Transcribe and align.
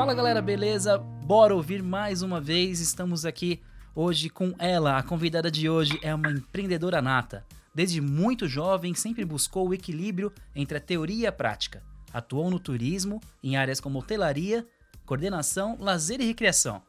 Fala 0.00 0.14
galera, 0.14 0.40
beleza? 0.40 0.96
Bora 0.96 1.54
ouvir 1.54 1.82
mais 1.82 2.22
uma 2.22 2.40
vez. 2.40 2.80
Estamos 2.80 3.26
aqui 3.26 3.60
hoje 3.94 4.30
com 4.30 4.54
ela. 4.58 4.96
A 4.96 5.02
convidada 5.02 5.50
de 5.50 5.68
hoje 5.68 6.00
é 6.00 6.14
uma 6.14 6.30
empreendedora 6.30 7.02
nata. 7.02 7.44
Desde 7.74 8.00
muito 8.00 8.48
jovem, 8.48 8.94
sempre 8.94 9.26
buscou 9.26 9.68
o 9.68 9.74
equilíbrio 9.74 10.32
entre 10.56 10.78
a 10.78 10.80
teoria 10.80 11.24
e 11.24 11.26
a 11.26 11.32
prática. 11.32 11.82
Atuou 12.14 12.50
no 12.50 12.58
turismo, 12.58 13.20
em 13.44 13.58
áreas 13.58 13.78
como 13.78 13.98
hotelaria, 13.98 14.66
coordenação, 15.04 15.76
lazer 15.78 16.18
e 16.22 16.24
recreação. 16.24 16.80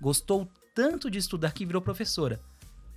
Gostou 0.00 0.48
tanto 0.76 1.10
de 1.10 1.18
estudar 1.18 1.52
que 1.52 1.66
virou 1.66 1.82
professora. 1.82 2.40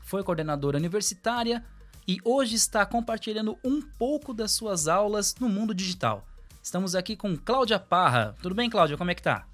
Foi 0.02 0.24
coordenadora 0.24 0.78
universitária 0.78 1.66
e 2.08 2.20
hoje 2.24 2.54
está 2.54 2.86
compartilhando 2.86 3.58
um 3.64 3.82
pouco 3.82 4.36
das 4.36 4.52
suas 4.52 4.88
aulas 4.88 5.34
no 5.40 5.50
mundo 5.50 5.74
digital. 5.74 6.28
Estamos 6.68 6.96
aqui 6.96 7.16
com 7.16 7.34
Cláudia 7.38 7.80
Parra. 7.80 8.36
Tudo 8.42 8.54
bem, 8.54 8.70
Cláudia? 8.70 8.98
Como 8.98 9.10
é 9.10 9.16
que 9.16 9.22
tá? 9.22 9.48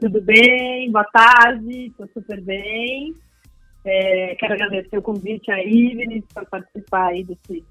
Tudo 0.00 0.20
bem, 0.20 0.90
boa 0.90 1.04
tarde, 1.04 1.92
tô 1.96 2.08
super 2.08 2.42
bem. 2.42 3.14
É, 3.84 4.34
quero 4.34 4.54
agradecer 4.54 4.98
o 4.98 5.02
convite 5.02 5.48
aí, 5.48 5.94
Vinícius, 5.94 6.32
para 6.34 6.44
participar 6.44 7.10
aí 7.10 7.22
desse 7.22 7.64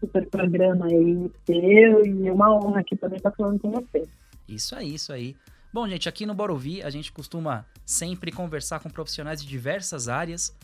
super 0.00 0.26
programa 0.30 0.86
aí 0.86 1.30
seu 1.44 2.06
e 2.06 2.28
é 2.28 2.32
uma 2.32 2.56
honra 2.56 2.80
aqui 2.80 2.96
também 2.96 3.18
estar 3.18 3.30
falando 3.32 3.60
com 3.60 3.70
você. 3.70 4.08
Isso 4.48 4.74
aí, 4.74 4.94
isso 4.94 5.12
aí. 5.12 5.36
Bom, 5.70 5.86
gente, 5.86 6.08
aqui 6.08 6.24
no 6.24 6.32
Bora 6.32 6.50
Ouvir, 6.50 6.82
a 6.86 6.88
gente 6.88 7.12
costuma 7.12 7.66
sempre 7.84 8.32
conversar 8.32 8.80
com 8.80 8.88
profissionais 8.88 9.42
de 9.42 9.46
diversas 9.46 10.08
áreas. 10.08 10.56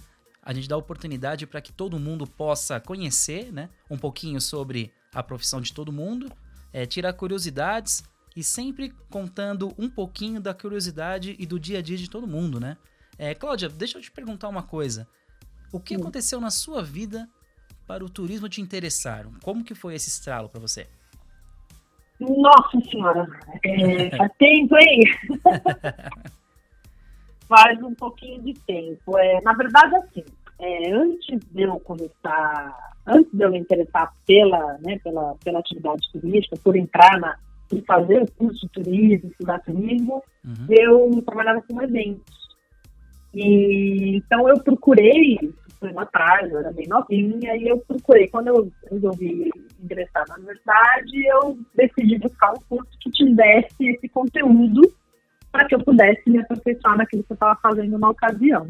A 0.42 0.54
gente 0.54 0.66
dá 0.66 0.78
oportunidade 0.78 1.46
para 1.46 1.60
que 1.60 1.74
todo 1.74 1.98
mundo 1.98 2.26
possa 2.26 2.80
conhecer, 2.80 3.52
né, 3.52 3.68
um 3.90 3.98
pouquinho 3.98 4.40
sobre 4.40 4.90
a 5.14 5.22
profissão 5.22 5.60
de 5.60 5.74
todo 5.74 5.92
mundo 5.92 6.32
é, 6.72 6.86
tirar 6.86 7.12
curiosidades 7.12 8.02
e 8.36 8.42
sempre 8.42 8.92
contando 9.10 9.74
um 9.78 9.88
pouquinho 9.88 10.40
da 10.40 10.54
curiosidade 10.54 11.34
e 11.38 11.46
do 11.46 11.58
dia 11.58 11.78
a 11.78 11.82
dia 11.82 11.96
de 11.96 12.08
todo 12.08 12.26
mundo, 12.26 12.60
né? 12.60 12.76
É, 13.18 13.34
Cláudia, 13.34 13.68
deixa 13.68 13.98
eu 13.98 14.02
te 14.02 14.12
perguntar 14.12 14.48
uma 14.48 14.62
coisa. 14.62 15.08
O 15.72 15.80
que 15.80 15.94
Sim. 15.94 16.00
aconteceu 16.00 16.40
na 16.40 16.50
sua 16.50 16.82
vida 16.82 17.28
para 17.86 18.04
o 18.04 18.08
turismo 18.08 18.48
te 18.48 18.60
interessar? 18.60 19.26
Como 19.42 19.64
que 19.64 19.74
foi 19.74 19.94
esse 19.94 20.08
estralo 20.08 20.48
para 20.48 20.60
você? 20.60 20.86
Nossa 22.20 22.80
senhora, 22.90 23.26
é, 23.64 24.10
faz 24.16 24.32
tempo, 24.38 24.76
hein? 24.76 25.00
faz 27.48 27.82
um 27.82 27.94
pouquinho 27.94 28.42
de 28.42 28.54
tempo. 28.54 29.18
É, 29.18 29.40
na 29.40 29.52
verdade, 29.54 29.96
assim, 29.96 30.24
é, 30.58 30.92
antes 30.92 31.40
de 31.50 31.62
eu 31.62 31.78
começar 31.80 32.96
antes 33.08 33.32
de 33.32 33.42
eu 33.42 33.50
me 33.50 33.58
interessar 33.58 34.12
pela, 34.26 34.78
né, 34.78 34.98
pela, 35.02 35.34
pela 35.42 35.58
atividade 35.58 36.08
turística, 36.12 36.56
por 36.62 36.76
entrar 36.76 37.18
na, 37.18 37.36
por 37.68 37.82
fazer 37.84 38.22
o 38.22 38.30
curso 38.32 38.60
de 38.66 38.72
turismo, 38.72 39.30
estudar 39.30 39.60
turismo, 39.60 40.22
uhum. 40.44 40.66
eu 40.68 41.22
trabalhava 41.22 41.62
com 41.62 41.82
eventos. 41.82 42.38
E, 43.34 44.16
então 44.16 44.48
eu 44.48 44.58
procurei, 44.60 45.38
foi 45.78 45.90
uma 45.90 46.02
atrás, 46.02 46.50
eu 46.50 46.58
era 46.58 46.72
bem 46.72 46.86
novinha, 46.88 47.56
e 47.56 47.68
eu 47.68 47.78
procurei, 47.78 48.28
quando 48.28 48.48
eu 48.48 48.72
resolvi 48.90 49.50
ingressar 49.82 50.24
na 50.28 50.36
universidade, 50.36 51.26
eu 51.26 51.58
decidi 51.74 52.18
buscar 52.18 52.52
um 52.52 52.62
curso 52.68 52.90
que 53.00 53.10
tivesse 53.10 53.88
esse 53.88 54.08
conteúdo 54.08 54.92
para 55.52 55.66
que 55.66 55.74
eu 55.74 55.80
pudesse 55.80 56.28
me 56.28 56.40
aperfeiçoar 56.40 56.96
naquilo 56.96 57.24
que 57.24 57.32
eu 57.32 57.34
estava 57.34 57.58
fazendo 57.60 57.98
na 57.98 58.10
ocasião. 58.10 58.68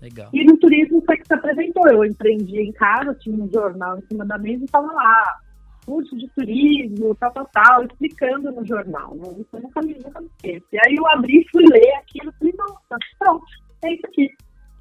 Legal. 0.00 0.30
E 0.32 0.44
no 0.44 0.56
turismo 0.58 1.02
foi 1.06 1.16
que 1.16 1.26
se 1.26 1.34
apresentou. 1.34 1.88
Eu 1.88 2.04
empreendi 2.04 2.60
em 2.60 2.72
casa, 2.72 3.14
tinha 3.14 3.36
um 3.36 3.50
jornal 3.50 3.98
em 3.98 4.06
cima 4.06 4.24
da 4.24 4.36
mesa 4.36 4.62
e 4.62 4.64
estava 4.64 4.92
lá, 4.92 5.40
curso 5.86 6.16
de 6.16 6.28
turismo, 6.28 7.14
tal, 7.14 7.32
tal, 7.32 7.48
tal, 7.52 7.84
explicando 7.84 8.52
no 8.52 8.66
jornal. 8.66 9.14
Né? 9.14 9.24
Isso 9.38 9.48
eu 9.54 9.62
nunca 9.62 9.80
me, 9.80 9.94
nunca 9.94 10.20
me 10.20 10.26
esqueço. 10.26 10.66
E 10.72 10.78
aí 10.78 10.94
eu 10.96 11.08
abri, 11.08 11.46
fui 11.50 11.64
ler 11.66 11.94
aquilo 11.94 12.30
e 12.30 12.38
falei, 12.38 12.54
nossa, 12.58 12.98
pronto, 13.18 13.46
é 13.84 13.94
isso 13.94 14.06
aqui. 14.06 14.30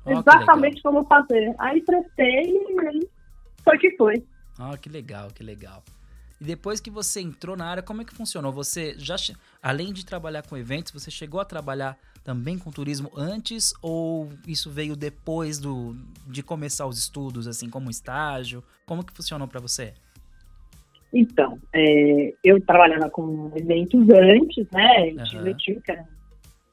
Oh, 0.05 0.11
Exatamente 0.11 0.79
o 0.79 0.81
que 0.81 0.87
eu 0.87 0.93
vou 0.93 1.05
fazer. 1.05 1.55
Aí 1.59 1.81
prestei 1.81 2.43
e 2.43 2.87
aí 2.87 3.09
foi 3.63 3.77
que 3.77 3.95
foi. 3.95 4.23
Ah, 4.59 4.77
que 4.77 4.89
legal, 4.89 5.29
que 5.29 5.43
legal. 5.43 5.83
E 6.39 6.43
depois 6.43 6.79
que 6.79 6.89
você 6.89 7.21
entrou 7.21 7.55
na 7.55 7.65
área, 7.65 7.83
como 7.83 8.01
é 8.01 8.05
que 8.05 8.13
funcionou? 8.13 8.51
Você 8.51 8.95
já, 8.97 9.15
além 9.61 9.93
de 9.93 10.05
trabalhar 10.05 10.43
com 10.43 10.57
eventos, 10.57 10.91
você 10.91 11.09
chegou 11.09 11.39
a 11.39 11.45
trabalhar 11.45 11.97
também 12.25 12.57
com 12.57 12.71
turismo 12.71 13.11
antes 13.15 13.71
ou 13.83 14.29
isso 14.47 14.71
veio 14.71 14.95
depois 14.95 15.59
do, 15.59 15.95
de 16.27 16.41
começar 16.41 16.87
os 16.87 16.97
estudos, 16.97 17.47
assim, 17.47 17.69
como 17.69 17.91
estágio? 17.91 18.63
Como 18.83 19.05
que 19.05 19.13
funcionou 19.13 19.47
para 19.47 19.61
você? 19.61 19.93
Então, 21.13 21.59
é, 21.71 22.33
eu 22.43 22.59
trabalhava 22.59 23.09
com 23.11 23.51
eventos 23.55 24.09
antes, 24.09 24.67
né? 24.71 25.11
Eu 25.11 25.55
tive 25.55 25.79
que 25.81 25.91
era 25.91 26.05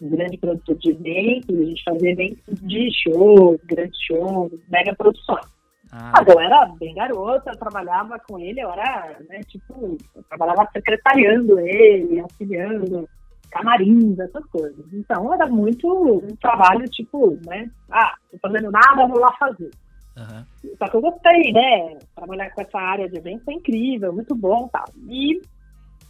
um 0.01 0.09
grande 0.09 0.39
produtor 0.39 0.77
de 0.79 0.91
eventos, 0.91 1.61
a 1.61 1.65
gente 1.65 1.85
fazia 1.85 2.11
eventos 2.11 2.61
de 2.63 2.91
shows, 2.91 3.61
grandes 3.67 4.01
shows, 4.01 4.51
mega 4.69 4.95
produções. 4.97 5.47
Ah. 5.93 6.13
Mas 6.17 6.35
eu 6.35 6.41
era 6.41 6.67
bem 6.81 6.95
garota, 6.95 7.51
eu 7.51 7.59
trabalhava 7.59 8.19
com 8.19 8.39
ele, 8.39 8.61
eu 8.61 8.73
era, 8.73 9.19
né, 9.29 9.43
tipo, 9.47 9.99
eu 10.17 10.23
trabalhava 10.25 10.67
secretariando 10.73 11.61
ele, 11.61 12.19
auxiliando, 12.21 13.07
camarins, 13.53 14.19
essas 14.19 14.45
coisas. 14.47 14.85
Então 14.93 15.33
era 15.33 15.47
muito 15.47 15.87
um 15.89 16.35
trabalho, 16.37 16.85
tipo, 16.89 17.39
né, 17.47 17.71
ah, 17.91 18.15
tô 18.31 18.39
fazendo 18.39 18.71
nada, 18.71 19.07
vou 19.07 19.21
lá 19.21 19.33
fazer. 19.39 19.71
Uhum. 20.17 20.75
Só 20.79 20.89
que 20.89 20.97
eu 20.97 21.01
gostei, 21.01 21.53
né, 21.53 21.99
trabalhar 22.15 22.51
com 22.51 22.63
essa 22.63 22.79
área 22.79 23.09
de 23.09 23.17
eventos 23.17 23.47
é 23.49 23.53
incrível, 23.53 24.13
muito 24.13 24.35
bom 24.35 24.69
tal. 24.73 24.85
E 25.09 25.41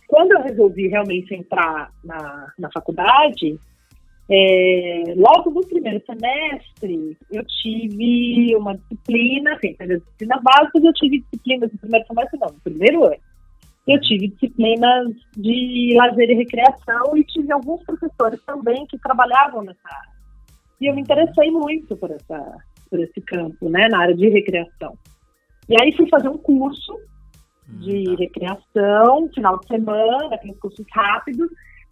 quando 0.08 0.32
eu 0.32 0.42
resolvi 0.42 0.88
realmente 0.88 1.34
entrar 1.34 1.90
na, 2.04 2.52
na 2.58 2.70
faculdade, 2.72 3.58
é, 4.30 5.14
logo 5.16 5.50
no 5.50 5.66
primeiro 5.66 6.02
semestre, 6.06 7.16
eu 7.30 7.44
tive 7.44 8.56
uma 8.56 8.76
disciplina, 8.76 9.54
assim, 9.54 9.74
teve 9.74 9.98
disciplinas 9.98 10.42
básicas, 10.42 10.84
eu 10.84 10.92
tive 10.94 11.20
disciplinas 11.20 11.72
no 11.72 11.78
primeiro 11.78 12.06
semestre, 12.06 12.38
não, 12.40 12.48
no 12.48 12.60
primeiro 12.60 13.04
ano. 13.04 13.31
Eu 13.86 14.00
tive 14.00 14.28
disciplinas 14.28 15.08
de 15.36 15.94
lazer 15.96 16.30
e 16.30 16.34
recreação 16.34 17.16
e 17.16 17.24
tive 17.24 17.52
alguns 17.52 17.82
professores 17.84 18.40
também 18.46 18.86
que 18.86 18.98
trabalhavam 18.98 19.62
nessa 19.62 19.80
área. 19.84 20.12
E 20.80 20.86
eu 20.86 20.94
me 20.94 21.00
interessei 21.00 21.50
muito 21.50 21.96
por, 21.96 22.10
essa, 22.10 22.56
por 22.88 23.00
esse 23.00 23.20
campo, 23.20 23.68
né, 23.68 23.88
na 23.88 24.02
área 24.02 24.14
de 24.14 24.28
recreação. 24.28 24.96
E 25.68 25.80
aí 25.80 25.96
fui 25.96 26.08
fazer 26.08 26.28
um 26.28 26.38
curso 26.38 26.96
de 27.68 28.00
hum, 28.00 28.04
tá. 28.04 28.16
recreação, 28.18 29.28
final 29.34 29.58
de 29.58 29.66
semana, 29.66 30.34
aqueles 30.34 30.58
cursos 30.58 30.84
rápidos, 30.92 31.48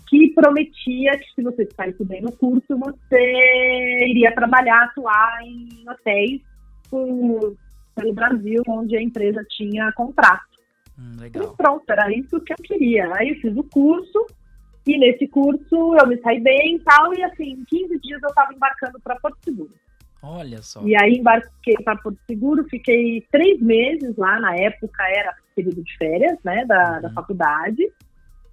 que 0.09 0.33
prometia 0.35 1.13
que 1.13 1.35
se 1.35 1.43
você 1.43 1.69
saísse 1.77 2.05
bem 2.05 2.21
no 2.21 2.33
curso, 2.33 2.67
você 2.69 4.07
iria 4.09 4.35
trabalhar, 4.35 4.85
atuar 4.85 5.39
em 5.45 5.89
hotéis 5.89 6.43
por, 6.91 7.57
pelo 7.95 8.13
Brasil, 8.13 8.63
onde 8.69 8.97
a 8.97 9.03
empresa 9.03 9.45
tinha 9.49 9.93
contrato. 9.93 10.51
Hum, 11.01 11.17
legal. 11.19 11.53
E 11.53 11.57
pronto, 11.57 11.85
era 11.89 12.13
isso 12.13 12.41
que 12.41 12.53
eu 12.53 12.57
queria. 12.63 13.13
Aí 13.15 13.31
eu 13.31 13.37
fiz 13.37 13.57
o 13.57 13.65
curso, 13.65 14.27
e 14.87 14.99
nesse 14.99 15.27
curso 15.29 15.97
eu 15.97 16.07
me 16.07 16.19
saí 16.21 16.41
bem 16.41 16.77
e 16.77 16.81
tal, 16.81 17.15
e 17.15 17.23
assim, 17.23 17.53
em 17.53 17.65
15 17.65 17.99
dias 18.01 18.23
eu 18.23 18.29
estava 18.29 18.53
embarcando 18.53 19.01
para 19.01 19.17
Porto 19.17 19.39
Seguro. 19.43 19.73
Olha 20.23 20.61
só. 20.61 20.83
E 20.85 20.95
aí 20.95 21.15
embarquei 21.15 21.77
para 21.83 21.97
Porto 21.97 22.19
Seguro, 22.27 22.65
fiquei 22.69 23.25
três 23.33 23.61
meses 23.61 24.15
lá, 24.17 24.39
na 24.39 24.55
época 24.57 25.03
era 25.09 25.35
período 25.57 25.83
de 25.83 25.97
férias, 25.97 26.39
né, 26.45 26.65
da, 26.67 26.97
uhum. 26.97 27.03
da 27.03 27.11
faculdade. 27.11 27.91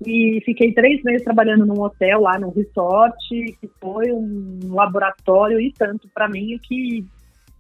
E 0.06 0.42
fiquei 0.46 0.72
três 0.74 1.02
meses 1.04 1.24
trabalhando 1.24 1.66
num 1.66 1.82
hotel 1.82 2.22
lá, 2.22 2.38
num 2.38 2.52
resort, 2.52 3.18
que 3.60 3.68
foi 3.82 4.12
um 4.12 4.60
laboratório 4.70 5.60
e 5.60 5.74
tanto 5.74 6.08
para 6.14 6.30
mim 6.30 6.60
que 6.62 7.04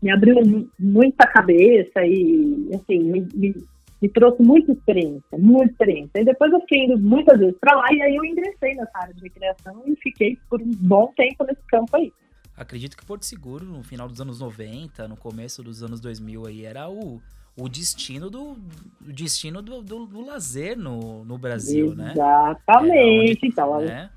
me 0.01 0.11
abriu 0.11 0.35
muita 0.77 1.25
cabeça 1.25 2.05
e, 2.05 2.69
assim, 2.75 2.99
me, 2.99 3.27
me, 3.33 3.55
me, 4.01 4.09
trouxe 4.09 4.41
muita 4.41 4.71
experiência, 4.71 5.37
muita 5.37 5.71
experiência. 5.71 6.21
E 6.21 6.25
depois 6.25 6.51
eu 6.51 6.59
fiquei 6.61 6.85
indo 6.85 6.99
muitas 6.99 7.37
vezes 7.39 7.55
para 7.59 7.75
lá 7.75 7.85
e 7.91 8.01
aí 8.01 8.15
eu 8.15 8.25
ingressei 8.25 8.75
nessa 8.75 8.91
área 8.95 9.13
de 9.13 9.21
recreação 9.21 9.83
e 9.85 9.95
fiquei 9.95 10.37
por 10.49 10.61
um 10.61 10.71
bom 10.71 11.11
tempo 11.15 11.43
nesse 11.43 11.61
campo 11.67 11.95
aí. 11.95 12.11
Acredito 12.55 12.97
que 12.97 13.05
Porto 13.05 13.23
Seguro, 13.23 13.65
no 13.65 13.83
final 13.83 14.07
dos 14.07 14.19
anos 14.19 14.39
90, 14.39 15.07
no 15.07 15.15
começo 15.15 15.61
dos 15.61 15.83
anos 15.83 15.99
2000 15.99 16.47
aí, 16.47 16.65
era 16.65 16.89
o 16.89 17.21
o 17.59 17.67
destino 17.67 18.29
do 18.29 18.51
o 18.51 19.11
destino 19.11 19.61
do, 19.61 19.81
do, 19.81 20.05
do, 20.05 20.23
lazer 20.23 20.77
no, 20.77 21.25
no 21.25 21.37
Brasil, 21.37 21.87
Exatamente. 21.87 22.17
né? 22.17 22.23
Exatamente. 22.51 23.47
Então, 23.47 23.81
né? 23.81 24.09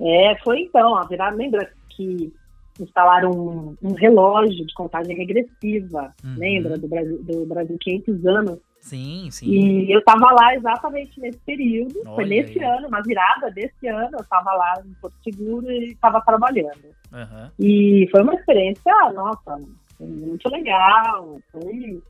é, 0.00 0.36
foi 0.44 0.60
então, 0.60 0.94
a 0.94 1.06
virar, 1.06 1.30
lembra 1.30 1.70
que 1.88 2.32
instalaram 2.78 3.30
um, 3.30 3.76
um, 3.82 3.94
relógio 3.94 4.66
de 4.66 4.74
contagem 4.74 5.16
regressiva, 5.16 6.12
uhum. 6.22 6.34
lembra 6.36 6.76
do 6.76 6.88
Brasil, 6.88 7.22
do 7.22 7.46
Brasil 7.46 7.78
500 7.78 8.26
anos? 8.26 8.58
Sim, 8.84 9.30
sim. 9.30 9.46
E 9.46 9.90
eu 9.90 10.00
estava 10.00 10.30
lá 10.32 10.54
exatamente 10.54 11.18
nesse 11.18 11.38
período, 11.38 12.02
Olha 12.04 12.14
foi 12.14 12.26
nesse 12.26 12.62
aí. 12.62 12.70
ano, 12.70 12.88
uma 12.88 13.00
virada 13.00 13.50
desse 13.50 13.88
ano, 13.88 14.10
eu 14.12 14.20
estava 14.20 14.52
lá 14.52 14.74
em 14.84 14.92
Porto 15.00 15.16
Seguro 15.24 15.72
e 15.72 15.92
estava 15.92 16.20
trabalhando. 16.20 16.84
Uhum. 17.10 17.50
E 17.58 18.06
foi 18.10 18.20
uma 18.20 18.34
experiência, 18.34 18.92
nossa, 19.14 19.58
muito 19.98 20.50
legal, 20.50 21.40
foi 21.50 22.02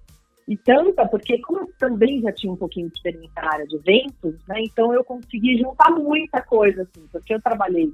E 0.49 0.57
tanta, 0.57 1.07
porque 1.07 1.41
como 1.43 1.61
eu 1.61 1.73
também 1.79 2.21
já 2.21 2.33
tinha 2.33 2.53
um 2.53 2.57
pouquinho 2.57 2.89
de 2.89 2.97
experiência 2.97 3.41
na 3.41 3.53
área 3.53 3.67
de 3.69 3.77
eventos, 3.77 4.35
né, 4.49 4.57
então 4.59 4.93
eu 4.93 5.05
consegui 5.05 5.57
juntar 5.57 5.93
muita 5.93 6.43
coisa, 6.43 6.83
assim, 6.83 7.07
porque 7.13 7.35
eu 7.35 7.41
trabalhei 7.41 7.93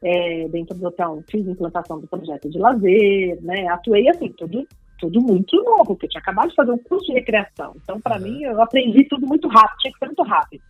é, 0.00 0.46
dentro 0.48 0.78
do 0.78 0.86
hotel, 0.86 1.24
fiz 1.28 1.44
implantação 1.44 1.98
do 1.98 2.06
projeto 2.06 2.48
de 2.48 2.56
lazer, 2.56 3.42
né, 3.42 3.66
atuei 3.66 4.08
assim, 4.08 4.32
tudo, 4.32 4.64
tudo 5.02 5.20
muito 5.20 5.56
novo, 5.64 5.86
porque 5.86 6.06
eu 6.06 6.10
tinha 6.10 6.20
acabado 6.20 6.50
de 6.50 6.54
fazer 6.54 6.70
um 6.70 6.78
curso 6.78 7.06
de 7.06 7.14
recreação. 7.14 7.74
Então, 7.82 8.00
para 8.00 8.16
uhum. 8.16 8.22
mim, 8.22 8.42
eu 8.42 8.62
aprendi 8.62 9.02
tudo 9.08 9.26
muito 9.26 9.48
rápido, 9.48 9.78
tinha 9.78 9.92
que 9.92 9.98
ser 9.98 10.06
muito 10.06 10.22
rápido. 10.22 10.62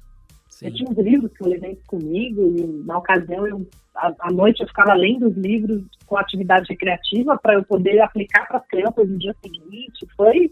Sim. 0.49 0.67
Eu 0.67 0.75
tinha 0.75 0.90
uns 0.90 0.99
livros 0.99 1.32
que 1.37 1.43
eu 1.43 1.49
levei 1.49 1.79
comigo 1.87 2.55
e 2.56 2.84
na 2.87 2.96
ocasião 2.96 3.46
eu, 3.46 3.67
à 3.94 4.32
noite 4.32 4.62
eu 4.62 4.67
ficava 4.67 4.94
lendo 4.94 5.29
os 5.29 5.37
livros 5.37 5.82
com 6.06 6.17
atividade 6.17 6.67
recreativa 6.70 7.38
para 7.38 7.55
eu 7.55 7.64
poder 7.64 8.00
aplicar 8.00 8.46
para 8.49 8.58
as 8.58 8.67
crianças 8.67 9.06
no 9.06 9.19
dia 9.19 9.34
seguinte. 9.43 10.06
Foi 10.17 10.50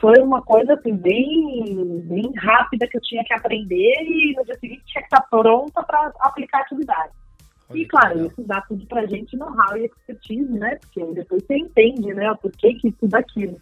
foi 0.00 0.18
uma 0.22 0.40
coisa 0.40 0.72
assim 0.72 0.96
bem 0.96 2.00
bem 2.06 2.32
rápida 2.36 2.88
que 2.88 2.96
eu 2.96 3.00
tinha 3.02 3.22
que 3.24 3.34
aprender 3.34 3.94
e 4.02 4.34
no 4.36 4.44
dia 4.44 4.58
seguinte 4.58 4.82
tinha 4.86 5.02
que 5.02 5.14
estar 5.14 5.20
pronta 5.28 5.82
para 5.82 6.12
aplicar 6.20 6.58
a 6.58 6.62
atividade. 6.62 7.12
Olha 7.72 7.82
e 7.82 7.86
claro, 7.86 8.26
isso 8.26 8.42
dá 8.44 8.60
tudo 8.62 8.86
pra 8.86 9.06
gente 9.06 9.36
know-how 9.36 9.76
e 9.76 9.86
expertise, 9.86 10.52
né? 10.52 10.76
Porque 10.76 11.04
depois 11.12 11.42
você 11.44 11.56
entende, 11.56 12.14
né, 12.14 12.30
o 12.30 12.36
porquê 12.36 12.74
que 12.74 12.92
tudo 12.92 13.14
aquilo. 13.14 13.60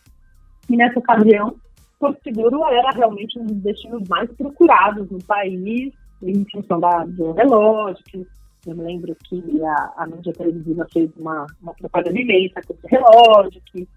E 0.69 0.77
nessa 0.77 0.99
ocasião, 0.99 1.57
Porto 1.99 2.23
Seguro 2.23 2.65
era 2.65 2.91
realmente 2.91 3.39
um 3.39 3.45
dos 3.45 3.57
destinos 3.59 4.09
mais 4.09 4.31
procurados 4.33 5.11
no 5.11 5.23
país, 5.25 5.93
em 6.23 6.47
função 6.51 6.81
da, 6.81 7.05
do 7.05 7.33
relógio, 7.33 8.03
que 8.05 8.27
eu 8.67 8.77
me 8.77 8.85
lembro 8.85 9.17
que 9.25 9.43
a, 9.65 9.93
a 9.97 10.07
mídia 10.07 10.33
televisiva 10.33 10.87
fez 10.93 11.11
uma, 11.17 11.47
uma 11.63 11.75
propaganda 11.75 12.21
imensa 12.21 12.61
com 12.67 12.75
esse 12.75 12.87
relógio, 12.87 13.61
que. 13.67 13.89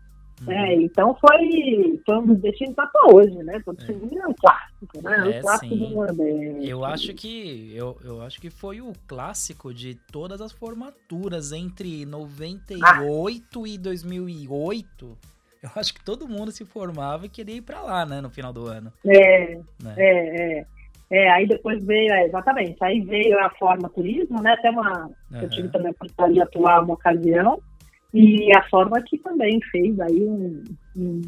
É, 0.47 0.75
então 0.75 1.15
foi, 1.15 2.01
foi 2.05 2.17
um 2.17 2.25
dos 2.25 2.39
destinos 2.39 2.77
até 2.77 2.99
hoje, 3.11 3.35
né? 3.43 3.59
Porto 3.63 3.81
é. 3.83 3.85
Seguro 3.85 4.19
é 4.19 4.27
um 4.27 4.33
clássico, 4.33 5.01
né? 5.01 5.17
É, 5.17 5.39
um 5.39 5.41
clássico 5.41 5.75
sim. 5.75 5.79
do 5.79 5.89
Nordeste. 5.89 6.69
Eu 6.69 6.85
acho 6.85 7.13
que 7.13 7.73
eu, 7.75 7.97
eu 8.03 8.21
acho 8.21 8.41
que 8.41 8.49
foi 8.49 8.81
o 8.81 8.93
clássico 9.07 9.73
de 9.73 9.95
todas 10.11 10.41
as 10.41 10.51
formaturas 10.51 11.51
entre 11.51 12.05
98 12.05 13.63
ah. 13.63 13.67
e 13.67 13.77
2008 13.77 15.17
eu 15.63 15.69
acho 15.77 15.93
que 15.93 16.03
todo 16.03 16.27
mundo 16.27 16.51
se 16.51 16.65
formava 16.65 17.25
e 17.25 17.29
queria 17.29 17.55
ir 17.55 17.61
para 17.61 17.81
lá, 17.81 18.05
né, 18.05 18.19
no 18.19 18.29
final 18.29 18.51
do 18.51 18.67
ano. 18.67 18.91
É, 19.05 19.55
né? 19.81 19.95
é, 19.95 20.59
é. 20.59 20.65
É, 21.09 21.29
aí 21.31 21.47
depois 21.47 21.83
veio, 21.85 22.11
é, 22.11 22.25
exatamente, 22.25 22.75
aí 22.81 22.99
veio 23.01 23.37
a 23.39 23.49
forma 23.51 23.87
turismo, 23.87 24.41
né, 24.41 24.53
até 24.53 24.71
uma, 24.71 25.05
uhum. 25.31 25.41
eu 25.41 25.49
tive 25.49 25.69
também 25.69 25.89
a 25.89 25.91
oportunidade 25.91 26.33
de 26.33 26.41
atuar 26.41 26.83
uma 26.83 26.95
ocasião, 26.95 27.61
e 28.13 28.55
a 28.55 28.63
forma 28.69 29.01
que 29.01 29.17
também 29.17 29.59
fez 29.71 29.99
aí 29.99 30.23
um, 30.23 30.63
um 30.95 31.21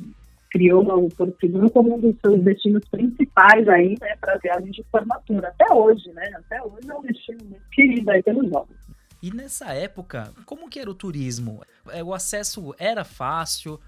criou 0.51 0.85
o 0.85 1.09
Seguro 1.39 1.69
como 1.69 1.95
um 1.95 1.99
dos 1.99 2.15
seus 2.21 2.41
destinos 2.41 2.87
principais 2.89 3.67
aí, 3.67 3.97
né, 3.99 4.15
para 4.21 4.37
viagens 4.37 4.73
de 4.73 4.83
formatura, 4.89 5.49
até 5.49 5.73
hoje, 5.73 6.09
né, 6.13 6.31
até 6.35 6.63
hoje 6.63 6.89
é 6.89 6.93
um 6.93 7.01
destino 7.01 7.43
muito 7.43 7.69
querido 7.71 8.09
aí 8.09 8.23
pelos 8.23 8.49
jovens. 8.49 8.77
E 9.21 9.31
nessa 9.31 9.73
época, 9.73 10.31
como 10.45 10.69
que 10.69 10.79
era 10.79 10.89
o 10.89 10.93
turismo? 10.93 11.61
É, 11.89 12.01
o 12.01 12.13
acesso 12.13 12.73
era 12.77 13.03
fácil? 13.03 13.79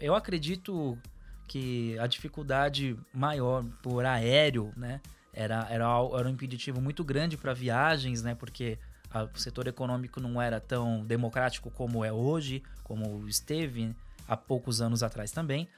eu 0.00 0.14
acredito 0.14 0.98
que 1.46 1.98
a 1.98 2.06
dificuldade 2.06 2.96
maior 3.12 3.64
por 3.82 4.04
aéreo, 4.04 4.72
né, 4.76 5.00
era, 5.32 5.66
era, 5.70 5.86
era 6.18 6.28
um 6.28 6.30
impeditivo 6.30 6.80
muito 6.80 7.04
grande 7.04 7.36
para 7.36 7.52
viagens, 7.52 8.22
né, 8.22 8.34
porque 8.34 8.78
a, 9.12 9.24
o 9.24 9.38
setor 9.38 9.66
econômico 9.66 10.20
não 10.20 10.40
era 10.40 10.60
tão 10.60 11.04
democrático 11.04 11.70
como 11.70 12.04
é 12.04 12.12
hoje, 12.12 12.62
como 12.84 13.26
esteve 13.28 13.94
há 14.26 14.36
poucos 14.36 14.80
anos 14.80 15.02
atrás 15.02 15.30
também. 15.30 15.68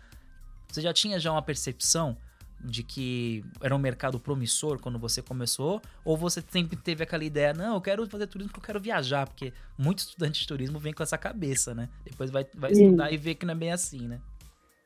Você 0.69 0.81
já 0.81 0.93
tinha 0.93 1.19
já 1.19 1.31
uma 1.33 1.43
percepção 1.43 2.17
de 2.65 2.83
que 2.83 3.45
era 3.61 3.75
um 3.75 3.79
mercado 3.79 4.21
promissor 4.21 4.79
quando 4.79 4.99
você 4.99 5.21
começou? 5.21 5.83
Ou 6.05 6.17
você 6.17 6.43
sempre 6.49 6.77
teve 6.77 7.03
aquela 7.03 7.25
ideia, 7.25 7.53
não, 7.53 7.75
eu 7.75 7.81
quero 7.81 8.07
fazer 8.07 8.27
turismo 8.27 8.53
porque 8.53 8.61
eu 8.61 8.67
quero 8.67 8.81
viajar? 8.81 9.27
Porque 9.27 9.53
muitos 9.77 10.07
estudantes 10.07 10.41
de 10.43 10.47
turismo 10.47 10.79
vêm 10.79 10.93
com 10.93 11.03
essa 11.03 11.19
cabeça, 11.19 11.75
né? 11.75 11.89
Depois 12.05 12.31
vai, 12.31 12.47
vai 12.55 12.71
estudar 12.73 13.13
e 13.13 13.17
ver 13.17 13.35
que 13.35 13.45
não 13.45 13.53
é 13.53 13.57
bem 13.57 13.73
assim, 13.73 14.07
né? 14.07 14.21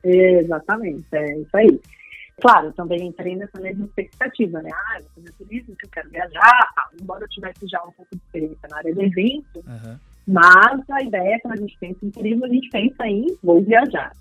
Exatamente, 0.03 1.05
é 1.11 1.39
isso 1.39 1.55
aí. 1.55 1.79
Claro, 2.39 2.71
também 2.73 3.07
entrei 3.07 3.35
nessa 3.35 3.59
mesma 3.59 3.85
expectativa, 3.85 4.61
né? 4.61 4.69
Ah, 4.71 4.97
eu 4.97 5.03
vou 5.03 5.11
fazer 5.15 5.33
turismo, 5.37 5.75
que 5.75 5.85
eu 5.87 5.89
quero 5.89 6.09
viajar, 6.09 6.71
tá. 6.75 6.89
embora 7.01 7.23
eu 7.23 7.29
tivesse 7.29 7.67
já 7.67 7.81
um 7.83 7.91
pouco 7.91 8.15
de 8.15 8.17
experiência 8.17 8.67
na 8.69 8.77
área 8.77 8.93
de 8.93 9.05
eventos, 9.05 9.65
uhum. 9.65 9.97
mas 10.27 10.89
a 10.91 11.01
ideia 11.01 11.35
é 11.35 11.39
quando 11.39 11.53
a 11.53 11.61
gente 11.61 11.77
pensa 11.79 12.05
em 12.05 12.11
turismo, 12.11 12.45
a 12.45 12.49
gente 12.49 12.69
pensa 12.69 13.07
em 13.07 13.25
vou 13.41 13.61
viajar. 13.63 14.11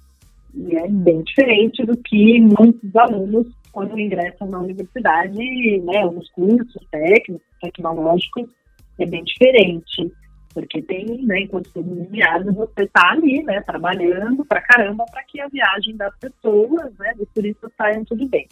E 0.54 0.74
é 0.76 0.88
bem 0.88 1.22
diferente 1.24 1.84
do 1.84 1.94
que 1.98 2.40
muitos 2.40 2.96
alunos, 2.96 3.48
quando 3.70 3.98
ingressam 4.00 4.48
na 4.48 4.60
universidade, 4.60 5.36
né, 5.36 6.04
nos 6.06 6.30
cursos 6.30 6.86
técnicos, 6.90 7.46
tecnológicos, 7.60 8.48
é 8.98 9.04
bem 9.04 9.22
diferente. 9.24 10.10
Porque 10.56 10.80
tem, 10.80 11.22
né, 11.26 11.40
enquanto 11.40 11.70
todo 11.70 11.84
mundo 11.84 12.08
viaja, 12.08 12.50
você 12.50 12.84
está 12.84 13.10
ali, 13.10 13.42
né, 13.42 13.60
trabalhando 13.60 14.42
pra 14.42 14.62
caramba 14.62 15.04
para 15.04 15.22
que 15.24 15.38
a 15.38 15.48
viagem 15.48 15.94
das 15.94 16.16
pessoas, 16.16 16.94
né, 16.98 17.12
dos 17.14 17.28
turistas 17.34 17.70
saiam 17.76 18.02
tudo 18.06 18.26
bem. 18.26 18.48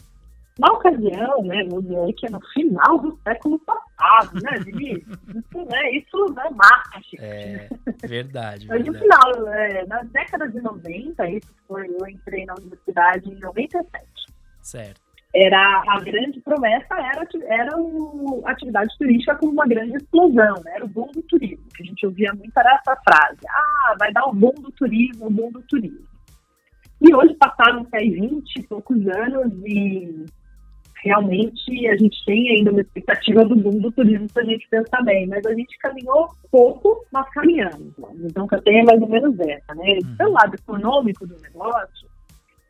Na 0.59 0.71
ocasião, 0.71 1.41
né, 1.41 1.65
vou 1.67 1.81
dizer 1.81 2.13
que 2.13 2.27
é 2.27 2.29
no 2.29 2.39
final 2.53 2.99
do 2.99 3.19
século 3.23 3.57
passado, 3.57 4.39
né, 4.39 4.51
Vinícius? 4.59 5.17
Isso, 5.29 5.65
né, 5.65 5.91
isso 5.93 6.33
né, 6.35 6.47
marca, 6.51 7.01
Chico. 7.01 7.23
É, 7.23 7.69
verdade, 8.07 8.67
Mas 8.67 8.85
no 8.85 8.93
final, 8.93 9.47
é, 9.47 9.87
na 9.87 10.03
década 10.03 10.47
de 10.47 10.61
90, 10.61 11.27
isso 11.31 11.51
foi, 11.67 11.87
eu 11.87 12.07
entrei 12.07 12.45
na 12.45 12.53
universidade 12.53 13.31
em 13.31 13.39
97. 13.39 14.05
Certo. 14.61 15.04
Era, 15.37 15.83
a 15.85 15.99
grande 15.99 16.39
promessa 16.39 16.95
era, 16.95 17.27
era 17.47 17.77
o, 17.77 18.41
a 18.45 18.51
atividade 18.51 18.97
turística 18.97 19.35
com 19.35 19.47
uma 19.47 19.67
grande 19.67 19.97
explosão, 19.97 20.55
né, 20.63 20.71
era 20.75 20.85
o 20.85 20.87
boom 20.87 21.11
do 21.11 21.21
turismo, 21.23 21.65
que 21.75 21.83
a 21.83 21.85
gente 21.85 22.05
ouvia 22.05 22.33
muito 22.33 22.57
era 22.57 22.75
essa 22.75 22.95
frase, 23.03 23.39
ah, 23.49 23.95
vai 23.99 24.13
dar 24.13 24.25
o 24.27 24.33
boom 24.33 24.53
do 24.53 24.71
turismo, 24.71 25.27
o 25.27 25.29
boom 25.29 25.51
do 25.51 25.61
turismo. 25.63 26.07
E 27.01 27.13
hoje 27.13 27.33
passaram 27.35 27.85
aí 27.93 28.11
20 28.11 28.55
e 28.55 28.63
poucos 28.63 29.07
anos 29.07 29.51
e 29.65 30.25
realmente 31.03 31.87
a 31.87 31.97
gente 31.97 32.25
tem 32.25 32.49
ainda 32.49 32.71
uma 32.71 32.81
expectativa 32.81 33.45
do 33.45 33.55
boom 33.55 33.77
do 33.79 33.91
turismo 33.91 34.27
se 34.29 34.39
a 34.39 34.43
gente 34.43 34.67
pensar 34.69 35.03
bem, 35.03 35.27
mas 35.27 35.45
a 35.45 35.53
gente 35.53 35.77
caminhou 35.77 36.29
pouco, 36.51 37.05
mas 37.11 37.29
caminhamos. 37.29 37.93
Então, 38.23 38.47
que 38.47 38.55
eu 38.55 38.61
tenho 38.63 38.79
é 38.79 38.83
mais 38.83 39.01
ou 39.01 39.09
menos 39.09 39.39
essa, 39.39 39.75
né? 39.75 39.99
Uhum. 40.03 40.15
Pelo 40.17 40.31
lado 40.31 40.55
econômico 40.55 41.27
do 41.27 41.37
negócio, 41.41 42.07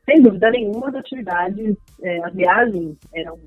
sem 0.06 0.22
dúvida 0.22 0.52
nenhuma, 0.52 0.90
as 0.90 0.96
atividades, 0.96 1.76
é, 2.02 2.24
as 2.24 2.34
viagens 2.34 2.98
eram 3.14 3.40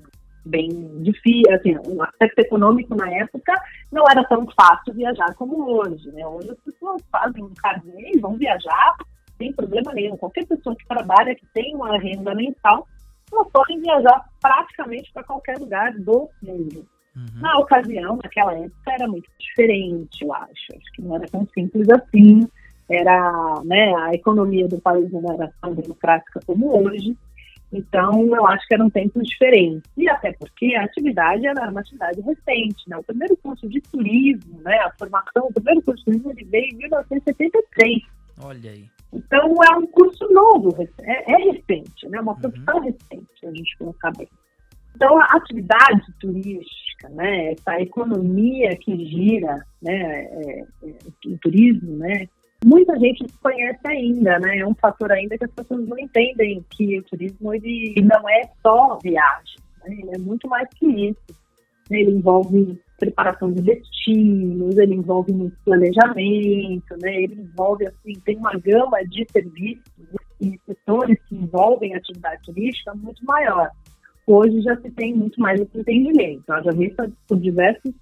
bem 0.45 0.69
difícil, 1.01 1.53
assim, 1.53 1.75
o 1.87 2.01
aspecto 2.03 2.39
econômico 2.39 2.95
na 2.95 3.09
época 3.11 3.53
não 3.91 4.03
era 4.09 4.23
tão 4.25 4.45
fácil 4.59 4.93
viajar 4.93 5.33
como 5.35 5.71
hoje, 5.71 6.09
né? 6.11 6.25
Hoje 6.25 6.51
as 6.51 6.59
pessoas 6.59 7.01
fazem 7.11 7.43
um 7.43 7.53
carnê 7.53 8.11
e 8.13 8.19
vão 8.19 8.35
viajar 8.35 8.95
sem 9.37 9.53
problema 9.53 9.93
nenhum. 9.93 10.17
Qualquer 10.17 10.45
pessoa 10.45 10.75
que 10.75 10.87
trabalha, 10.87 11.35
que 11.35 11.45
tem 11.53 11.75
uma 11.75 11.97
renda 11.97 12.35
mensal, 12.35 12.87
elas 13.31 13.47
podem 13.51 13.79
viajar 13.79 14.25
praticamente 14.41 15.11
para 15.13 15.23
qualquer 15.23 15.57
lugar 15.57 15.93
do 15.93 16.29
mundo. 16.41 16.85
Uhum. 17.15 17.41
Na 17.41 17.57
ocasião, 17.59 18.17
naquela 18.21 18.53
época, 18.53 18.91
era 18.91 19.07
muito 19.07 19.29
diferente, 19.39 20.23
eu 20.23 20.33
acho. 20.33 20.75
Acho 20.75 20.91
que 20.93 21.01
não 21.01 21.15
era 21.15 21.27
tão 21.27 21.47
simples 21.53 21.87
assim. 21.89 22.47
Era, 22.89 23.61
né, 23.63 23.93
a 23.95 24.13
economia 24.13 24.67
do 24.67 24.79
país 24.79 25.11
não 25.11 25.31
era 25.31 25.51
tão 25.61 25.73
democrática 25.73 26.39
como 26.45 26.75
hoje. 26.75 27.15
Então, 27.71 28.35
eu 28.35 28.47
acho 28.47 28.67
que 28.67 28.73
eram 28.73 28.89
tempos 28.89 29.27
diferentes. 29.27 29.83
E 29.95 30.09
até 30.09 30.33
porque 30.33 30.73
a 30.75 30.83
atividade 30.83 31.45
era 31.45 31.69
uma 31.69 31.81
atividade 31.81 32.19
recente. 32.21 32.89
Né? 32.89 32.97
O 32.97 33.03
primeiro 33.03 33.37
curso 33.37 33.69
de 33.69 33.79
turismo, 33.81 34.59
né, 34.61 34.75
a 34.79 34.91
formação, 34.97 35.47
o 35.47 35.53
primeiro 35.53 35.81
curso 35.83 35.99
de 35.99 36.05
turismo 36.05 36.31
ele 36.31 36.45
veio 36.45 36.73
em 36.73 36.77
1973. 36.77 38.01
Olha 38.41 38.71
aí. 38.71 38.89
Então, 39.13 39.53
é 39.71 39.75
um 39.75 39.87
curso 39.87 40.27
novo, 40.31 40.75
é, 41.01 41.33
é 41.33 41.51
recente, 41.51 42.07
né? 42.09 42.21
uma 42.21 42.35
profissão 42.35 42.77
uhum. 42.77 42.83
recente, 42.83 43.45
a 43.45 43.51
gente 43.51 43.77
colocar 43.77 44.11
bem. 44.17 44.27
Então, 44.95 45.17
a 45.17 45.25
atividade 45.31 46.13
turística, 46.19 47.07
né, 47.11 47.53
essa 47.53 47.79
economia 47.79 48.75
que 48.75 49.05
gira 49.05 49.65
né, 49.81 49.93
é, 49.93 50.59
é, 50.83 50.95
o 51.25 51.37
turismo, 51.37 51.95
né, 51.95 52.27
muita 52.63 52.97
gente 52.99 53.25
desconhece 53.25 53.87
ainda, 53.87 54.39
né, 54.39 54.59
é 54.59 54.67
um 54.67 54.75
fator 54.75 55.11
ainda 55.11 55.37
que 55.37 55.45
as 55.45 55.51
pessoas 55.51 55.87
não 55.87 55.97
entendem 55.97 56.63
que 56.69 56.99
o 56.99 57.03
turismo 57.03 57.53
ele 57.53 57.95
não 58.01 58.29
é 58.29 58.41
só 58.61 58.97
viagem, 59.01 59.57
né, 59.83 59.95
ele 59.99 60.15
é 60.15 60.17
muito 60.17 60.47
mais 60.47 60.67
que 60.75 60.85
isso. 60.85 61.39
Ele 61.89 62.11
envolve 62.11 62.79
preparação 62.99 63.51
de 63.51 63.61
destinos, 63.61 64.77
ele 64.77 64.95
envolve 64.95 65.33
muito 65.33 65.57
planejamento, 65.63 66.95
né? 67.01 67.23
ele 67.23 67.41
envolve, 67.41 67.87
assim, 67.87 68.13
tem 68.25 68.37
uma 68.37 68.51
gama 68.51 69.01
de 69.05 69.25
serviços 69.31 69.91
e 70.41 70.59
setores 70.65 71.17
que 71.27 71.35
envolvem 71.35 71.95
atividade 71.95 72.41
turística 72.43 72.93
muito 72.93 73.23
maior. 73.25 73.71
Hoje 74.27 74.61
já 74.61 74.75
se 74.79 74.91
tem 74.91 75.15
muito 75.15 75.39
mais 75.41 75.59
esse 75.59 75.79
entendimento, 75.79 76.43
já 76.47 76.71
vista 76.71 77.11
por 77.27 77.39
diversos 77.39 77.93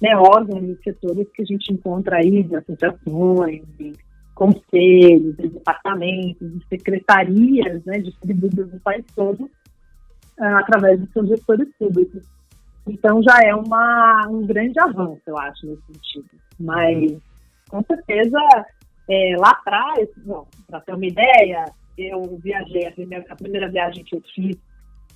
né, 0.00 0.16
órgãos 0.16 0.62
e 0.62 0.82
setores 0.82 1.28
que 1.32 1.42
a 1.42 1.44
gente 1.44 1.72
encontra 1.72 2.16
aí, 2.16 2.42
de 2.42 2.56
associações, 2.56 3.62
de 3.78 3.92
conselhos, 4.34 5.36
de 5.36 5.48
departamentos, 5.48 6.50
de 6.50 6.66
secretarias, 6.66 7.84
né, 7.84 7.98
distribuídas 7.98 8.72
no 8.72 8.80
país 8.80 9.04
todo, 9.14 9.44
uh, 9.44 10.56
através 10.56 11.00
de 11.00 11.12
seus 11.12 11.28
gestores 11.28 11.68
públicos. 11.78 12.26
Então 12.86 13.22
já 13.22 13.38
é 13.44 13.54
uma, 13.54 14.26
um 14.30 14.46
grande 14.46 14.80
avanço, 14.80 15.20
eu 15.26 15.38
acho, 15.38 15.66
nesse 15.66 15.82
sentido. 15.86 16.30
Mas, 16.58 17.18
com 17.68 17.82
certeza, 17.82 18.38
é, 19.08 19.36
lá 19.38 19.50
atrás, 19.50 20.08
para 20.66 20.80
ter 20.80 20.94
uma 20.94 21.06
ideia, 21.06 21.66
eu 21.98 22.38
viajei, 22.42 22.86
a 22.86 22.92
primeira, 22.92 23.24
a 23.28 23.36
primeira 23.36 23.68
viagem 23.68 24.02
que 24.02 24.16
eu 24.16 24.22
fiz 24.34 24.56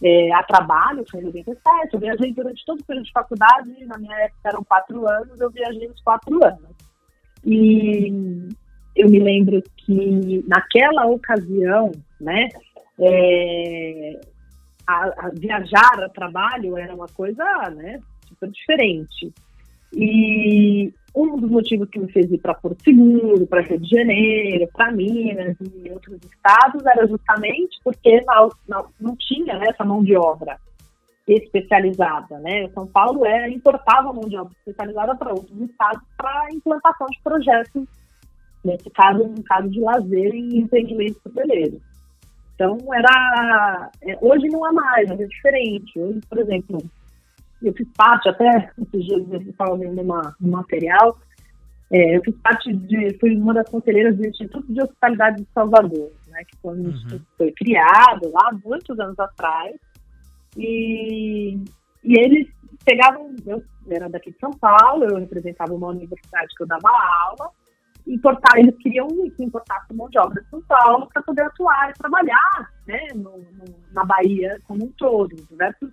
é, 0.05 0.31
a 0.35 0.43
trabalho 0.43 1.03
foi 1.11 1.21
em 1.21 1.25
97, 1.25 1.95
eu 1.95 1.99
viajei 1.99 2.35
durante 2.35 2.63
todo 2.67 2.81
o 2.81 2.85
período 2.85 3.07
de 3.07 3.13
faculdade, 3.13 3.87
na 3.87 3.97
minha 3.97 4.15
época 4.19 4.41
eram 4.45 4.63
quatro 4.63 5.09
anos, 5.09 5.41
eu 5.41 5.51
viajei 5.51 5.89
uns 5.89 6.03
quatro 6.03 6.45
anos. 6.45 6.75
E 7.43 8.13
eu 8.95 9.09
me 9.09 9.19
lembro 9.19 9.63
que 9.79 10.45
naquela 10.47 11.07
ocasião, 11.07 11.91
né, 12.21 12.51
é, 13.01 14.21
a, 14.87 15.27
a 15.27 15.31
viajar 15.31 16.05
a 16.05 16.09
trabalho 16.11 16.77
era 16.77 16.95
uma 16.95 17.09
coisa, 17.09 17.43
né, 17.75 17.99
super 18.29 18.51
diferente. 18.51 19.33
E 19.97 20.93
um 21.15 21.37
dos 21.37 21.51
motivos 21.51 21.89
que 21.89 21.99
me 21.99 22.11
fez 22.11 22.31
ir 22.31 22.39
para 22.39 22.55
Porto 22.55 22.83
Seguro, 22.83 23.47
para 23.47 23.63
Rio 23.63 23.79
de 23.79 23.89
Janeiro, 23.89 24.69
para 24.73 24.91
Minas 24.91 25.57
e 25.61 25.91
outros 25.91 26.19
estados 26.25 26.85
era 26.85 27.07
justamente 27.07 27.79
porque 27.85 28.21
não, 28.27 28.49
não, 28.69 28.87
não 29.01 29.17
tinha 29.17 29.57
né, 29.59 29.67
essa 29.69 29.85
mão 29.85 30.03
de 30.03 30.17
obra 30.17 30.59
especializada, 31.27 32.39
né? 32.41 32.69
São 32.75 32.87
Paulo 32.87 33.25
é, 33.25 33.49
importava 33.49 34.13
mão 34.13 34.29
de 34.29 34.37
obra 34.37 34.53
especializada 34.59 35.15
para 35.15 35.33
outros 35.33 35.59
estados 35.61 36.03
para 36.19 36.49
implantação 36.53 37.07
de 37.07 37.19
projetos, 37.23 37.85
nesse 38.63 38.91
caso, 38.91 39.23
um 39.23 39.43
caso 39.43 39.71
de 39.71 39.81
lazer 39.81 40.35
e 40.35 40.59
empreendimentos 40.59 41.25
hoteleiros. 41.25 41.81
Então, 42.55 42.79
era. 42.93 43.91
É, 44.03 44.19
hoje 44.21 44.49
não 44.49 44.65
há 44.65 44.73
mais, 44.73 45.11
é 45.11 45.17
diferente. 45.27 45.99
Hoje, 45.99 46.21
por 46.29 46.39
exemplo, 46.39 46.79
eu 47.67 47.73
fiz 47.73 47.89
parte, 47.97 48.29
até 48.29 48.71
esses 48.79 49.05
dias 49.05 49.23
eu 49.31 49.41
estava 49.41 49.77
vendo 49.77 50.01
uma, 50.01 50.35
um 50.41 50.51
material, 50.51 51.19
é, 51.91 52.17
eu 52.17 52.23
fiz 52.23 52.35
parte 52.37 52.73
de, 52.73 53.17
fui 53.19 53.37
uma 53.37 53.55
das 53.55 53.69
conselheiras 53.69 54.17
do 54.17 54.27
Instituto 54.27 54.73
de 54.73 54.83
Hospitalidade 54.83 55.43
de 55.43 55.49
Salvador, 55.55 56.11
né, 56.29 56.45
que 56.45 56.57
foi, 56.59 56.79
uhum. 56.79 57.21
foi 57.37 57.53
criado 57.53 58.31
lá 58.33 58.51
muitos 58.65 58.99
anos 58.99 59.19
atrás, 59.19 59.77
e, 60.57 61.59
e 62.03 62.19
eles 62.19 62.49
pegavam, 62.85 63.35
eu 63.47 63.63
era 63.89 64.09
daqui 64.09 64.31
de 64.31 64.39
São 64.39 64.51
Paulo, 64.53 65.05
eu 65.05 65.19
representava 65.19 65.75
uma 65.75 65.89
universidade 65.89 66.55
que 66.57 66.63
eu 66.63 66.67
dava 66.67 66.89
aula, 67.27 67.51
importar, 68.07 68.59
eles 68.59 68.77
queriam 68.79 69.09
que 69.09 69.45
importasse 69.45 69.93
mão 69.95 70.09
de 70.09 70.19
obra 70.19 70.43
de 70.43 70.49
São 70.51 70.61
Paulo 70.63 71.09
para 71.13 71.23
poder 71.23 71.43
atuar 71.43 71.91
e 71.91 71.95
trabalhar 71.95 72.73
né, 72.87 73.09
no, 73.15 73.39
no, 73.39 73.65
na 73.93 74.05
Bahia 74.05 74.59
como 74.67 74.85
um 74.85 74.93
todo, 74.93 75.35
diversos, 75.35 75.91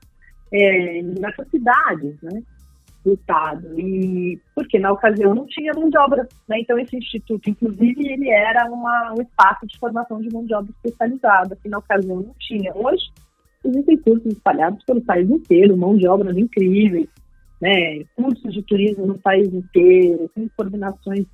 é, 0.52 1.02
cidades 1.50 2.16
né, 2.22 2.44
do 3.04 3.14
estado. 3.14 3.80
E 3.80 4.40
porque 4.54 4.80
na 4.80 4.92
ocasião 4.92 5.34
não 5.34 5.46
tinha 5.48 5.74
mão 5.74 5.90
de 5.90 5.98
obra, 5.98 6.28
né, 6.48 6.60
então 6.60 6.78
esse 6.78 6.98
instituto, 6.98 7.50
inclusive, 7.50 8.08
ele 8.08 8.30
era 8.30 8.66
uma, 8.70 9.14
um 9.18 9.22
espaço 9.22 9.66
de 9.66 9.78
formação 9.80 10.22
de 10.22 10.32
mão 10.32 10.46
de 10.46 10.54
obra 10.54 10.72
especializada, 10.72 11.58
que 11.62 11.70
na 11.70 11.80
ocasião 11.80 12.18
não 12.18 12.36
tinha. 12.40 12.72
Hoje 12.76 13.12
existem 13.64 13.98
cursos 13.98 14.34
espalhados 14.34 14.84
pelo 14.86 15.02
país 15.02 15.30
inteiro, 15.30 15.78
mão 15.78 15.96
de 15.96 16.08
obras 16.08 16.36
incríveis, 16.36 17.08
né, 17.62 18.04
cursos 18.16 18.52
de 18.52 18.64
turismo 18.64 19.06
no 19.06 19.20
país 19.20 19.54
inteiro, 19.54 20.30
com 20.34 20.50
coordenações 20.58 21.26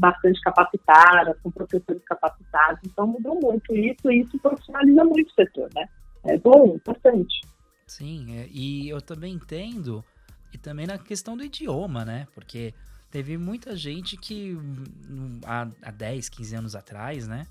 bastante 0.00 0.40
capacitadas, 0.40 1.38
com 1.40 1.50
professores 1.50 2.02
capacitados. 2.04 2.80
Então 2.84 3.06
mudou 3.06 3.38
muito 3.40 3.74
isso 3.74 4.10
e 4.10 4.20
isso 4.20 4.36
profissionaliza 4.38 5.04
muito 5.04 5.28
o 5.28 5.34
setor, 5.34 5.68
né? 5.76 5.86
É 6.24 6.36
bom, 6.38 6.74
importante. 6.74 7.40
Sim, 7.86 8.36
é, 8.36 8.48
e 8.50 8.88
eu 8.88 9.00
também 9.00 9.34
entendo, 9.34 10.04
e 10.52 10.58
também 10.58 10.86
na 10.86 10.98
questão 10.98 11.36
do 11.36 11.44
idioma, 11.44 12.04
né? 12.04 12.26
Porque 12.34 12.74
teve 13.10 13.38
muita 13.38 13.76
gente 13.76 14.16
que 14.16 14.54
hum, 14.54 15.40
há, 15.44 15.68
há 15.82 15.90
10, 15.90 16.28
15 16.28 16.56
anos 16.56 16.74
atrás, 16.74 17.28
né? 17.28 17.46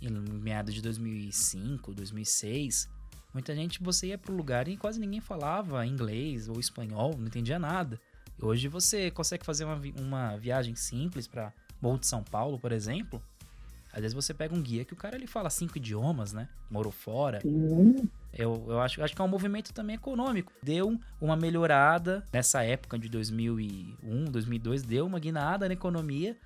Em 0.00 0.10
meados 0.10 0.74
de 0.74 0.82
2005, 0.82 1.94
2006, 1.94 2.88
Muita 3.34 3.52
gente, 3.52 3.82
você 3.82 4.06
ia 4.06 4.16
pro 4.16 4.32
lugar 4.32 4.68
e 4.68 4.76
quase 4.76 5.00
ninguém 5.00 5.20
falava 5.20 5.84
inglês 5.84 6.48
ou 6.48 6.60
espanhol, 6.60 7.16
não 7.18 7.26
entendia 7.26 7.58
nada. 7.58 8.00
Hoje 8.40 8.68
você 8.68 9.10
consegue 9.10 9.44
fazer 9.44 9.64
uma, 9.64 9.80
uma 9.98 10.36
viagem 10.36 10.76
simples 10.76 11.26
para 11.26 11.52
Morro 11.82 11.98
de 11.98 12.06
São 12.06 12.22
Paulo, 12.22 12.60
por 12.60 12.70
exemplo. 12.70 13.20
Às 13.92 14.02
vezes 14.02 14.14
você 14.14 14.32
pega 14.32 14.54
um 14.54 14.62
guia 14.62 14.84
que 14.84 14.92
o 14.92 14.96
cara 14.96 15.16
ele 15.16 15.26
fala 15.26 15.50
cinco 15.50 15.78
idiomas, 15.78 16.32
né? 16.32 16.48
Morou 16.70 16.92
fora. 16.92 17.40
Uhum. 17.44 18.08
Eu, 18.36 18.64
eu 18.68 18.80
acho, 18.80 19.02
acho 19.02 19.14
que 19.14 19.20
é 19.20 19.24
um 19.24 19.28
movimento 19.28 19.72
também 19.72 19.96
econômico. 19.96 20.52
Deu 20.62 20.98
uma 21.20 21.36
melhorada 21.36 22.24
nessa 22.32 22.62
época 22.62 22.98
de 22.98 23.08
2001, 23.08 24.24
2002, 24.24 24.82
deu 24.82 25.06
uma 25.06 25.18
guinada 25.18 25.68
na 25.68 25.74
economia. 25.74 26.36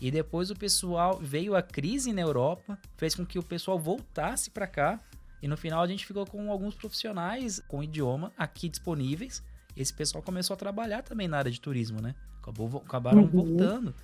E 0.00 0.10
depois 0.10 0.50
o 0.50 0.56
pessoal 0.56 1.18
veio 1.18 1.54
a 1.54 1.62
crise 1.62 2.10
na 2.12 2.22
Europa, 2.22 2.78
fez 2.96 3.14
com 3.14 3.26
que 3.26 3.38
o 3.38 3.42
pessoal 3.42 3.78
voltasse 3.78 4.50
para 4.50 4.66
cá 4.66 4.98
e 5.42 5.48
no 5.48 5.56
final 5.56 5.82
a 5.82 5.86
gente 5.86 6.06
ficou 6.06 6.26
com 6.26 6.50
alguns 6.50 6.74
profissionais 6.74 7.60
com 7.66 7.82
idioma 7.82 8.32
aqui 8.36 8.68
disponíveis. 8.68 9.42
Esse 9.76 9.92
pessoal 9.92 10.22
começou 10.22 10.54
a 10.54 10.56
trabalhar 10.56 11.02
também 11.02 11.28
na 11.28 11.38
área 11.38 11.50
de 11.50 11.60
turismo, 11.60 12.00
né? 12.00 12.14
Acabou, 12.42 12.82
acabaram 12.84 13.22
uhum. 13.22 13.28
voltando. 13.28 13.94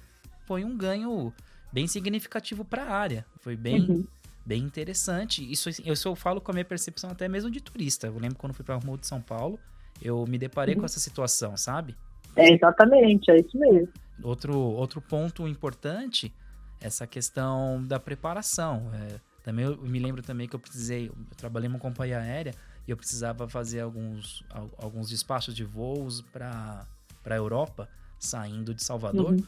Foi 0.46 0.64
um 0.64 0.76
ganho 0.76 1.32
bem 1.73 1.87
significativo 1.87 2.64
para 2.64 2.85
a 2.85 2.94
área. 2.94 3.26
Foi 3.40 3.56
bem, 3.56 3.82
uhum. 3.82 4.06
Bem 4.47 4.62
interessante. 4.62 5.50
Isso, 5.50 5.69
isso 5.69 6.09
eu 6.09 6.15
falo 6.15 6.41
com 6.41 6.53
a 6.53 6.55
minha 6.55 6.65
percepção 6.65 7.11
até 7.11 7.29
mesmo 7.29 7.50
de 7.50 7.61
turista. 7.61 8.07
Eu 8.07 8.19
lembro 8.19 8.38
quando 8.38 8.55
fui 8.55 8.65
para 8.65 8.79
o 8.79 8.87
Morro 8.87 8.99
de 8.99 9.07
São 9.07 9.21
Paulo, 9.21 9.59
eu 10.00 10.25
me 10.26 10.38
deparei 10.38 10.75
uhum. 10.75 10.81
com 10.81 10.87
essa 10.87 11.00
situação, 11.00 11.57
sabe? 11.57 11.97
É, 12.37 12.53
exatamente, 12.53 13.31
é 13.31 13.41
isso 13.41 13.59
mesmo. 13.59 13.88
Outro, 14.23 14.57
outro 14.57 15.00
ponto 15.00 15.49
importante, 15.49 16.33
essa 16.81 17.07
questão 17.07 17.83
da 17.83 17.99
preparação. 17.99 18.91
É, 18.95 19.21
também 19.43 19.65
eu 19.65 19.76
me 19.79 19.99
lembro 19.99 20.23
também 20.23 20.47
que 20.47 20.55
eu 20.55 20.61
precisei, 20.61 21.09
eu 21.09 21.37
trabalhei 21.37 21.69
numa 21.69 21.79
companhia 21.79 22.21
aérea 22.21 22.55
e 22.87 22.91
eu 22.91 22.97
precisava 22.97 23.49
fazer 23.49 23.81
alguns, 23.81 24.45
alguns 24.79 25.09
despachos 25.09 25.55
de 25.55 25.65
voos 25.65 26.21
para 26.21 26.87
a 27.25 27.35
Europa, 27.35 27.88
saindo 28.19 28.73
de 28.73 28.85
Salvador. 28.85 29.33
Uhum. 29.33 29.45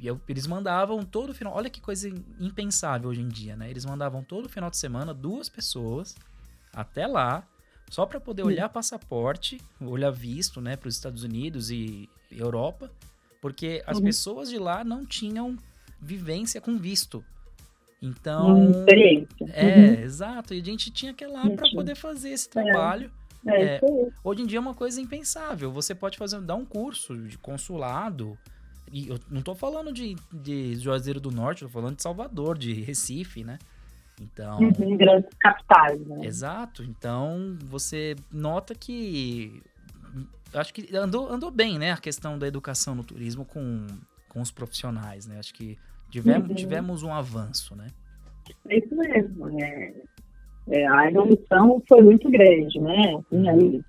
E 0.00 0.06
eu, 0.06 0.20
eles 0.28 0.46
mandavam 0.46 1.02
todo 1.04 1.34
final. 1.34 1.54
Olha 1.54 1.68
que 1.68 1.80
coisa 1.80 2.08
impensável 2.38 3.10
hoje 3.10 3.20
em 3.20 3.28
dia, 3.28 3.56
né? 3.56 3.68
Eles 3.68 3.84
mandavam 3.84 4.22
todo 4.22 4.48
final 4.48 4.70
de 4.70 4.76
semana 4.76 5.12
duas 5.12 5.48
pessoas 5.48 6.14
até 6.72 7.06
lá, 7.06 7.46
só 7.90 8.06
para 8.06 8.20
poder 8.20 8.42
uhum. 8.42 8.48
olhar 8.48 8.68
passaporte, 8.68 9.58
olhar 9.80 10.10
visto, 10.10 10.60
né, 10.60 10.76
para 10.76 10.88
os 10.88 10.94
Estados 10.94 11.24
Unidos 11.24 11.70
e 11.70 12.08
Europa, 12.30 12.90
porque 13.40 13.82
as 13.86 13.96
uhum. 13.98 14.04
pessoas 14.04 14.48
de 14.50 14.58
lá 14.58 14.84
não 14.84 15.04
tinham 15.04 15.56
vivência 16.00 16.60
com 16.60 16.76
visto. 16.78 17.24
Então. 18.00 18.84
É, 19.52 19.74
uhum. 19.76 19.94
exato. 20.04 20.54
E 20.54 20.60
a 20.60 20.64
gente 20.64 20.90
tinha 20.90 21.12
que 21.12 21.24
ir 21.24 21.28
lá 21.28 21.48
para 21.50 21.68
poder 21.70 21.96
fazer 21.96 22.30
esse 22.30 22.48
trabalho. 22.48 23.10
É. 23.46 23.76
É, 23.76 23.80
hoje 24.22 24.42
em 24.42 24.46
dia 24.46 24.58
é 24.58 24.60
uma 24.60 24.74
coisa 24.74 25.00
impensável. 25.00 25.72
Você 25.72 25.94
pode 25.94 26.18
fazer, 26.18 26.40
dar 26.40 26.54
um 26.54 26.64
curso 26.64 27.16
de 27.16 27.38
consulado. 27.38 28.38
E 28.92 29.08
eu 29.08 29.18
não 29.30 29.42
tô 29.42 29.54
falando 29.54 29.92
de, 29.92 30.16
de 30.32 30.74
Juazeiro 30.76 31.20
do 31.20 31.30
Norte, 31.30 31.64
tô 31.64 31.68
falando 31.68 31.96
de 31.96 32.02
Salvador, 32.02 32.56
de 32.56 32.72
Recife, 32.72 33.44
né? 33.44 33.58
Então. 34.20 34.58
Uhum, 34.58 34.96
grandes 34.96 35.30
capitais, 35.38 36.00
né? 36.06 36.26
Exato. 36.26 36.82
Então 36.82 37.56
você 37.64 38.16
nota 38.32 38.74
que. 38.74 39.62
Acho 40.54 40.72
que 40.72 40.96
andou, 40.96 41.30
andou 41.30 41.50
bem, 41.50 41.78
né? 41.78 41.92
A 41.92 41.98
questão 41.98 42.38
da 42.38 42.46
educação 42.46 42.94
no 42.94 43.04
turismo 43.04 43.44
com, 43.44 43.86
com 44.28 44.40
os 44.40 44.50
profissionais, 44.50 45.26
né? 45.26 45.38
Acho 45.38 45.52
que 45.54 45.78
Tivemos, 46.10 46.48
uhum. 46.48 46.54
tivemos 46.54 47.02
um 47.02 47.12
avanço, 47.12 47.76
né? 47.76 47.88
É 48.68 48.78
isso 48.78 48.94
mesmo. 48.96 49.60
É, 49.60 49.92
é, 50.68 50.88
a 50.88 51.10
evolução 51.10 51.82
foi 51.86 52.02
muito 52.02 52.30
grande, 52.30 52.80
né? 52.80 53.14
Assim, 53.18 53.48
aí, 53.48 53.80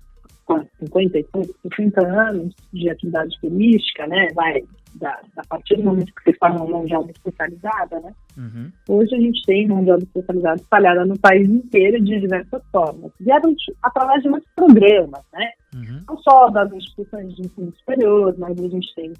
55, 0.80 1.54
60 1.62 2.06
anos 2.06 2.54
de 2.72 2.90
atividade 2.90 3.38
turística, 3.40 4.06
né? 4.06 4.28
Vai, 4.34 4.62
da, 5.00 5.20
a 5.36 5.46
partir 5.48 5.76
do 5.76 5.84
momento 5.84 6.12
que 6.14 6.22
você 6.24 6.38
forma 6.38 6.62
uma 6.62 6.70
mão 6.70 6.84
de 6.84 6.94
obra 6.94 7.10
especializada, 7.10 8.00
né? 8.00 8.14
Uhum. 8.36 8.70
Hoje 8.88 9.14
a 9.14 9.18
gente 9.18 9.42
tem 9.44 9.66
mão 9.66 9.82
de 9.82 9.90
obra 9.90 10.04
especializada 10.04 10.60
espalhada 10.60 11.04
no 11.04 11.18
país 11.18 11.48
inteiro 11.48 12.02
de 12.04 12.20
diversas 12.20 12.62
formas. 12.70 13.10
Vieram 13.18 13.54
através 13.82 14.22
de 14.22 14.28
muitos 14.28 14.50
programas, 14.54 15.22
né? 15.32 15.50
Uhum. 15.74 16.02
Não 16.06 16.18
só 16.18 16.50
das 16.50 16.72
instituições 16.72 17.34
de 17.34 17.42
ensino 17.42 17.72
superior, 17.78 18.34
mas 18.38 18.58
a 18.58 18.68
gente 18.68 18.94
tem 18.94 19.12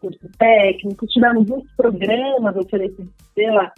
curso 0.00 0.28
técnico, 0.38 1.06
tivemos 1.06 1.46
muitos 1.46 1.72
programas 1.76 2.56
oferecidos 2.56 3.12
pela, 3.34 3.72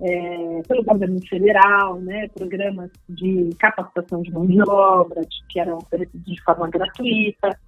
é, 0.00 0.62
pelo 0.66 0.84
governo 0.84 1.20
federal, 1.28 2.00
né, 2.00 2.28
programas 2.28 2.90
de 3.08 3.50
capacitação 3.58 4.22
de 4.22 4.32
mão 4.32 4.46
de 4.46 4.60
obra, 4.68 5.20
que 5.48 5.60
eram 5.60 5.78
oferecidos 5.78 6.24
de 6.26 6.42
forma 6.42 6.68
gratuita. 6.68 7.58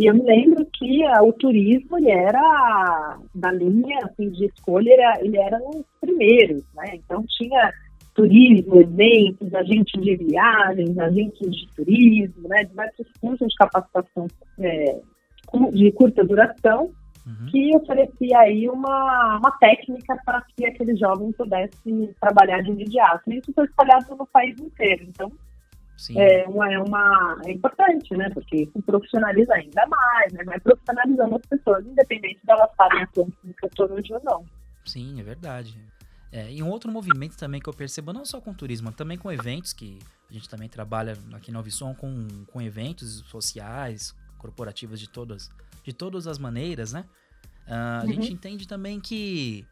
E 0.00 0.06
eu 0.06 0.14
me 0.14 0.22
lembro 0.22 0.64
que 0.72 1.04
uh, 1.04 1.22
o 1.28 1.32
turismo, 1.34 1.98
ele 1.98 2.10
era, 2.10 3.18
da 3.34 3.52
linha 3.52 3.98
assim, 4.02 4.30
de 4.30 4.46
escolha, 4.46 4.90
ele 4.90 5.02
era, 5.02 5.24
ele 5.26 5.36
era 5.38 5.58
um 5.58 5.84
primeiros, 6.00 6.64
né? 6.74 6.94
Então 6.94 7.22
tinha 7.28 7.70
turismo, 8.14 8.80
eventos, 8.80 9.54
agentes 9.54 10.00
de 10.00 10.16
viagens, 10.16 10.98
agentes 10.98 11.54
de 11.54 11.68
turismo, 11.76 12.48
né? 12.48 12.64
Diversos 12.64 13.06
cursos 13.20 13.48
de 13.48 13.54
capacitação 13.56 14.26
é, 14.60 15.00
de 15.70 15.92
curta 15.92 16.24
duração, 16.24 16.90
uhum. 17.26 17.46
que 17.50 17.76
oferecia 17.76 18.38
aí 18.38 18.70
uma, 18.70 19.36
uma 19.36 19.50
técnica 19.58 20.16
para 20.24 20.42
que 20.56 20.64
aquele 20.64 20.96
jovem 20.96 21.30
pudesse 21.32 22.14
trabalhar 22.18 22.62
de 22.62 22.70
imediato. 22.70 23.30
E 23.30 23.36
isso 23.36 23.52
foi 23.52 23.66
espalhado 23.66 24.16
no 24.16 24.26
país 24.26 24.58
inteiro. 24.58 25.04
Então, 25.06 25.30
Sim. 26.00 26.18
É, 26.18 26.48
uma, 26.48 26.72
é, 26.72 26.78
uma, 26.78 27.38
é 27.44 27.52
importante, 27.52 28.16
né? 28.16 28.30
Porque 28.32 28.62
isso 28.62 28.82
profissionaliza 28.86 29.52
ainda 29.52 29.86
mais, 29.86 30.32
né? 30.32 30.42
Vai 30.44 30.58
profissionalizando 30.58 31.36
as 31.36 31.42
pessoas, 31.42 31.84
independente 31.84 32.40
de 32.42 32.50
elas 32.50 32.70
estarem 32.70 33.02
atuando 33.02 33.36
no 33.44 33.54
setor 33.60 33.92
ou 33.92 34.22
não. 34.24 34.46
Sim, 34.86 35.20
é 35.20 35.22
verdade. 35.22 35.76
É, 36.32 36.50
e 36.50 36.62
um 36.62 36.70
outro 36.70 36.90
movimento 36.90 37.36
também 37.36 37.60
que 37.60 37.68
eu 37.68 37.74
percebo, 37.74 38.14
não 38.14 38.24
só 38.24 38.40
com 38.40 38.54
turismo, 38.54 38.90
também 38.90 39.18
com 39.18 39.30
eventos, 39.30 39.74
que 39.74 39.98
a 40.30 40.32
gente 40.32 40.48
também 40.48 40.70
trabalha 40.70 41.18
aqui 41.34 41.52
na 41.52 41.60
Ovisson 41.60 41.94
com, 41.94 42.26
com 42.46 42.62
eventos 42.62 43.18
sociais, 43.28 44.16
corporativos 44.38 44.98
de 44.98 45.06
todas, 45.06 45.50
de 45.84 45.92
todas 45.92 46.26
as 46.26 46.38
maneiras, 46.38 46.94
né? 46.94 47.04
Uh, 47.68 47.72
a 47.72 48.02
uhum. 48.04 48.12
gente 48.14 48.32
entende 48.32 48.66
também 48.66 48.98
que 48.98 49.66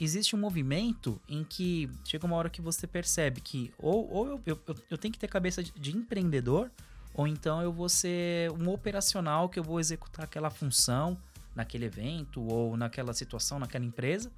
existe 0.00 0.34
um 0.34 0.38
movimento 0.38 1.20
em 1.28 1.44
que 1.44 1.90
chega 2.04 2.26
uma 2.26 2.36
hora 2.36 2.50
que 2.50 2.60
você 2.60 2.86
percebe 2.86 3.40
que 3.40 3.72
ou, 3.78 4.10
ou 4.10 4.28
eu, 4.28 4.40
eu, 4.46 4.76
eu 4.90 4.98
tenho 4.98 5.12
que 5.12 5.18
ter 5.18 5.28
cabeça 5.28 5.62
de, 5.62 5.72
de, 5.72 5.96
empreendedor, 5.96 6.70
ou 7.14 7.26
então 7.26 7.62
eu 7.62 7.72
vou 7.72 7.88
ser 7.88 8.50
um 8.52 8.68
operacional 8.70 9.48
que 9.48 9.58
eu 9.58 9.64
vou 9.64 9.78
executar 9.78 10.24
aquela 10.24 10.50
função 10.50 11.18
naquele 11.54 11.84
evento 11.84 12.42
ou 12.42 12.76
naquela 12.76 13.12
situação, 13.12 13.58
naquela 13.58 13.84
empresa, 13.84 14.30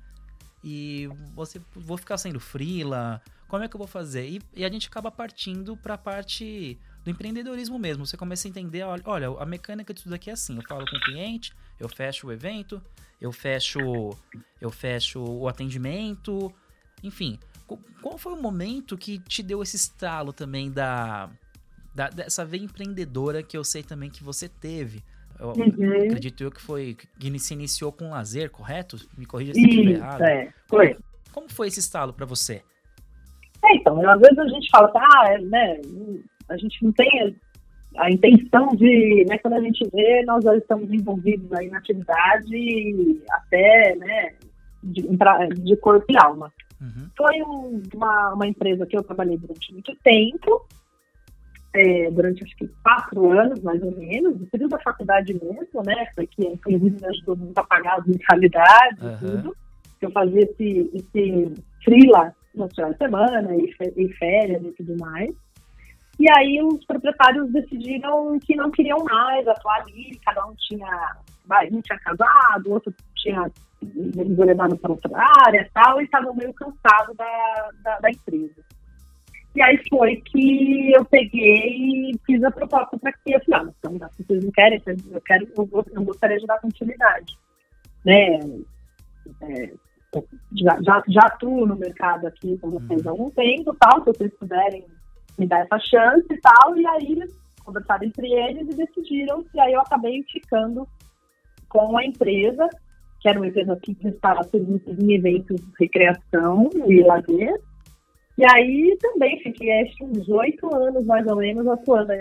e 0.63 1.09
você 1.35 1.61
vou 1.75 1.97
ficar 1.97 2.19
sendo 2.19 2.41
frila, 2.41 3.23
como 3.47 3.63
é 3.63 3.69
que 3.69 3.77
eu 3.77 3.79
vou 3.79 3.87
fazer? 3.87 4.29
E, 4.29 4.43
e 4.55 4.65
a 4.65 4.69
gente 4.69 4.89
acaba 4.89 5.11
partindo 5.11 5.77
para 5.77 5.95
a 5.95 5.99
parte 5.99 6.79
do 7.05 7.11
empreendedorismo 7.11 7.79
mesmo. 7.79 8.07
Você 8.07 8.17
começa 8.17 8.49
a 8.49 8.51
entender, 8.51 8.83
olha, 8.83 9.03
olha, 9.05 9.29
a 9.39 9.47
mecânica 9.47 9.93
de 9.93 10.03
tudo 10.03 10.15
aqui 10.15 10.31
é 10.31 10.33
assim. 10.33 10.57
Eu 10.57 10.63
falo 10.63 10.85
com 10.91 10.97
o 10.97 11.01
cliente, 11.01 11.53
eu 11.85 11.89
fecho 11.89 12.27
o 12.27 12.33
evento, 12.33 12.83
eu 13.21 13.33
fecho, 13.33 13.79
eu 14.61 14.71
fecho 14.71 15.23
o 15.23 15.49
atendimento, 15.49 16.53
enfim. 17.03 17.39
Qual 18.03 18.19
foi 18.19 18.33
o 18.33 18.41
momento 18.41 18.99
que 18.99 19.19
te 19.19 19.43
deu 19.43 19.63
esse 19.63 19.77
estalo 19.77 20.33
também 20.33 20.71
da, 20.71 21.31
da 21.95 22.11
dessa 22.11 22.45
veia 22.45 22.65
empreendedora 22.65 23.43
que 23.43 23.57
eu 23.57 23.65
sei 23.65 23.83
também 23.83 24.11
que 24.11 24.23
você 24.23 24.49
teve? 24.49 25.03
Eu, 25.39 25.49
uhum. 25.49 26.05
Acredito 26.07 26.45
eu 26.45 26.51
que 26.51 26.61
foi 26.61 26.97
que 27.19 27.39
se 27.39 27.55
iniciou 27.55 27.91
com 27.91 28.11
lazer, 28.11 28.51
correto? 28.51 28.99
Me 29.17 29.27
corrija 29.27 29.55
se 29.55 29.61
estiver 29.61 29.93
errado. 29.93 30.23
É, 30.23 30.53
foi. 30.69 30.97
Como 31.33 31.49
foi 31.51 31.69
esse 31.69 31.81
estalo 31.81 32.13
para 32.13 32.27
você? 32.27 32.63
É, 33.65 33.77
então, 33.77 34.09
às 34.09 34.21
vezes 34.21 34.39
a 34.39 34.47
gente 34.47 34.69
fala, 34.71 34.93
ah, 34.95 35.33
é, 35.33 35.39
né, 35.39 35.81
a 36.49 36.57
gente 36.57 36.85
não 36.85 36.93
tem 36.93 37.35
a 37.97 38.11
intenção 38.11 38.69
de, 38.75 39.25
né, 39.29 39.39
quando 39.39 39.55
a 39.55 39.61
gente 39.61 39.89
vê, 39.93 40.23
nós 40.25 40.45
já 40.45 40.57
estamos 40.57 40.93
envolvidos 40.93 41.53
aí 41.53 41.71
na 41.71 41.79
atividade 41.79 43.21
até, 43.31 43.97
né, 43.97 44.35
de, 44.83 45.03
de 45.63 45.77
corpo 45.77 46.05
e 46.09 46.17
alma. 46.17 46.53
Uhum. 46.81 47.09
Foi 47.17 47.43
um, 47.43 47.83
uma, 47.95 48.35
uma 48.35 48.47
empresa 48.47 48.87
que 48.87 48.97
eu 48.97 49.03
trabalhei 49.03 49.39
durante 49.39 49.73
muito 49.73 49.95
tempo, 50.03 50.67
é, 51.73 52.11
durante 52.11 52.45
acho 52.45 52.57
que 52.57 52.69
quatro 52.83 53.31
anos, 53.33 53.61
mais 53.63 53.83
ou 53.83 53.93
menos, 53.97 54.39
no 54.39 54.47
período 54.47 54.71
da 54.71 54.81
faculdade 54.81 55.35
mesmo, 55.35 55.83
né, 55.85 56.09
foi 56.15 56.27
que 56.27 56.47
inclusive 56.47 57.01
me 57.01 57.07
ajudou 57.07 57.37
muito 57.37 57.59
a 57.59 57.65
pagar 57.65 57.99
as 57.99 58.07
mensalidades 58.07 59.03
uhum. 59.03 59.19
tudo. 59.19 59.57
Eu 60.01 60.11
fazia 60.11 60.43
esse, 60.43 60.91
esse 60.93 61.53
freela 61.83 62.35
no 62.55 62.69
final 62.69 62.93
de 62.93 62.99
semana 62.99 63.57
e, 63.57 63.75
e 63.97 64.13
férias 64.15 64.63
e 64.63 64.73
tudo 64.73 64.97
mais. 64.99 65.35
E 66.19 66.31
aí 66.31 66.63
os 66.63 66.85
proprietários 66.85 67.51
decidiram 67.51 68.39
que 68.39 68.55
não 68.55 68.71
queriam 68.71 69.03
mais 69.05 69.47
atuar 69.49 69.81
ali, 69.81 70.19
cada 70.25 70.47
um 70.47 70.55
tinha, 70.55 71.17
um 71.73 71.81
tinha 71.81 71.99
casado, 71.99 72.71
outro 72.71 72.95
tinha 73.17 73.51
levado 74.39 74.77
para 74.77 74.93
outra 74.93 75.11
área 75.45 75.61
e 75.61 75.71
tal, 75.71 76.01
e 76.01 76.05
estavam 76.05 76.35
meio 76.35 76.55
cansados 76.55 77.17
da, 77.17 77.71
da, 77.83 77.99
da, 77.99 78.11
empresa. 78.11 78.63
E 79.55 79.63
aí 79.63 79.81
foi 79.89 80.17
que 80.17 80.93
eu 80.93 81.05
peguei 81.05 82.11
e 82.11 82.21
fiz 82.25 82.43
a 82.43 82.51
proposta 82.51 82.99
para 82.99 83.13
que 83.13 83.35
eu 83.35 83.41
falei, 83.45 83.69
ah, 83.69 83.73
então, 83.79 84.09
se 84.13 84.25
vocês 84.25 84.45
não 84.45 84.51
querem, 84.53 84.81
eu, 84.87 85.21
quero, 85.21 85.49
eu, 85.57 85.85
eu 85.93 86.03
gostaria 86.05 86.39
de 86.39 86.47
dar 86.47 86.61
continuidade. 86.61 87.37
Né? 88.05 88.39
É, 89.43 89.73
já, 90.53 90.81
já, 90.83 91.03
já 91.09 91.21
atuo 91.23 91.67
no 91.67 91.77
mercado 91.77 92.27
aqui 92.27 92.57
com 92.59 92.71
vocês 92.71 93.07
há 93.07 93.11
algum 93.11 93.31
tempo, 93.31 93.77
tal, 93.79 94.01
se 94.01 94.07
vocês 94.07 94.33
puderem 94.35 94.85
me 95.39 95.47
dar 95.47 95.61
essa 95.61 95.79
chance 95.79 96.27
e 96.31 96.41
tal, 96.41 96.77
e 96.77 96.87
aí 96.87 97.13
eles 97.13 97.39
conversaram 97.65 98.07
entre 98.07 98.33
eles 98.33 98.69
e 98.69 98.77
decidiram, 98.77 99.45
e 99.55 99.61
aí 99.61 99.73
eu 99.73 99.81
acabei 99.81 100.23
ficando 100.31 100.87
com 101.69 101.97
a 101.97 102.05
empresa, 102.05 102.69
que 103.21 103.29
era 103.29 103.39
uma 103.39 103.49
empresa 103.49 103.79
que 103.83 103.95
prestava 103.95 104.45
serviços 104.45 104.99
em 104.99 105.15
eventos 105.15 105.61
de 105.61 105.73
recreação 105.81 106.69
e 106.87 107.03
lazer, 107.03 107.61
e 108.37 108.45
aí 108.45 108.97
também 109.01 109.41
fiquei 109.41 109.83
acho 109.83 110.05
uns 110.05 110.29
oito 110.29 110.75
anos 110.75 111.05
mais 111.07 111.27
ou 111.27 111.37
menos 111.37 111.67
atuando, 111.67 112.13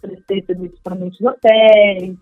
prestei 0.00 0.42
serviços 0.42 0.78
para 0.80 0.94
muitos 0.94 1.20
hotéis, 1.20 2.16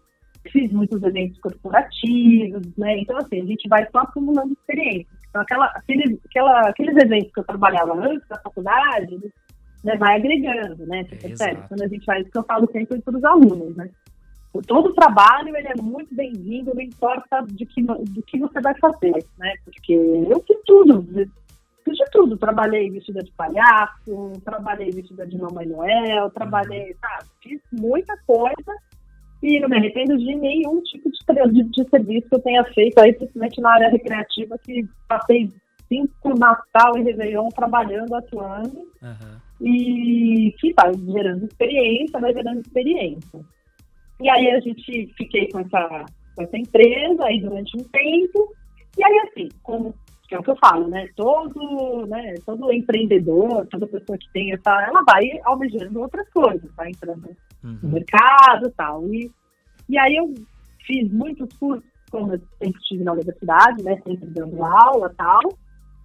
fiz 0.49 0.73
muitos 0.73 1.03
eventos 1.03 1.39
corporativos, 1.41 2.67
né? 2.77 2.99
Então, 2.99 3.17
assim, 3.19 3.41
a 3.41 3.45
gente 3.45 3.69
vai 3.69 3.87
só 3.91 4.01
acumulando 4.01 4.53
experiência. 4.53 5.07
Então, 5.29 5.43
aquela, 5.43 5.67
aqueles, 5.67 6.19
aquela, 6.25 6.61
aqueles 6.69 6.97
eventos 6.97 7.33
que 7.33 7.41
eu 7.41 7.45
trabalhava 7.45 7.95
antes 7.95 8.27
da 8.29 8.39
faculdade, 8.41 9.33
né, 9.83 9.97
vai 9.97 10.17
agregando, 10.17 10.87
né? 10.87 11.05
Você 11.05 11.17
percebe? 11.17 11.69
Quando 11.69 11.83
a 11.83 11.89
gente 11.89 12.05
faz 12.05 12.27
isso 12.27 12.39
eu 12.39 12.45
falo 12.45 12.69
sempre 12.71 13.01
para 13.01 13.17
os 13.17 13.25
alunos, 13.25 13.77
né? 13.77 13.91
Todo 14.67 14.95
trabalho 14.95 15.57
ele 15.57 15.69
é 15.69 15.81
muito 15.81 16.15
bem-vindo, 16.15 16.75
não 16.75 16.83
importa 16.83 17.45
de 17.47 17.65
que, 17.65 17.83
do 17.83 18.23
que 18.23 18.39
você 18.39 18.61
vai 18.61 18.75
fazer, 18.79 19.25
né? 19.39 19.55
Porque 19.65 19.95
eu 19.95 20.43
fiz 20.47 20.59
tudo, 20.67 21.07
fiz 21.85 21.97
de 21.97 22.05
tudo. 22.11 22.37
Trabalhei 22.37 22.91
vestida 22.91 23.23
de 23.23 23.31
palhaço, 23.33 24.33
trabalhei 24.45 24.91
vestida 24.91 25.25
de 25.27 25.39
Mamãe 25.39 25.67
Noel, 25.67 26.31
trabalhei, 26.31 26.97
sabe? 27.01 27.31
Fiz 27.41 27.61
muita 27.73 28.17
coisa 28.27 28.77
e 29.41 29.61
não 29.61 29.69
me 29.69 29.77
arrependo 29.77 30.19
de 30.19 30.35
nenhum 30.35 30.83
tipo 30.83 31.09
de, 31.11 31.53
de, 31.53 31.63
de 31.71 31.89
serviço 31.89 32.29
que 32.29 32.35
eu 32.35 32.43
tenha 32.43 32.65
feito 32.65 32.99
aí, 32.99 33.13
principalmente 33.13 33.61
na 33.61 33.73
área 33.73 33.89
recreativa, 33.89 34.59
que 34.59 34.85
passei 35.09 35.49
cinco 35.89 36.37
Natal 36.37 36.99
e 36.99 37.03
Réveillon 37.03 37.49
trabalhando, 37.51 38.15
atuando. 38.17 38.79
Uhum 39.01 39.50
e 39.61 40.55
que 40.59 40.73
vai 40.75 40.93
gerando 40.95 41.45
experiência, 41.45 42.21
vai 42.21 42.33
gerando 42.33 42.61
experiência. 42.61 43.41
E 44.21 44.29
aí 44.29 44.51
a 44.51 44.61
gente 44.61 45.13
fiquei 45.17 45.49
com 45.49 45.61
essa, 45.61 46.07
com 46.35 46.43
essa 46.43 46.57
empresa 46.57 47.25
aí 47.25 47.41
durante 47.41 47.77
um 47.77 47.85
tempo, 47.85 48.55
e 48.97 49.05
aí 49.05 49.19
assim, 49.29 49.49
como 49.63 49.95
que 50.31 50.37
é 50.37 50.39
o 50.39 50.43
que 50.45 50.51
eu 50.51 50.57
falo, 50.57 50.87
né? 50.87 51.09
Todo, 51.17 52.07
né, 52.07 52.35
todo 52.47 52.73
empreendedor, 52.73 53.67
toda 53.67 53.89
pessoa 53.89 54.17
que 54.17 54.33
tem 54.33 54.53
essa, 54.53 54.71
ela 54.83 55.03
vai 55.03 55.29
almejando 55.43 56.01
outras 56.01 56.29
coisas, 56.31 56.71
vai 56.77 56.91
entrando 56.91 57.37
uhum. 57.65 57.79
no 57.83 57.89
mercado 57.89 58.69
e 58.69 58.71
tal. 58.71 59.13
E, 59.13 59.29
e 59.89 59.99
aí 59.99 60.15
eu 60.15 60.33
fiz 60.87 61.13
muitos 61.13 61.53
cursos, 61.59 61.85
como 62.13 62.33
eu 62.33 62.41
sempre 62.63 62.81
estive 62.81 63.03
na 63.03 63.13
universidade, 63.13 63.83
né? 63.83 64.01
Sempre 64.07 64.29
dando 64.29 64.63
aula 64.65 65.11
e 65.13 65.17
tal. 65.17 65.41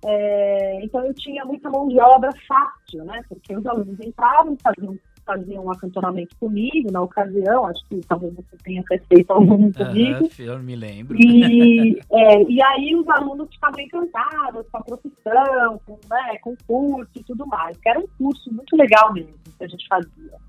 É, 0.06 0.84
então 0.84 1.04
eu 1.04 1.14
tinha 1.16 1.44
muita 1.46 1.70
mão 1.70 1.88
de 1.88 2.00
obra 2.00 2.30
fácil, 2.48 3.04
né? 3.06 3.22
Porque 3.28 3.56
os 3.56 3.66
alunos 3.66 4.00
entravam, 4.00 4.56
faziam, 4.62 5.00
faziam 5.26 5.66
um 5.66 5.72
acantonamento 5.72 6.36
comigo 6.38 6.92
na 6.92 7.02
ocasião, 7.02 7.66
acho 7.66 7.84
que 7.88 8.00
talvez 8.08 8.34
você 8.36 8.56
tenha 8.64 8.84
feito 9.10 9.32
algum 9.32 9.72
comigo. 9.72 10.30
eu 10.38 10.60
me 10.60 10.76
lembro. 10.76 11.18
E, 11.20 12.00
é, 12.14 12.44
e 12.44 12.62
aí 12.62 12.96
os 12.96 13.08
alunos 13.10 13.50
ficavam 13.52 13.80
encantados 13.80 14.68
com 14.72 14.78
a 14.78 14.84
profissão, 14.84 15.82
com, 15.86 16.00
né, 16.08 16.38
com 16.42 16.54
o 16.54 16.58
curso 16.68 17.12
e 17.16 17.24
tudo 17.24 17.48
mais, 17.48 17.76
que 17.78 17.90
era 17.90 18.00
um 18.00 18.08
curso 18.18 18.54
muito 18.54 18.78
legal 18.78 19.12
mesmo 19.12 19.34
que 19.58 19.64
a 19.64 19.68
gente 19.68 19.88
fazia. 19.88 20.45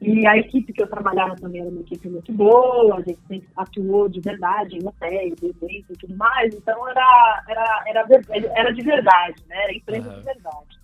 E 0.00 0.26
a 0.26 0.36
equipe 0.38 0.72
que 0.72 0.82
eu 0.82 0.88
trabalhava 0.88 1.36
também 1.36 1.60
era 1.60 1.70
uma 1.70 1.82
equipe 1.82 2.08
muito 2.08 2.32
boa, 2.32 2.96
a 2.96 3.02
gente 3.02 3.20
sempre 3.28 3.48
atuou 3.54 4.08
de 4.08 4.18
verdade 4.20 4.78
em 4.78 4.86
hotéis, 4.86 5.34
eventos 5.42 5.90
e 5.90 5.98
tudo 5.98 6.16
mais, 6.16 6.54
então 6.54 6.88
era, 6.88 7.44
era, 7.46 7.84
era, 7.86 8.06
era 8.56 8.72
de 8.72 8.82
verdade, 8.82 9.42
né? 9.46 9.64
Era 9.64 9.76
empresa 9.76 10.08
uhum. 10.08 10.18
de 10.18 10.24
verdade. 10.24 10.80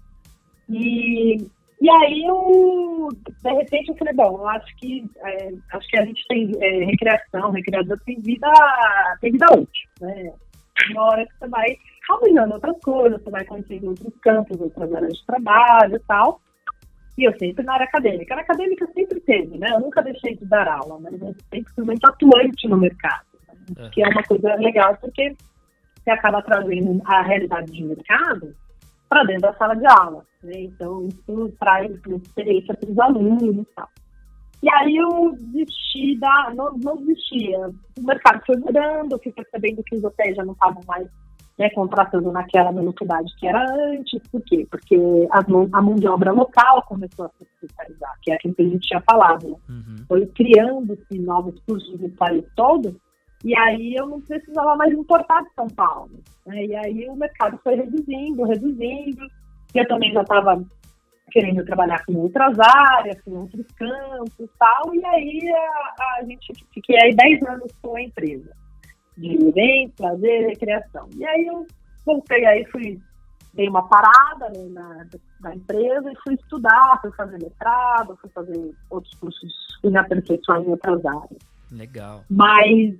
E, 0.69 1.37
e 1.81 1.91
aí 1.91 2.25
eu, 2.27 3.09
de 3.43 3.53
repente, 3.53 3.89
eu 3.89 3.97
falei, 3.97 4.13
bom, 4.13 4.39
eu 4.39 4.49
acho 4.49 4.77
que 4.77 5.09
é, 5.25 5.53
acho 5.73 5.89
que 5.89 5.99
a 5.99 6.05
gente 6.05 6.23
tem 6.29 6.53
é, 6.61 6.85
recreação, 6.85 7.51
recreador 7.53 7.99
tem 8.05 8.21
vida, 8.21 8.51
tem 9.23 9.33
vida 9.33 9.47
útil, 9.47 9.89
né? 9.99 10.33
Uma 10.91 11.05
hora 11.05 11.27
que 11.27 11.39
você 11.39 11.49
vai 11.49 11.79
almejando 12.11 12.55
outras 12.55 12.79
coisas, 12.81 13.23
você 13.23 13.31
vai 13.31 13.45
conhecendo 13.47 13.89
outros 13.89 14.15
campos, 14.21 14.61
outras 14.61 14.95
áreas 14.95 15.15
de 15.15 15.27
trabalho 15.27 15.97
e 15.97 16.01
tal. 16.01 16.41
E 17.19 17.25
eu 17.25 17.37
sempre 17.39 17.65
na 17.65 17.75
área 17.75 17.87
acadêmica. 17.87 18.35
A 18.35 18.39
área 18.39 18.45
acadêmica 18.45 18.87
sempre 18.95 19.21
teve, 19.21 19.57
né? 19.59 19.71
Eu 19.71 19.81
nunca 19.81 20.03
deixei 20.03 20.37
de 20.37 20.45
dar 20.45 20.69
aula, 20.69 20.99
mas 21.01 21.21
eu 21.21 21.35
sempre 21.51 21.73
fui 21.75 21.85
muito 21.85 22.07
atuante 22.07 22.69
no 22.69 22.77
mercado. 22.77 23.25
Né? 23.77 23.91
Que 23.93 24.03
é 24.03 24.09
uma 24.09 24.23
coisa 24.23 24.55
legal, 24.57 24.97
porque 25.01 25.35
você 26.03 26.11
acaba 26.11 26.43
trazendo 26.43 27.01
a 27.05 27.23
realidade 27.23 27.73
de 27.73 27.85
mercado 27.85 28.55
para 29.09 29.25
dentro 29.25 29.43
da 29.43 29.55
sala 29.55 29.75
de 29.75 29.87
aula. 29.87 30.25
Né? 30.43 30.61
Então, 30.63 31.09
isso 31.09 31.53
traz 31.59 31.91
experiência 31.91 32.75
para 32.75 32.91
os 32.91 32.99
alunos 32.99 33.57
e 33.57 33.75
tal. 33.75 33.89
E 34.63 34.71
aí 34.75 34.97
eu 34.97 35.37
desisti 35.39 36.19
da. 36.19 36.53
Não, 36.55 36.77
não 36.79 36.97
desistia. 36.97 37.71
O 37.99 38.03
mercado 38.03 38.43
foi 38.47 38.57
mudando, 38.57 39.21
fui 39.23 39.33
percebendo 39.33 39.83
que 39.85 39.97
os 39.97 40.05
hotéis 40.05 40.37
já 40.37 40.45
não 40.45 40.55
estavam 40.55 40.83
mais 40.87 41.07
né, 41.59 41.71
contratando 41.71 42.31
naquela 42.31 42.71
velocidade 42.71 43.35
que 43.39 43.47
era 43.47 43.65
antes. 43.91 44.21
Por 44.31 44.43
quê? 44.43 44.67
Porque 44.71 44.97
a, 45.31 45.41
a 45.79 45.83
mão 45.83 45.95
de 45.95 46.07
obra 46.07 46.33
local 46.33 46.83
começou 46.83 47.27
a 47.27 47.29
se 47.31 47.45
especializar, 47.45 48.13
que 48.23 48.31
é 48.31 48.35
aquilo 48.35 48.55
que 48.55 48.63
a 48.63 48.69
gente 48.69 48.87
tinha 48.87 49.03
falado. 49.09 49.49
Né? 49.49 49.57
Uhum. 49.69 49.97
Foi 50.07 50.27
criando-se 50.27 51.19
novos 51.19 51.59
cursos 51.61 51.99
no 51.99 52.11
país 52.11 52.45
todo, 52.55 53.01
e 53.45 53.57
aí 53.57 53.95
eu 53.95 54.07
não 54.07 54.21
precisava 54.21 54.77
mais 54.77 54.93
importar 54.93 55.43
de 55.43 55.55
São 55.55 55.69
Paulo. 55.69 56.21
Né? 56.47 56.67
E 56.67 56.77
aí 56.77 57.09
o 57.09 57.17
mercado 57.17 57.59
foi 57.63 57.77
reduzindo, 57.77 58.45
reduzindo. 58.45 59.27
E 59.75 59.79
eu 59.79 59.89
também 59.89 60.13
já 60.13 60.23
estava 60.23 60.63
querendo 61.31 61.65
trabalhar 61.65 62.05
com 62.05 62.15
outras 62.15 62.57
áreas, 62.59 63.21
com 63.23 63.33
outros 63.33 63.67
campos 63.73 64.39
e 64.39 64.49
tal, 64.59 64.95
e 64.95 65.05
aí 65.05 65.53
a, 65.53 66.21
a 66.21 66.25
gente 66.25 66.53
fiquei 66.73 66.97
aí 67.03 67.15
10 67.15 67.43
anos 67.43 67.73
com 67.83 67.97
a 67.97 68.03
empresa 68.03 68.55
de 69.17 69.49
eventos, 69.49 69.97
prazer, 69.97 70.49
recreação. 70.49 71.09
E 71.17 71.25
aí 71.25 71.47
eu 71.47 71.67
voltei 72.05 72.45
aí, 72.47 72.65
fui, 72.67 73.01
dei 73.55 73.69
uma 73.69 73.89
parada 73.89 74.49
né, 74.51 74.69
na, 74.71 75.07
na 75.41 75.55
empresa 75.55 76.11
e 76.11 76.17
fui 76.23 76.35
estudar, 76.35 76.99
fui 77.01 77.11
fazer 77.13 77.39
mestrado, 77.43 78.17
fui 78.21 78.31
fazer 78.31 78.75
outros 78.91 79.15
cursos, 79.15 79.79
fui 79.81 79.91
me 79.91 79.99
aperfeiçoar 79.99 80.61
em 80.61 80.69
outras 80.69 81.05
áreas. 81.05 81.43
Legal. 81.73 82.25
Mas 82.31 82.95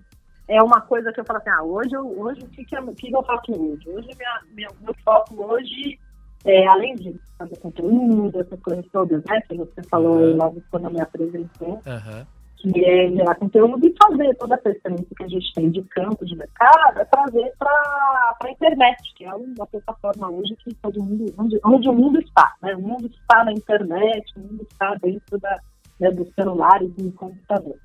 é 0.49 0.63
uma 0.63 0.81
coisa 0.81 1.13
que 1.13 1.21
eu 1.21 1.25
falo 1.25 1.39
assim, 1.39 1.51
ah, 1.51 1.63
hoje, 1.63 1.95
eu, 1.95 2.21
hoje 2.21 2.43
o 2.43 2.49
que, 2.49 2.65
que, 2.65 2.77
eu, 2.77 2.87
que 2.95 3.13
eu 3.13 3.23
faço 3.23 3.53
hoje? 3.53 3.89
Hoje 3.89 4.09
minha, 4.17 4.41
minha, 4.55 4.69
meu 4.81 4.95
foco 5.05 5.43
hoje 5.45 5.99
é, 6.47 6.67
além 6.69 6.95
de 6.95 7.21
fazer 7.37 7.57
conteúdo, 7.59 8.41
essas 8.41 8.61
coisas 8.61 8.87
todas, 8.93 9.23
né, 9.25 9.41
que 9.49 9.57
você 9.57 9.83
falou 9.91 10.19
uhum. 10.19 10.37
logo 10.37 10.63
quando 10.71 10.85
eu 10.85 10.93
me 10.93 11.01
apresentou, 11.01 11.83
uhum. 11.85 12.27
Que 12.73 12.85
é 12.85 13.11
gerar 13.11 13.35
conteúdo 13.37 13.87
e 13.87 13.95
fazer 14.03 14.35
toda 14.37 14.55
essa 14.55 14.71
experiência 14.71 15.17
que 15.17 15.25
a 15.25 15.29
gente 15.29 15.53
tem 15.55 15.71
de 15.71 15.83
campo, 15.83 16.25
de 16.25 16.37
mercado, 16.37 17.01
é 17.01 17.05
trazer 17.05 17.53
para 17.59 18.37
a 18.43 18.51
internet, 18.51 19.15
que 19.15 19.25
é 19.25 19.35
uma 19.35 19.67
plataforma 19.67 20.31
hoje 20.31 20.57
que 20.57 20.75
todo 20.77 21.03
mundo, 21.03 21.33
onde, 21.39 21.61
onde 21.65 21.89
o 21.89 21.93
mundo 21.93 22.21
está, 22.21 22.55
né, 22.63 22.75
o 22.75 22.81
mundo 22.81 23.07
está 23.07 23.45
na 23.45 23.53
internet, 23.53 24.33
o 24.37 24.41
mundo 24.41 24.67
está 24.71 24.95
dentro 24.97 25.39
da, 25.39 25.61
né, 26.01 26.11
dos 26.11 26.33
celulares 26.35 26.91
e 26.99 27.03
do 27.03 27.13
computador. 27.13 27.77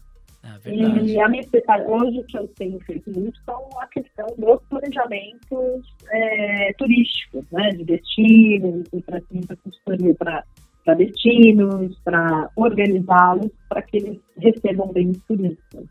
É 0.65 0.73
e 0.73 1.19
a 1.21 1.29
minha 1.29 1.43
especialidade, 1.43 2.03
hoje 2.03 2.23
que 2.23 2.37
eu 2.37 2.47
tenho 2.47 2.79
feito 2.79 3.11
muito 3.11 3.39
são 3.45 3.63
a 3.79 3.85
questão 3.87 4.25
dos 4.37 4.59
planejamentos 4.69 5.95
é, 6.09 6.73
turísticos, 6.73 7.45
né, 7.51 7.69
de 7.69 7.83
destinos, 7.83 8.87
e 8.91 9.01
para 9.01 9.21
consultoria 9.63 10.15
para 10.15 10.43
para 10.83 10.95
destinos, 10.95 11.97
para 12.03 12.49
organizá-los 12.55 13.51
para 13.69 13.81
que 13.81 13.97
eles 13.97 14.19
recebam 14.37 14.91
bem 14.91 15.09
os 15.09 15.21
turistas. 15.23 15.85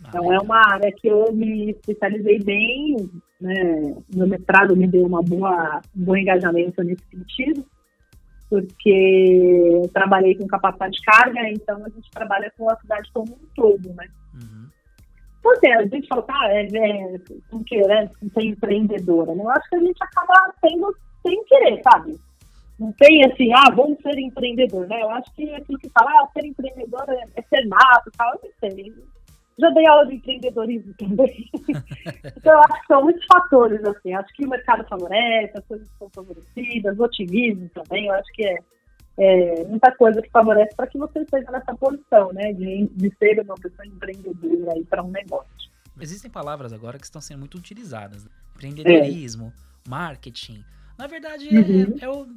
Então 0.00 0.32
é 0.32 0.38
uma 0.38 0.58
área 0.72 0.92
que 0.92 1.08
eu 1.08 1.32
me 1.32 1.70
especializei 1.70 2.38
bem, 2.42 2.96
né, 3.40 3.94
no 4.14 4.26
mestrado 4.26 4.76
me 4.76 4.86
deu 4.86 5.04
uma 5.04 5.22
boa, 5.22 5.80
um 5.96 6.04
bom 6.04 6.16
engajamento 6.16 6.82
nesse 6.82 7.04
sentido 7.10 7.64
porque 8.48 9.80
eu 9.82 9.88
trabalhei 9.92 10.34
com 10.34 10.46
capacidade 10.46 10.96
de 10.96 11.02
carga, 11.02 11.48
então 11.50 11.84
a 11.84 11.88
gente 11.90 12.10
trabalha 12.10 12.50
com 12.56 12.70
a 12.70 12.76
cidade 12.76 13.10
como 13.12 13.32
um 13.32 13.46
todo, 13.54 13.92
né? 13.94 14.08
Uhum. 14.34 14.68
Então, 15.38 15.52
assim, 15.52 15.72
a 15.72 15.86
gente 15.86 16.08
fala, 16.08 16.24
ah, 16.28 16.52
é, 16.52 16.62
é, 16.62 17.18
com 17.50 17.62
que, 17.62 17.80
né, 17.86 18.10
ser 18.32 18.42
empreendedora, 18.42 19.34
né? 19.34 19.42
Eu 19.42 19.50
acho 19.50 19.68
que 19.68 19.76
a 19.76 19.80
gente 19.80 20.02
acaba 20.02 20.54
sendo 20.60 20.96
sem 21.22 21.44
querer, 21.44 21.80
sabe? 21.82 22.18
Não 22.78 22.92
tem 22.92 23.24
assim, 23.24 23.52
ah, 23.52 23.70
vamos 23.74 24.00
ser 24.02 24.16
empreendedor, 24.18 24.86
né? 24.86 25.02
Eu 25.02 25.10
acho 25.10 25.32
que 25.34 25.52
aquilo 25.54 25.78
que 25.78 25.88
fala, 25.90 26.10
ah, 26.10 26.28
ser 26.32 26.46
empreendedor 26.46 27.04
é, 27.08 27.24
é 27.36 27.42
ser 27.42 27.66
nato, 27.66 28.10
tal, 28.16 28.34
eu 28.34 28.40
não 28.44 28.50
sei 28.60 28.94
já 29.58 29.70
dei 29.70 29.86
aula 29.88 30.06
de 30.06 30.14
empreendedorismo 30.14 30.94
também. 30.94 31.50
então, 32.36 32.52
eu 32.52 32.60
acho 32.60 32.80
que 32.80 32.86
são 32.86 33.02
muitos 33.02 33.24
fatores, 33.26 33.84
assim. 33.84 34.14
Acho 34.14 34.32
que 34.34 34.46
o 34.46 34.48
mercado 34.48 34.86
favorece, 34.88 35.58
as 35.58 35.64
coisas 35.64 35.88
são 35.98 36.08
favorecidas, 36.10 36.98
o 36.98 37.02
otimismo 37.02 37.68
também. 37.70 38.06
Eu 38.06 38.14
acho 38.14 38.32
que 38.32 38.46
é, 38.46 38.58
é 39.18 39.64
muita 39.64 39.90
coisa 39.96 40.22
que 40.22 40.30
favorece 40.30 40.76
para 40.76 40.86
que 40.86 40.96
você 40.96 41.20
esteja 41.20 41.50
nessa 41.50 41.74
posição, 41.74 42.32
né? 42.32 42.52
De, 42.52 42.86
de 42.86 43.16
ser 43.16 43.40
uma 43.40 43.56
pessoa 43.56 43.84
empreendedora 43.84 44.74
aí 44.74 44.84
para 44.84 45.02
um 45.02 45.10
negócio. 45.10 45.50
Existem 46.00 46.30
palavras 46.30 46.72
agora 46.72 46.96
que 46.96 47.04
estão 47.04 47.20
sendo 47.20 47.40
muito 47.40 47.58
utilizadas. 47.58 48.24
Né? 48.24 48.30
Empreendedorismo, 48.54 49.52
é. 49.84 49.90
marketing. 49.90 50.64
Na 50.96 51.08
verdade, 51.08 51.48
uhum. 51.48 51.96
é, 52.00 52.04
é 52.04 52.08
o 52.08 52.28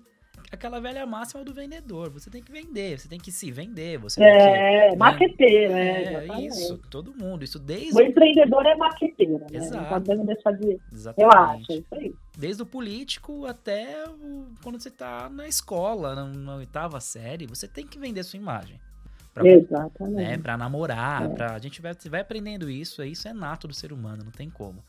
aquela 0.51 0.79
velha 0.79 1.05
máxima 1.05 1.43
do 1.43 1.53
vendedor. 1.53 2.09
Você 2.11 2.29
tem 2.29 2.41
que 2.41 2.51
vender, 2.51 2.99
você 2.99 3.07
tem 3.07 3.19
que 3.19 3.31
se 3.31 3.51
vender. 3.51 3.97
Você 3.97 4.23
é, 4.23 4.89
que, 4.89 4.95
marqueteiro, 4.95 5.73
é, 5.73 6.27
é 6.27 6.41
isso, 6.41 6.77
todo 6.89 7.13
mundo. 7.13 7.43
Isso 7.43 7.59
desde. 7.59 7.95
O 7.95 8.01
empreendedor 8.01 8.65
é 8.65 8.75
marqueteiro, 8.75 9.39
né? 9.39 9.47
Exato. 9.53 9.77
Não 9.77 9.89
podemos 9.89 10.25
deixar 10.25 10.51
de. 10.51 10.79
Exatamente. 10.91 11.35
Eu 11.35 11.41
acho, 11.41 11.71
é 11.71 11.75
isso 11.75 11.95
aí. 11.95 12.13
Desde 12.37 12.63
o 12.63 12.65
político 12.65 13.45
até 13.45 14.05
o, 14.07 14.45
quando 14.63 14.79
você 14.79 14.89
está 14.89 15.29
na 15.29 15.47
escola, 15.47 16.15
na, 16.15 16.25
na, 16.25 16.55
oitava 16.55 16.99
série, 16.99 17.45
você 17.45 17.67
tem 17.67 17.85
que 17.85 17.99
vender 17.99 18.23
sua 18.23 18.37
imagem. 18.37 18.79
Pra, 19.33 19.47
Exatamente. 19.47 20.15
Né, 20.15 20.37
pra 20.37 20.57
namorar, 20.57 21.23
é. 21.23 21.29
pra, 21.29 21.53
a 21.53 21.59
gente 21.59 21.81
vai, 21.81 21.93
vai 22.09 22.21
aprendendo 22.21 22.69
isso, 22.69 23.01
isso 23.03 23.27
é 23.27 23.33
nato 23.33 23.67
do 23.67 23.73
ser 23.73 23.93
humano, 23.93 24.23
não 24.25 24.31
tem 24.31 24.49
como. 24.49 24.83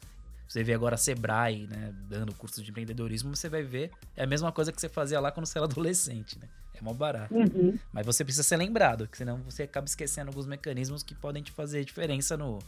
Você 0.53 0.63
vê 0.63 0.75
agora 0.75 0.97
a 0.97 0.99
Sebrae, 0.99 1.67
né, 1.67 1.95
dando 2.11 2.35
curso 2.35 2.63
de 2.63 2.71
empreendedorismo, 2.71 3.35
você 3.35 3.49
vai 3.49 3.63
ver, 3.63 3.91
é 4.15 4.25
a 4.25 4.27
mesma 4.27 4.53
coisa 4.53 4.71
que 4.71 4.79
você 4.79 4.89
fazia 4.89 5.19
lá 5.19 5.33
quando 5.33 5.47
você 5.47 5.57
era 5.57 5.65
adolescente, 5.65 6.39
né? 6.39 6.47
É 6.75 6.83
mó 6.83 6.93
barato. 6.93 7.35
Uhum. 7.35 7.79
Mas 7.91 8.05
você 8.05 8.23
precisa 8.23 8.43
ser 8.43 8.59
lembrado, 8.59 9.05
porque 9.05 9.17
senão 9.17 9.39
você 9.39 9.63
acaba 9.63 9.87
esquecendo 9.87 10.29
alguns 10.29 10.45
mecanismos 10.45 11.03
que 11.03 11.15
podem 11.15 11.43
te 11.43 11.51
fazer 11.51 11.83
diferença 11.87 12.37
no, 12.37 12.59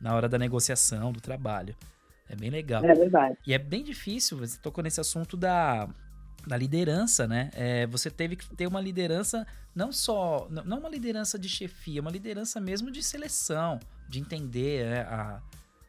na 0.00 0.14
hora 0.14 0.26
da 0.26 0.38
negociação, 0.38 1.12
do 1.12 1.20
trabalho. 1.20 1.76
É 2.30 2.34
bem 2.34 2.48
legal. 2.48 2.82
É 2.82 2.94
verdade. 2.94 3.36
E 3.46 3.52
é 3.52 3.58
bem 3.58 3.84
difícil, 3.84 4.38
você 4.38 4.58
tocou 4.58 4.82
nesse 4.82 5.02
assunto 5.02 5.36
da, 5.36 5.86
da 6.46 6.56
liderança, 6.56 7.28
né? 7.28 7.50
É, 7.52 7.86
você 7.88 8.10
teve 8.10 8.36
que 8.36 8.56
ter 8.56 8.66
uma 8.66 8.80
liderança, 8.80 9.46
não 9.74 9.92
só, 9.92 10.48
não 10.48 10.78
uma 10.78 10.88
liderança 10.88 11.38
de 11.38 11.50
chefia, 11.50 12.00
uma 12.00 12.10
liderança 12.10 12.58
mesmo 12.58 12.90
de 12.90 13.02
seleção, 13.02 13.78
de 14.08 14.18
entender 14.18 14.86
né, 14.86 15.00
a, 15.02 15.42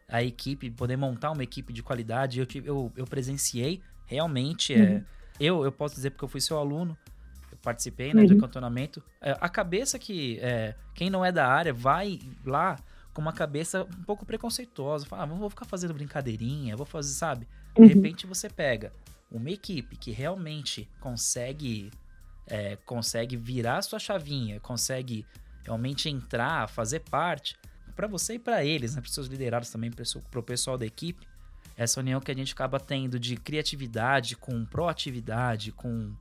a 0.08 0.24
equipe, 0.24 0.70
poder 0.70 0.98
montar 0.98 1.32
uma 1.32 1.44
equipe 1.44 1.74
de 1.74 1.82
qualidade. 1.82 2.40
Eu, 2.40 2.48
eu, 2.64 2.92
eu 2.96 3.06
presenciei, 3.06 3.82
realmente. 4.06 4.74
É, 4.74 4.78
uhum. 4.78 4.84
É, 4.86 5.04
eu, 5.40 5.64
eu 5.64 5.72
posso 5.72 5.96
dizer 5.96 6.12
porque 6.12 6.24
eu 6.24 6.30
fui 6.30 6.40
seu 6.40 6.58
aluno, 6.58 6.98
eu 7.52 7.58
participei 7.62 8.14
né, 8.14 8.22
uhum. 8.22 8.28
do 8.28 8.38
acantonamento. 8.38 9.04
É, 9.22 9.38
a 9.40 9.50
cabeça 9.50 10.00
que 10.00 10.40
é, 10.42 10.76
quem 10.94 11.10
não 11.10 11.26
é 11.26 11.32
da 11.32 11.48
área 11.48 11.74
vai 11.74 12.20
lá 12.46 12.78
com 13.14 13.22
uma 13.22 13.34
cabeça 13.34 13.84
um 13.84 14.04
pouco 14.04 14.26
preconceituosa. 14.26 15.06
Fala, 15.06 15.24
ah, 15.24 15.26
vou 15.26 15.50
ficar 15.50 15.66
fazendo 15.66 15.94
brincadeirinha, 15.94 16.76
vou 16.76 16.86
fazer, 16.86 17.14
sabe? 17.14 17.48
De 17.76 17.82
uhum. 17.82 17.88
repente 17.88 18.28
você 18.28 18.50
pega 18.50 18.94
uma 19.32 19.50
equipe 19.50 19.98
que 19.98 20.12
realmente 20.12 20.88
consegue 21.00 21.92
é, 22.48 22.78
consegue 22.86 23.36
virar 23.36 23.82
sua 23.82 23.98
chavinha, 23.98 24.60
consegue 24.60 25.26
realmente 25.64 26.08
entrar, 26.10 26.70
fazer 26.70 27.00
parte 27.00 27.58
para 27.96 28.08
você 28.08 28.36
e 28.36 28.40
para 28.40 28.64
eles, 28.64 28.96
né, 28.96 29.02
para 29.02 29.10
seus 29.10 29.28
liderados 29.28 29.70
também, 29.70 29.92
para 29.92 30.40
o 30.40 30.44
pessoal 30.44 30.78
da 30.78 30.86
equipe, 30.86 31.26
essa 31.78 32.00
união 32.00 32.20
que 32.20 32.32
a 32.32 32.36
gente 32.36 32.54
acaba 32.54 32.80
tendo 32.80 33.20
de 33.20 33.36
criatividade 33.36 34.36
com 34.36 34.66
proatividade, 34.66 35.72
com 35.72 36.14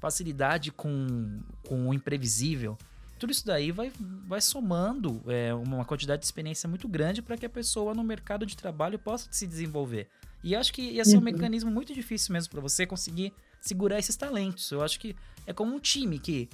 facilidade 0.00 0.72
com, 0.72 1.40
com 1.66 1.88
o 1.88 1.94
imprevisível, 1.94 2.76
tudo 3.20 3.32
isso 3.32 3.44
daí 3.44 3.70
vai, 3.70 3.92
vai 4.26 4.40
somando 4.40 5.22
é, 5.26 5.52
uma 5.52 5.84
quantidade 5.84 6.20
de 6.20 6.26
experiência 6.26 6.66
muito 6.66 6.88
grande 6.88 7.20
para 7.20 7.36
que 7.36 7.44
a 7.44 7.50
pessoa 7.50 7.92
no 7.92 8.02
mercado 8.02 8.46
de 8.46 8.56
trabalho 8.56 8.98
possa 8.98 9.28
se 9.30 9.46
desenvolver. 9.46 10.08
E 10.42 10.56
acho 10.56 10.72
que 10.72 10.80
ia 10.80 11.04
ser 11.04 11.16
um 11.16 11.18
uhum. 11.18 11.24
mecanismo 11.24 11.70
muito 11.70 11.92
difícil 11.92 12.32
mesmo 12.32 12.50
para 12.50 12.62
você 12.62 12.86
conseguir 12.86 13.30
segurar 13.60 13.98
esses 13.98 14.16
talentos. 14.16 14.70
Eu 14.70 14.82
acho 14.82 14.98
que 14.98 15.14
é 15.46 15.52
como 15.52 15.74
um 15.74 15.78
time 15.78 16.18
que 16.18 16.48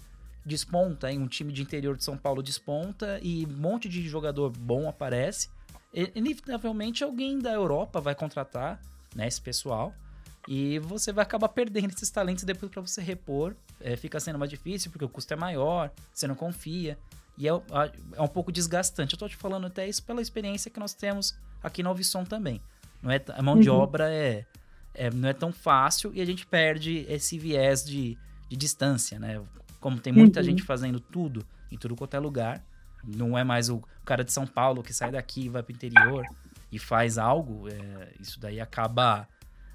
desponta, 0.47 1.11
em 1.11 1.19
um 1.19 1.27
time 1.27 1.53
de 1.53 1.61
interior 1.61 1.97
de 1.97 2.05
São 2.05 2.17
Paulo 2.17 2.43
desponta 2.43 3.19
e 3.21 3.45
um 3.45 3.57
monte 3.57 3.89
de 3.89 4.09
jogador 4.09 4.51
bom 4.51 4.89
aparece. 4.89 5.51
Inevitavelmente 6.15 7.03
alguém 7.03 7.39
da 7.39 7.53
Europa 7.53 8.01
vai 8.01 8.15
contratar 8.15 8.81
né, 9.15 9.27
esse 9.27 9.41
pessoal 9.41 9.93
e 10.47 10.79
você 10.79 11.13
vai 11.13 11.25
acabar 11.25 11.49
perdendo 11.49 11.93
esses 11.93 12.11
talentos 12.11 12.45
depois 12.45 12.71
para 12.71 12.81
você 12.81 13.03
repor. 13.03 13.57
É, 13.81 13.97
fica 13.97 14.21
sendo 14.21 14.39
mais 14.39 14.51
difícil 14.51 14.91
porque 14.91 15.05
o 15.05 15.09
custo 15.09 15.33
é 15.35 15.37
maior, 15.37 15.91
você 16.13 16.29
não 16.29 16.37
confia. 16.37 16.97
E 17.37 17.49
é, 17.49 17.51
é 18.15 18.23
um 18.23 18.29
pouco 18.29 18.53
desgastante. 18.53 19.15
Eu 19.15 19.19
tô 19.19 19.29
te 19.29 19.37
falando 19.37 19.67
até 19.67 19.87
isso 19.89 20.03
pela 20.05 20.23
experiência 20.23 20.71
que 20.71 20.79
nós 20.79 20.95
temos 20.95 21.37
aqui 21.63 21.83
na 21.83 21.89
Alvisson 21.89 22.25
também. 22.25 22.63
Não 23.03 23.11
é, 23.11 23.21
a 23.35 23.43
mão 23.43 23.55
uhum. 23.55 23.61
de 23.61 23.69
obra 23.69 24.11
é, 24.13 24.47
é, 24.95 25.11
não 25.11 25.29
é 25.29 25.33
tão 25.33 25.53
fácil 25.53 26.13
e 26.15 26.21
a 26.21 26.25
gente 26.25 26.47
perde 26.47 27.05
esse 27.09 27.39
viés 27.39 27.85
de, 27.85 28.17
de 28.49 28.57
distância, 28.57 29.19
né? 29.19 29.43
Como 29.87 30.01
tem 30.01 30.13
muita 30.13 30.41
uhum. 30.41 30.47
gente 30.47 30.65
fazendo 30.65 30.99
tudo 30.99 31.47
em 31.71 31.79
tudo 31.79 31.95
quanto 31.95 32.17
é 32.17 32.19
lugar, 32.19 32.61
não 33.07 33.39
é 33.39 33.45
mais 33.45 33.71
o 33.71 33.81
cara 34.05 34.25
de 34.25 34.33
São 34.33 34.45
Paulo 34.45 34.83
que 34.83 34.93
sai 34.93 35.13
daqui 35.13 35.45
e 35.45 35.49
vai 35.49 35.63
pro 35.63 35.73
interior 35.73 36.27
e 36.73 36.77
faz 36.77 37.19
algo, 37.19 37.69
é, 37.69 38.09
isso 38.19 38.41
daí 38.41 38.61
acaba 38.61 39.29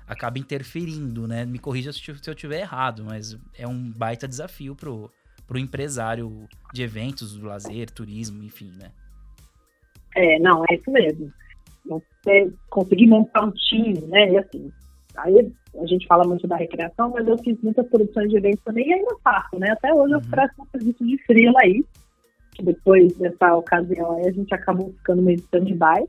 acaba 0.06 0.38
interferindo, 0.38 1.30
né? 1.30 1.46
Me 1.46 1.58
corrija 1.58 1.94
se 1.94 2.02
eu 2.28 2.36
tiver 2.36 2.60
errado, 2.60 3.06
mas 3.06 3.38
é 3.58 3.66
um 3.66 3.90
baita 3.90 4.28
desafio 4.28 4.76
pro, 4.76 5.10
pro 5.48 5.58
empresário 5.58 6.46
de 6.74 6.84
eventos, 6.84 7.38
do 7.38 7.46
lazer, 7.46 7.90
turismo, 7.90 8.44
enfim, 8.44 8.74
né? 8.78 8.92
É, 10.14 10.38
não, 10.40 10.66
é 10.70 10.76
isso 10.76 10.92
mesmo. 10.92 11.32
Você 11.86 12.54
conseguir 12.70 13.08
montar 13.08 13.46
um 13.46 13.52
time, 13.52 14.02
né? 14.08 14.34
E 14.34 14.38
assim, 14.38 14.74
aí 15.22 15.52
a 15.80 15.86
gente 15.86 16.06
fala 16.08 16.26
muito 16.26 16.48
da 16.48 16.58
recreação, 16.58 17.12
mas 17.12 17.28
eu 17.28 17.38
fiz 17.38 17.58
muitas 17.62 17.88
produções 17.88 18.30
de 18.30 18.38
eventos 18.38 18.64
também 18.64 18.88
e 18.90 18.94
ainda 18.94 19.16
faço, 19.24 19.58
né? 19.58 19.72
Até 19.72 19.94
hoje 19.94 20.14
uhum. 20.14 20.20
eu 20.20 20.30
presto 20.30 20.62
um 20.62 20.66
serviço 20.66 21.06
de 21.06 21.18
freela 21.26 21.60
aí, 21.62 21.86
que 22.54 22.64
depois 22.64 23.14
dessa 23.18 23.56
ocasião 23.56 24.18
aí 24.18 24.28
a 24.28 24.32
gente 24.32 24.54
acabou 24.54 24.92
ficando 24.98 25.22
meio 25.22 25.38
stand-by 25.38 26.08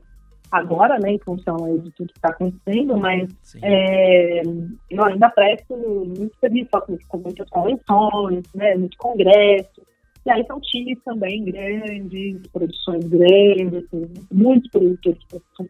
agora, 0.53 0.99
né, 0.99 1.13
em 1.13 1.19
função 1.19 1.57
de 1.79 1.89
tudo 1.91 2.13
que 2.13 2.19
está 2.19 2.29
acontecendo, 2.29 2.95
mas 2.95 3.27
é, 3.63 4.43
eu 4.87 5.03
ainda 5.03 5.27
presto 5.31 5.75
muito 5.75 6.37
serviço, 6.39 6.69
com 7.07 7.17
muitas 7.17 7.49
convenções, 7.49 8.43
né, 8.53 8.75
muito 8.75 8.95
congresso, 8.99 9.81
e 10.23 10.29
aí 10.29 10.45
são 10.45 10.61
times 10.61 10.99
também 11.03 11.43
grandes, 11.43 12.47
produções 12.51 13.03
grandes, 13.05 13.83
assim, 13.83 14.13
muitos 14.31 14.69
produtores 14.69 15.19
que 15.27 15.41
são 15.57 15.67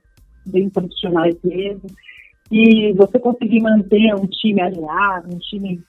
bem 0.47 0.69
profissionais 0.69 1.38
mesmo, 1.41 1.88
e 2.51 2.93
você 2.93 3.19
conseguir 3.19 3.62
manter 3.62 4.13
um 4.15 4.27
time 4.27 4.62
alinhado, 4.62 5.36
um 5.36 5.39
time 5.39 5.84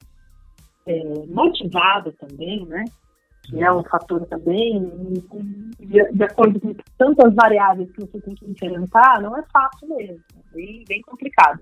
é, 0.86 1.02
motivado 1.28 2.12
também, 2.12 2.64
né, 2.66 2.84
que 3.42 3.62
é 3.62 3.72
um 3.72 3.82
fator 3.84 4.24
também, 4.26 4.90
de, 5.78 6.24
acordo 6.24 6.58
com 6.60 6.74
tantas 6.96 7.34
variáveis 7.34 7.90
que 7.92 8.00
você 8.00 8.20
tem 8.20 8.34
que 8.34 8.50
enfrentar, 8.50 9.20
não 9.20 9.36
é 9.36 9.42
fácil 9.52 9.88
mesmo, 9.88 10.20
é 10.36 10.56
bem, 10.56 10.84
bem 10.88 11.02
complicado. 11.02 11.60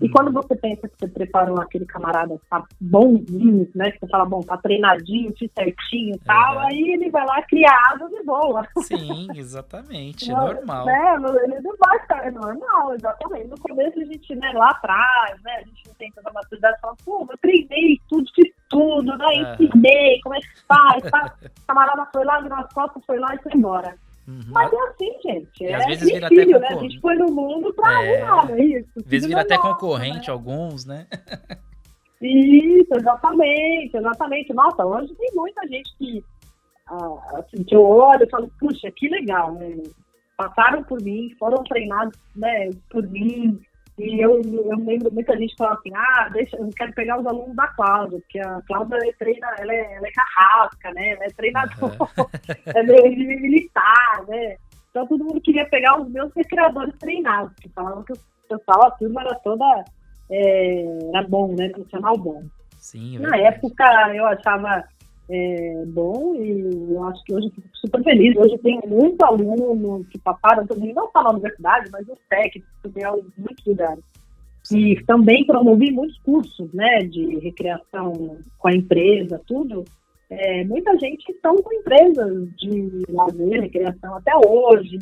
E 0.00 0.08
quando 0.08 0.32
você 0.32 0.54
pensa 0.54 0.88
que 0.88 0.94
você 0.98 1.08
preparou 1.08 1.60
aquele 1.60 1.84
camarada 1.84 2.40
tá 2.48 2.64
bonzinho, 2.80 3.68
né? 3.74 3.90
Que 3.90 3.98
você 3.98 4.06
fala, 4.08 4.24
bom, 4.24 4.40
tá 4.40 4.56
treinadinho, 4.56 5.34
fiz 5.36 5.50
certinho 5.52 6.14
e 6.14 6.18
tal, 6.20 6.54
uhum. 6.54 6.60
aí 6.60 6.90
ele 6.92 7.10
vai 7.10 7.26
lá 7.26 7.42
criado 7.42 8.08
de 8.08 8.22
boa. 8.22 8.66
Sim, 8.82 9.28
exatamente, 9.34 10.30
é 10.30 10.34
normal. 10.34 10.86
Né, 10.86 11.16
ele 11.44 11.60
não 11.60 11.74
vai 11.78 11.98
ficar, 12.00 12.26
é 12.26 12.30
normal, 12.30 12.94
exatamente. 12.94 13.48
No 13.48 13.58
começo 13.58 13.98
a 13.98 14.04
gente, 14.04 14.34
né, 14.36 14.52
lá 14.54 14.70
atrás, 14.70 15.42
né, 15.42 15.56
a 15.56 15.62
gente 15.62 15.86
não 15.86 15.94
tem 15.94 16.12
tanta 16.12 16.32
maturidade, 16.32 16.80
fala, 16.80 16.96
pô, 17.04 17.26
eu 17.28 17.38
treinei 17.38 18.00
tudo, 18.08 18.30
fiz 18.34 18.54
tudo, 18.68 19.16
né, 19.16 19.26
ensinei, 19.34 20.20
como 20.22 20.36
é 20.36 20.40
que 20.40 20.48
faz, 20.66 21.10
tá? 21.10 21.34
O 21.42 21.48
camarada 21.66 22.06
foi 22.12 22.24
lá, 22.24 22.40
virou 22.40 22.58
as 22.58 22.72
costas, 22.72 23.04
foi 23.04 23.18
lá 23.18 23.34
e 23.34 23.42
foi 23.42 23.52
embora. 23.54 23.96
Uhum. 24.28 24.42
Mas 24.48 24.70
é 24.70 24.76
assim, 24.76 25.10
gente. 25.24 25.64
E 25.64 25.66
é 25.68 25.74
às 25.74 25.86
vezes 25.86 26.12
vira 26.12 26.28
filho, 26.28 26.56
até 26.58 26.68
né? 26.68 26.76
A 26.76 26.82
gente 26.82 27.00
foi 27.00 27.14
no 27.14 27.32
mundo 27.32 27.72
pra 27.72 28.04
é... 28.04 28.20
arrumar, 28.20 28.52
é 28.52 28.62
isso. 28.62 28.90
Às 28.98 29.04
vezes 29.06 29.26
vira 29.26 29.40
até 29.40 29.56
nossa, 29.56 29.68
concorrente 29.68 30.26
né? 30.26 30.32
alguns, 30.32 30.84
né? 30.84 31.06
isso, 32.20 32.94
exatamente, 32.94 33.96
exatamente. 33.96 34.52
Nossa, 34.52 34.84
hoje 34.84 35.14
tem 35.14 35.30
muita 35.34 35.66
gente 35.66 35.96
que, 35.96 36.22
ah, 36.88 37.38
assim, 37.38 37.64
que 37.64 37.74
eu 37.74 37.82
olho 37.82 38.22
e 38.22 38.28
falo, 38.28 38.52
puxa, 38.60 38.90
que 38.90 39.08
legal, 39.08 39.54
né? 39.54 39.82
Passaram 40.36 40.84
por 40.84 41.02
mim, 41.02 41.34
foram 41.38 41.64
treinados 41.64 42.16
né, 42.36 42.68
por 42.90 43.02
mim, 43.08 43.58
e 43.98 44.20
eu, 44.20 44.40
eu 44.42 44.76
lembro 44.78 45.12
muita 45.12 45.36
gente 45.36 45.54
falando 45.56 45.78
assim, 45.78 45.92
ah, 45.94 46.28
deixa, 46.32 46.56
eu 46.56 46.70
quero 46.76 46.92
pegar 46.92 47.20
os 47.20 47.26
alunos 47.26 47.54
da 47.56 47.66
Cláudia, 47.68 48.18
porque 48.20 48.38
a 48.38 48.62
Cláudia 48.66 48.96
é 49.02 49.12
treina, 49.12 49.48
ela 49.58 49.72
é, 49.72 49.94
ela 49.96 50.06
é 50.06 50.12
carrasca, 50.12 50.92
né? 50.92 51.10
Ela 51.10 51.24
é 51.24 51.30
treinador, 51.30 51.96
ela 52.66 52.92
é 52.92 53.08
militar, 53.08 54.24
né? 54.28 54.56
Então 54.90 55.06
todo 55.06 55.24
mundo 55.24 55.40
queria 55.40 55.68
pegar 55.68 56.00
os 56.00 56.08
meus 56.10 56.32
recreadores 56.34 56.94
treinados, 56.98 57.52
que 57.60 57.68
falavam 57.70 58.04
que 58.04 58.12
o 58.12 58.18
pessoal, 58.48 58.86
a 58.86 58.90
turma 58.92 59.22
era 59.22 59.34
toda 59.36 59.84
é, 60.30 60.84
era 61.14 61.26
bom, 61.26 61.54
né? 61.54 61.70
Funcional 61.70 62.16
bom. 62.16 62.44
Sim, 62.78 63.16
é 63.16 63.20
Na 63.20 63.36
época 63.36 63.84
eu 64.14 64.24
achava 64.26 64.84
é, 65.30 65.84
bom 65.86 66.34
e 66.36 66.94
eu 66.94 67.04
acho 67.04 67.22
que 67.24 67.34
hoje 67.34 67.50
fico 67.50 67.68
super 67.74 68.02
feliz. 68.02 68.36
Hoje 68.36 68.56
tem 68.58 68.80
muito 68.86 69.22
aluno 69.22 70.04
que 70.10 70.18
passaram 70.18 70.66
também, 70.66 70.94
não 70.94 71.10
só 71.10 71.22
na 71.22 71.30
universidade, 71.30 71.90
mas 71.90 72.08
os 72.08 72.18
técnicos, 72.28 72.70
também 72.82 73.04
em 73.04 73.40
muitos 73.42 73.64
lugares. 73.66 74.04
E 74.72 75.02
também 75.06 75.46
promovi 75.46 75.90
muitos 75.90 76.18
cursos 76.18 76.72
né, 76.72 77.00
de 77.00 77.38
recreação 77.38 78.38
com 78.58 78.68
a 78.68 78.74
empresa, 78.74 79.40
tudo. 79.46 79.84
É, 80.30 80.64
muita 80.64 80.96
gente 80.98 81.30
estão 81.30 81.56
com 81.56 81.72
empresas 81.72 82.48
de 82.56 83.02
lazer, 83.08 83.62
recreação 83.62 84.14
até 84.14 84.32
hoje, 84.46 84.98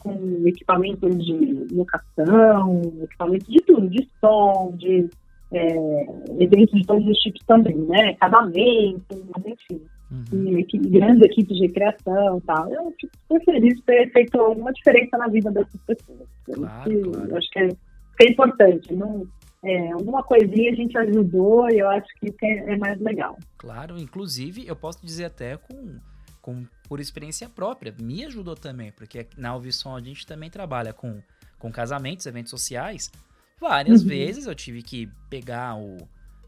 com 0.00 0.46
equipamentos 0.46 1.24
de 1.24 1.66
locação, 1.72 2.82
equipamentos 3.02 3.48
de 3.48 3.60
tudo, 3.62 3.88
de 3.88 4.06
som, 4.20 4.74
de 4.76 5.08
é, 5.52 6.42
eventos 6.42 6.78
de 6.78 6.86
todos 6.86 7.06
os 7.06 7.18
tipos 7.18 7.40
também, 7.46 7.76
né? 7.76 8.14
Casamento, 8.14 9.26
enfim. 9.46 9.80
Uhum. 10.10 10.58
E, 10.58 10.78
grandes 10.88 11.22
equipes 11.22 11.56
de 11.56 11.66
recreação 11.66 12.38
e 12.38 12.40
tal. 12.42 12.72
Eu 12.72 12.94
fico 12.98 13.12
super 13.28 13.44
feliz 13.44 13.76
de 13.76 13.82
ter 13.82 14.10
feito 14.12 14.38
alguma 14.38 14.72
diferença 14.72 15.18
na 15.18 15.28
vida 15.28 15.50
dessas 15.50 15.80
pessoas. 15.82 16.28
Claro, 16.44 16.92
eu, 16.92 17.12
claro. 17.12 17.30
eu 17.30 17.36
acho 17.36 17.50
que 17.50 17.58
é, 17.58 17.68
que 17.68 18.26
é 18.26 18.30
importante. 18.30 18.94
Não, 18.94 19.26
é, 19.62 19.92
alguma 19.92 20.22
coisinha 20.22 20.70
a 20.70 20.74
gente 20.74 20.96
ajudou 20.96 21.68
e 21.70 21.78
eu 21.78 21.88
acho 21.90 22.06
que 22.20 22.26
isso 22.26 22.38
é, 22.42 22.72
é, 22.72 22.76
mais 22.76 22.98
legal. 23.00 23.36
Claro, 23.56 23.98
inclusive 23.98 24.66
eu 24.66 24.76
posso 24.76 25.04
dizer 25.04 25.26
até 25.26 25.56
com, 25.56 25.98
com 26.40 26.64
por 26.88 27.00
experiência 27.00 27.48
própria, 27.48 27.94
me 28.00 28.24
ajudou 28.24 28.54
também, 28.54 28.92
porque 28.92 29.26
na 29.36 29.50
Alvisson 29.50 29.96
a 29.96 30.00
gente 30.00 30.26
também 30.26 30.48
trabalha 30.48 30.92
com, 30.92 31.20
com 31.58 31.72
casamentos, 31.72 32.24
eventos 32.24 32.50
sociais, 32.50 33.10
Várias 33.60 34.02
uhum. 34.02 34.08
vezes 34.08 34.46
eu 34.46 34.54
tive 34.54 34.82
que 34.82 35.08
pegar 35.28 35.76
o, 35.76 35.96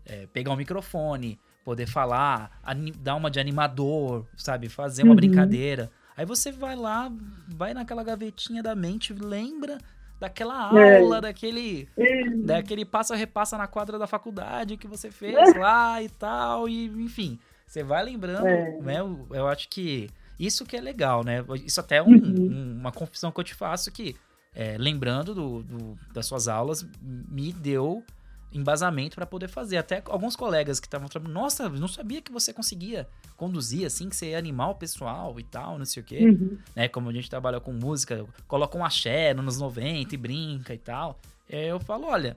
é, 0.06 0.26
pegar 0.32 0.52
o 0.52 0.56
microfone, 0.56 1.38
poder 1.64 1.86
falar, 1.86 2.60
dar 2.98 3.16
uma 3.16 3.30
de 3.30 3.40
animador, 3.40 4.26
sabe? 4.36 4.68
Fazer 4.68 5.02
uma 5.02 5.10
uhum. 5.10 5.16
brincadeira. 5.16 5.90
Aí 6.16 6.24
você 6.24 6.52
vai 6.52 6.76
lá, 6.76 7.10
vai 7.48 7.74
naquela 7.74 8.04
gavetinha 8.04 8.62
da 8.62 8.74
mente, 8.74 9.12
lembra 9.12 9.78
daquela 10.20 10.78
é. 10.78 10.98
aula, 10.98 11.18
é. 11.18 11.20
daquele, 11.22 11.88
é. 11.96 12.30
daquele 12.36 12.84
passa-repassa 12.84 13.56
na 13.56 13.66
quadra 13.66 13.98
da 13.98 14.06
faculdade 14.06 14.76
que 14.76 14.86
você 14.86 15.10
fez 15.10 15.56
lá 15.56 16.02
e 16.02 16.10
tal, 16.10 16.68
e 16.68 16.86
enfim, 17.02 17.38
você 17.66 17.82
vai 17.82 18.04
lembrando, 18.04 18.46
é. 18.46 18.78
né? 18.80 19.00
Eu, 19.00 19.26
eu, 19.30 19.48
acho 19.48 19.68
que 19.68 20.10
isso 20.38 20.66
que 20.66 20.76
é 20.76 20.80
legal, 20.80 21.24
né? 21.24 21.44
Isso 21.64 21.80
até 21.80 21.96
é 21.96 22.02
um, 22.02 22.08
uhum. 22.08 22.50
um, 22.50 22.76
uma 22.80 22.92
confissão 22.92 23.32
que 23.32 23.40
eu 23.40 23.44
te 23.44 23.54
faço 23.54 23.90
que 23.90 24.14
é, 24.54 24.76
lembrando 24.78 25.34
do, 25.34 25.62
do, 25.62 25.98
das 26.12 26.26
suas 26.26 26.48
aulas, 26.48 26.86
me 27.00 27.52
deu 27.52 28.04
embasamento 28.52 29.14
para 29.14 29.26
poder 29.26 29.48
fazer. 29.48 29.76
Até 29.76 30.02
alguns 30.06 30.34
colegas 30.34 30.80
que 30.80 30.86
estavam 30.86 31.08
trabalhando, 31.08 31.34
nossa, 31.34 31.68
não 31.68 31.88
sabia 31.88 32.20
que 32.20 32.32
você 32.32 32.52
conseguia 32.52 33.08
conduzir 33.36 33.86
assim, 33.86 34.08
que 34.08 34.16
você 34.16 34.30
ia 34.30 34.38
animar 34.38 34.70
o 34.70 34.74
pessoal 34.74 35.38
e 35.38 35.44
tal, 35.44 35.78
não 35.78 35.84
sei 35.84 36.02
o 36.02 36.06
quê. 36.06 36.24
Uhum. 36.24 36.58
Né, 36.74 36.88
como 36.88 37.08
a 37.08 37.12
gente 37.12 37.30
trabalha 37.30 37.60
com 37.60 37.72
música, 37.72 38.26
coloca 38.46 38.76
um 38.76 38.84
axé 38.84 39.32
nos 39.34 39.58
90 39.58 40.14
e 40.14 40.18
brinca 40.18 40.74
e 40.74 40.78
tal. 40.78 41.18
É, 41.48 41.66
eu 41.66 41.80
falo, 41.80 42.06
olha, 42.06 42.36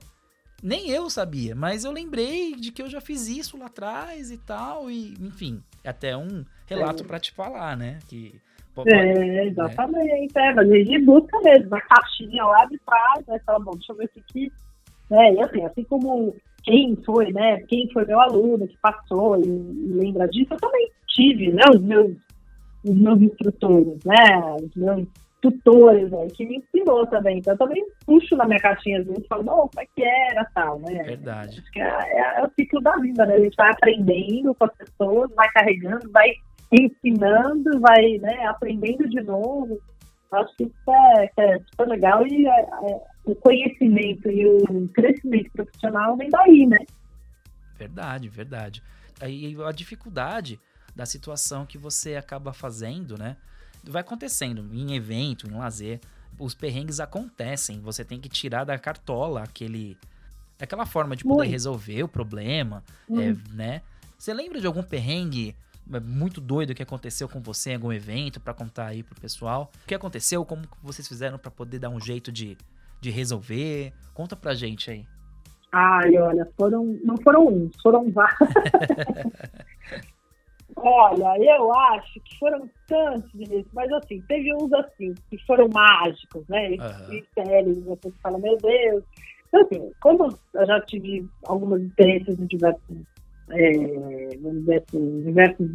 nem 0.62 0.90
eu 0.90 1.10
sabia, 1.10 1.56
mas 1.56 1.84
eu 1.84 1.92
lembrei 1.92 2.56
de 2.56 2.72
que 2.72 2.82
eu 2.82 2.90
já 2.90 3.02
fiz 3.02 3.28
isso 3.28 3.58
lá 3.58 3.66
atrás 3.66 4.32
e 4.32 4.38
tal, 4.38 4.90
e 4.90 5.14
enfim, 5.20 5.62
é 5.84 5.90
até 5.90 6.16
um 6.16 6.46
relato 6.66 7.04
é. 7.04 7.06
para 7.06 7.20
te 7.20 7.32
falar, 7.32 7.76
né, 7.76 8.00
que 8.08 8.40
é, 8.86 9.46
exatamente. 9.46 10.34
Né? 10.36 10.50
É, 10.50 10.54
mas 10.54 10.72
a 10.72 10.76
gente 10.76 11.00
busca 11.00 11.40
mesmo, 11.42 11.76
a 11.76 11.82
caixinha 11.82 12.44
lá 12.44 12.66
de 12.66 12.80
trás, 12.80 13.26
né? 13.28 13.40
Fala, 13.46 13.60
bom, 13.60 13.72
deixa 13.72 13.94
eu 13.94 13.98
ver 13.98 14.10
se 14.14 14.20
aqui. 14.20 14.52
É, 15.12 15.34
e 15.34 15.42
assim, 15.42 15.62
assim 15.64 15.84
como 15.84 16.36
quem 16.64 16.96
foi, 17.06 17.32
né? 17.32 17.62
Quem 17.68 17.90
foi 17.92 18.06
meu 18.06 18.20
aluno 18.20 18.68
que 18.68 18.78
passou 18.78 19.38
e, 19.38 19.48
e 19.48 19.94
lembra 19.94 20.28
disso, 20.28 20.54
eu 20.54 20.58
também 20.58 20.90
tive, 21.08 21.52
né? 21.52 21.64
Os 21.74 21.82
meus, 21.82 22.12
os 22.84 22.96
meus 22.96 23.22
instrutores, 23.22 24.04
né? 24.06 24.56
Os 24.62 24.76
meus 24.76 25.08
tutores, 25.44 26.10
né, 26.10 26.26
que 26.34 26.46
me 26.46 26.56
ensinou 26.56 27.06
também. 27.08 27.40
Então 27.40 27.54
eu 27.54 27.58
também 27.58 27.86
puxo 28.06 28.34
na 28.38 28.46
minha 28.46 28.62
caixinha 28.62 29.02
às 29.02 29.06
vezes 29.06 29.26
e 29.26 29.28
falo, 29.28 29.44
não, 29.44 29.68
como 29.68 29.82
é 29.82 29.86
que 29.94 30.02
era 30.02 30.46
tal, 30.56 30.80
né? 30.80 31.04
Verdade. 31.04 31.60
Acho 31.60 31.72
que 31.72 31.82
é, 31.82 31.86
é, 31.86 32.40
é, 32.40 32.46
o 32.46 32.50
ciclo 32.58 32.80
da 32.80 32.96
vida, 32.96 33.26
né? 33.26 33.36
A 33.36 33.40
gente 33.42 33.56
vai 33.58 33.70
aprendendo 33.70 34.56
com 34.56 34.64
as 34.64 34.74
pessoas, 34.78 35.30
vai 35.36 35.50
carregando, 35.50 36.10
vai 36.12 36.32
ensinando, 36.74 37.80
vai 37.80 38.18
né, 38.20 38.46
aprendendo 38.46 39.08
de 39.08 39.22
novo. 39.22 39.80
Acho 40.32 40.56
que 40.56 40.64
isso 40.64 40.92
é, 40.92 41.32
é 41.38 41.60
super 41.60 41.88
legal 41.88 42.26
e 42.26 42.48
é, 42.48 42.62
é, 42.62 43.02
o 43.26 43.36
conhecimento 43.36 44.30
e 44.30 44.46
o 44.48 44.88
crescimento 44.90 45.52
profissional 45.52 46.18
vem 46.18 46.30
daí, 46.30 46.66
né? 46.66 46.80
Verdade, 47.78 48.30
verdade. 48.30 48.84
Aí 49.22 49.56
a 49.64 49.72
dificuldade 49.72 50.60
da 50.96 51.06
situação 51.06 51.66
que 51.66 51.78
você 51.78 52.16
acaba 52.16 52.52
fazendo, 52.52 53.18
né? 53.18 53.38
Vai 53.84 54.02
acontecendo 54.02 54.68
em 54.74 54.96
evento, 54.96 55.48
em 55.48 55.54
lazer. 55.54 56.00
Os 56.40 56.56
perrengues 56.56 57.00
acontecem. 57.00 57.80
Você 57.82 58.04
tem 58.04 58.20
que 58.20 58.30
tirar 58.30 58.64
da 58.64 58.78
cartola 58.80 59.44
aquele, 59.44 59.98
aquela 60.60 60.86
forma 60.86 61.16
de 61.16 61.24
poder 61.24 61.36
Muito. 61.38 61.52
resolver 61.52 62.04
o 62.04 62.08
problema, 62.08 62.84
é, 63.12 63.54
né? 63.54 63.82
Você 64.18 64.34
lembra 64.34 64.60
de 64.60 64.66
algum 64.66 64.82
perrengue 64.82 65.56
muito 65.86 66.40
doido 66.40 66.74
que 66.74 66.84
aconteceu 66.84 67.28
com 67.28 67.42
você 67.42 67.72
em 67.72 67.76
algum 67.76 67.92
evento 67.92 68.40
para 68.40 68.54
contar 68.54 68.88
aí 68.88 69.04
pro 69.04 69.20
pessoal. 69.20 69.72
O 69.84 69.88
que 69.88 69.96
aconteceu? 69.96 70.46
Como 70.46 70.64
vocês 70.82 71.08
fizeram 71.08 71.38
para 71.38 71.52
poder 71.52 71.80
dar 71.80 71.90
um 71.90 72.00
jeito 72.00 72.32
de, 72.32 72.58
de 73.02 73.10
resolver? 73.10 73.94
Conta 74.14 74.36
pra 74.36 74.54
gente 74.54 74.90
aí. 74.90 75.06
Ai, 75.72 76.16
olha, 76.18 76.48
foram, 76.56 77.00
não 77.04 77.18
foram 77.18 77.48
uns, 77.48 77.72
foram 77.82 78.12
vários. 78.12 78.38
olha, 80.76 81.36
eu 81.40 81.74
acho 81.74 82.20
que 82.22 82.38
foram 82.38 82.70
tantos, 82.88 83.32
mas 83.74 83.92
assim, 83.94 84.22
teve 84.28 84.54
uns 84.54 84.72
assim, 84.74 85.16
que 85.30 85.38
foram 85.46 85.68
mágicos, 85.74 86.48
né? 86.48 86.70
Uhum. 86.70 87.10
Mistérios, 87.10 87.84
você 87.84 88.12
fala, 88.22 88.38
meu 88.38 88.56
Deus. 88.58 89.04
Então, 89.48 89.62
assim, 89.62 89.92
como 90.00 90.40
eu 90.54 90.66
já 90.66 90.80
tive 90.82 91.28
algumas 91.46 91.82
experiências 91.82 92.40
em 92.40 92.46
diversos, 92.46 92.98
é, 93.50 94.38
vamos 94.42 94.60
dizer 94.62 94.84
assim, 94.88 95.22
diversos 95.24 95.70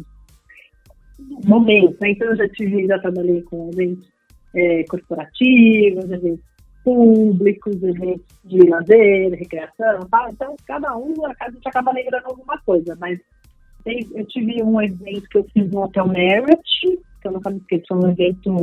momentos, 1.45 1.99
né? 1.99 2.11
Então 2.11 2.27
eu 2.29 2.35
já 2.35 2.49
tive, 2.49 2.87
já 2.87 2.99
trabalhei 2.99 3.41
com 3.43 3.69
eventos 3.71 4.09
é, 4.55 4.83
corporativos, 4.85 6.09
eventos 6.11 6.45
públicos, 6.83 7.83
eventos 7.83 8.25
de 8.45 8.59
lazer, 8.67 9.31
recreação. 9.31 10.07
Então, 10.29 10.55
cada 10.65 10.95
um, 10.97 11.13
a 11.25 11.51
gente 11.51 11.67
acaba 11.67 11.91
lembrando 11.91 12.25
alguma 12.25 12.57
coisa, 12.59 12.97
mas 12.99 13.19
eu 13.85 14.25
tive 14.25 14.61
um 14.63 14.81
evento 14.81 15.27
que 15.29 15.37
eu 15.37 15.45
fiz 15.53 15.71
no 15.71 15.83
Hotel 15.83 16.07
Merit, 16.07 16.61
que 17.21 17.27
eu 17.27 17.31
nunca 17.31 17.49
me 17.49 17.57
esqueço, 17.57 17.93
um 17.93 18.09
evento, 18.09 18.55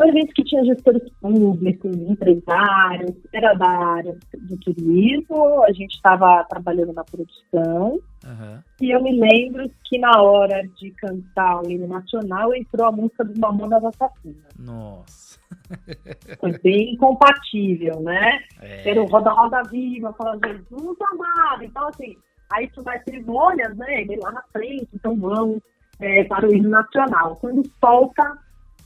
um 0.00 0.08
evento 0.08 0.32
que 0.32 0.44
tinha 0.44 0.64
gestores 0.64 1.02
públicos, 1.20 1.96
empresários, 1.96 3.16
era 3.32 3.54
da 3.54 3.68
área 3.68 4.16
do 4.34 4.56
turismo, 4.58 5.64
a 5.64 5.72
gente 5.72 5.94
estava 5.94 6.44
trabalhando 6.44 6.92
na 6.92 7.02
produção, 7.02 7.98
uhum. 8.24 8.58
e 8.80 8.90
eu 8.94 9.02
me 9.02 9.18
lembro 9.18 9.68
que 9.84 9.98
na 9.98 10.22
hora 10.22 10.62
de 10.78 10.90
cantar 10.92 11.62
o 11.62 11.70
hino 11.70 11.88
nacional 11.88 12.54
entrou 12.54 12.86
a 12.86 12.92
música 12.92 13.24
dos 13.24 13.36
Mamonas 13.38 13.84
Assassinas. 13.84 14.46
Nossa! 14.58 15.38
Foi 16.38 16.58
bem 16.58 16.94
incompatível, 16.94 18.00
né? 18.00 18.38
É. 18.60 18.90
Era 18.90 19.02
o 19.02 19.06
Roda 19.06 19.30
Roda 19.30 19.62
Viva, 19.64 20.12
falando 20.12 20.46
Jesus 20.46 20.96
amado. 21.12 21.64
Então, 21.64 21.88
assim, 21.88 22.16
aí 22.52 22.68
tu 22.68 22.82
vai 22.82 23.02
cerimônias, 23.02 23.76
né? 23.76 24.02
Ele 24.02 24.16
lá 24.22 24.32
na 24.32 24.42
frente, 24.52 24.88
então 24.94 25.16
vão 25.16 25.60
é, 26.00 26.24
para 26.24 26.46
o 26.46 26.54
hino 26.54 26.68
nacional. 26.68 27.36
Quando 27.36 27.68
solta, 27.80 28.38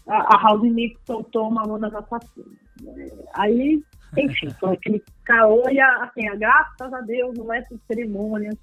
a, 0.07 0.37
a 0.37 0.43
House 0.43 0.63
Mix 0.63 1.01
soltou 1.07 1.49
uma 1.49 1.63
Mamonas 1.63 1.95
Assassinas. 1.95 2.53
É, 2.87 3.13
aí, 3.35 3.83
enfim, 4.17 4.51
foi 4.59 4.75
aquele 4.75 5.03
caô 5.25 5.69
e, 5.71 5.81
a, 5.81 6.05
assim, 6.05 6.29
a, 6.29 6.35
graças 6.37 6.93
a 6.93 7.01
Deus, 7.01 7.37
no 7.37 7.45
mestre 7.45 7.77
de 7.77 7.83
cerimônias, 7.87 8.57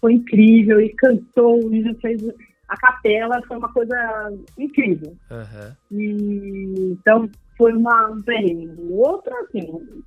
foi 0.00 0.14
incrível 0.14 0.80
e 0.80 0.90
cantou, 0.90 1.58
e 1.72 1.94
fez 2.00 2.22
a 2.68 2.76
capela 2.76 3.42
foi 3.46 3.56
uma 3.56 3.72
coisa 3.72 4.32
incrível. 4.58 5.16
Uhum. 5.30 5.98
E, 5.98 6.92
então, 6.92 7.28
foi 7.56 7.72
uma, 7.72 8.10
um 8.10 8.22
perrengue. 8.22 8.74
Outro, 8.90 9.34
assim, 9.36 10.02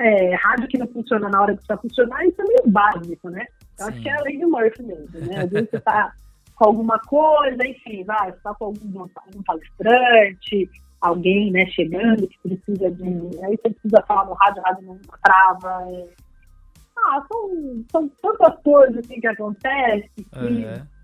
é, 0.00 0.34
rádio 0.36 0.68
que 0.68 0.78
não 0.78 0.86
funciona 0.88 1.28
na 1.28 1.40
hora 1.40 1.52
que 1.52 1.58
precisa 1.58 1.78
funcionar, 1.78 2.24
isso 2.26 2.40
é 2.40 2.44
meio 2.44 2.68
básico, 2.68 3.28
né? 3.28 3.46
Eu 3.78 3.86
acho 3.86 4.00
que 4.00 4.08
é 4.08 4.16
a 4.16 4.22
lei 4.22 4.38
de 4.38 4.46
Murphy 4.46 4.82
mesmo, 4.82 5.20
né? 5.20 5.42
Às 5.42 5.50
vezes 5.50 5.70
você 5.70 5.80
tá 5.80 6.12
com 6.56 6.64
alguma 6.64 6.98
coisa, 7.00 7.66
enfim, 7.66 8.02
vai, 8.04 8.32
você 8.32 8.38
tá 8.40 8.54
com 8.54 8.66
algum, 8.66 9.00
algum 9.00 9.42
palestrante, 9.44 10.70
alguém, 11.00 11.52
né, 11.52 11.66
chegando 11.66 12.26
que 12.26 12.38
precisa 12.42 12.90
de... 12.90 13.04
Aí 13.44 13.56
você 13.56 13.70
precisa 13.70 14.02
falar 14.06 14.24
no 14.24 14.34
rádio, 14.34 14.62
o 14.62 14.64
rádio 14.64 14.86
não 14.86 14.98
trava, 15.22 15.90
é... 15.90 16.04
Ah, 16.98 17.24
são, 17.30 17.84
são 17.92 18.08
tantas 18.22 18.62
coisas 18.62 18.98
assim 18.98 19.20
que 19.20 19.26
acontecem 19.26 20.10
que... 20.16 20.38
Uhum 20.38 20.96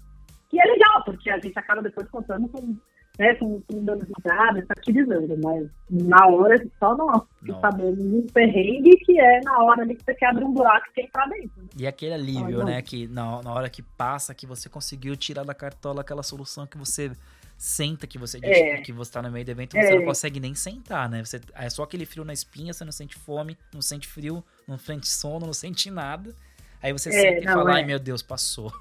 que 0.52 0.60
é 0.60 0.64
legal, 0.66 1.02
porque 1.04 1.30
a 1.30 1.38
gente 1.38 1.58
acaba 1.58 1.80
depois 1.80 2.06
contando 2.10 2.46
com, 2.50 2.76
né, 3.18 3.34
com, 3.34 3.60
com 3.60 3.84
dando 3.84 4.06
risada, 4.06 4.64
satirizando, 4.66 5.36
mas 5.42 5.68
na 5.90 6.26
hora 6.26 6.56
só 6.78 6.96
nós 6.96 7.22
que 7.44 7.52
sabemos 7.60 7.98
um 7.98 8.26
perrengue 8.32 8.96
que 9.04 9.20
é 9.20 9.40
na 9.40 9.62
hora 9.62 9.82
ali 9.82 9.94
que 9.94 10.04
você 10.04 10.14
quebra 10.14 10.44
um 10.44 10.52
buraco 10.52 10.86
e 10.90 10.94
tem 10.94 11.10
pra 11.10 11.26
dentro. 11.26 11.62
Né? 11.62 11.68
E 11.76 11.86
aquele 11.86 12.14
alívio, 12.14 12.62
ah, 12.62 12.64
né, 12.64 12.82
que 12.82 13.06
na, 13.08 13.42
na 13.42 13.52
hora 13.52 13.68
que 13.68 13.82
passa, 13.82 14.34
que 14.34 14.46
você 14.46 14.68
conseguiu 14.68 15.16
tirar 15.16 15.44
da 15.44 15.54
cartola 15.54 16.00
aquela 16.00 16.22
solução 16.22 16.66
que 16.66 16.78
você 16.78 17.12
senta 17.58 18.08
que 18.08 18.18
você 18.18 18.40
é. 18.42 18.78
que 18.78 18.90
você 18.90 19.12
tá 19.12 19.22
no 19.22 19.30
meio 19.30 19.44
do 19.44 19.50
evento, 19.50 19.76
você 19.76 19.92
é. 19.92 19.94
não 19.94 20.04
consegue 20.04 20.40
nem 20.40 20.52
sentar, 20.52 21.08
né? 21.08 21.24
Você, 21.24 21.40
é 21.54 21.70
só 21.70 21.84
aquele 21.84 22.04
frio 22.04 22.24
na 22.24 22.32
espinha, 22.32 22.72
você 22.72 22.84
não 22.84 22.90
sente 22.90 23.16
fome, 23.16 23.56
não 23.72 23.80
sente 23.80 24.08
frio, 24.08 24.42
não 24.66 24.76
sente 24.76 25.06
sono, 25.06 25.46
não 25.46 25.52
sente 25.52 25.88
nada. 25.88 26.34
Aí 26.82 26.92
você 26.92 27.10
é, 27.10 27.12
senta 27.12 27.40
e 27.40 27.44
fala, 27.44 27.74
ai 27.74 27.82
é. 27.82 27.84
meu 27.84 28.00
Deus, 28.00 28.20
passou. 28.20 28.72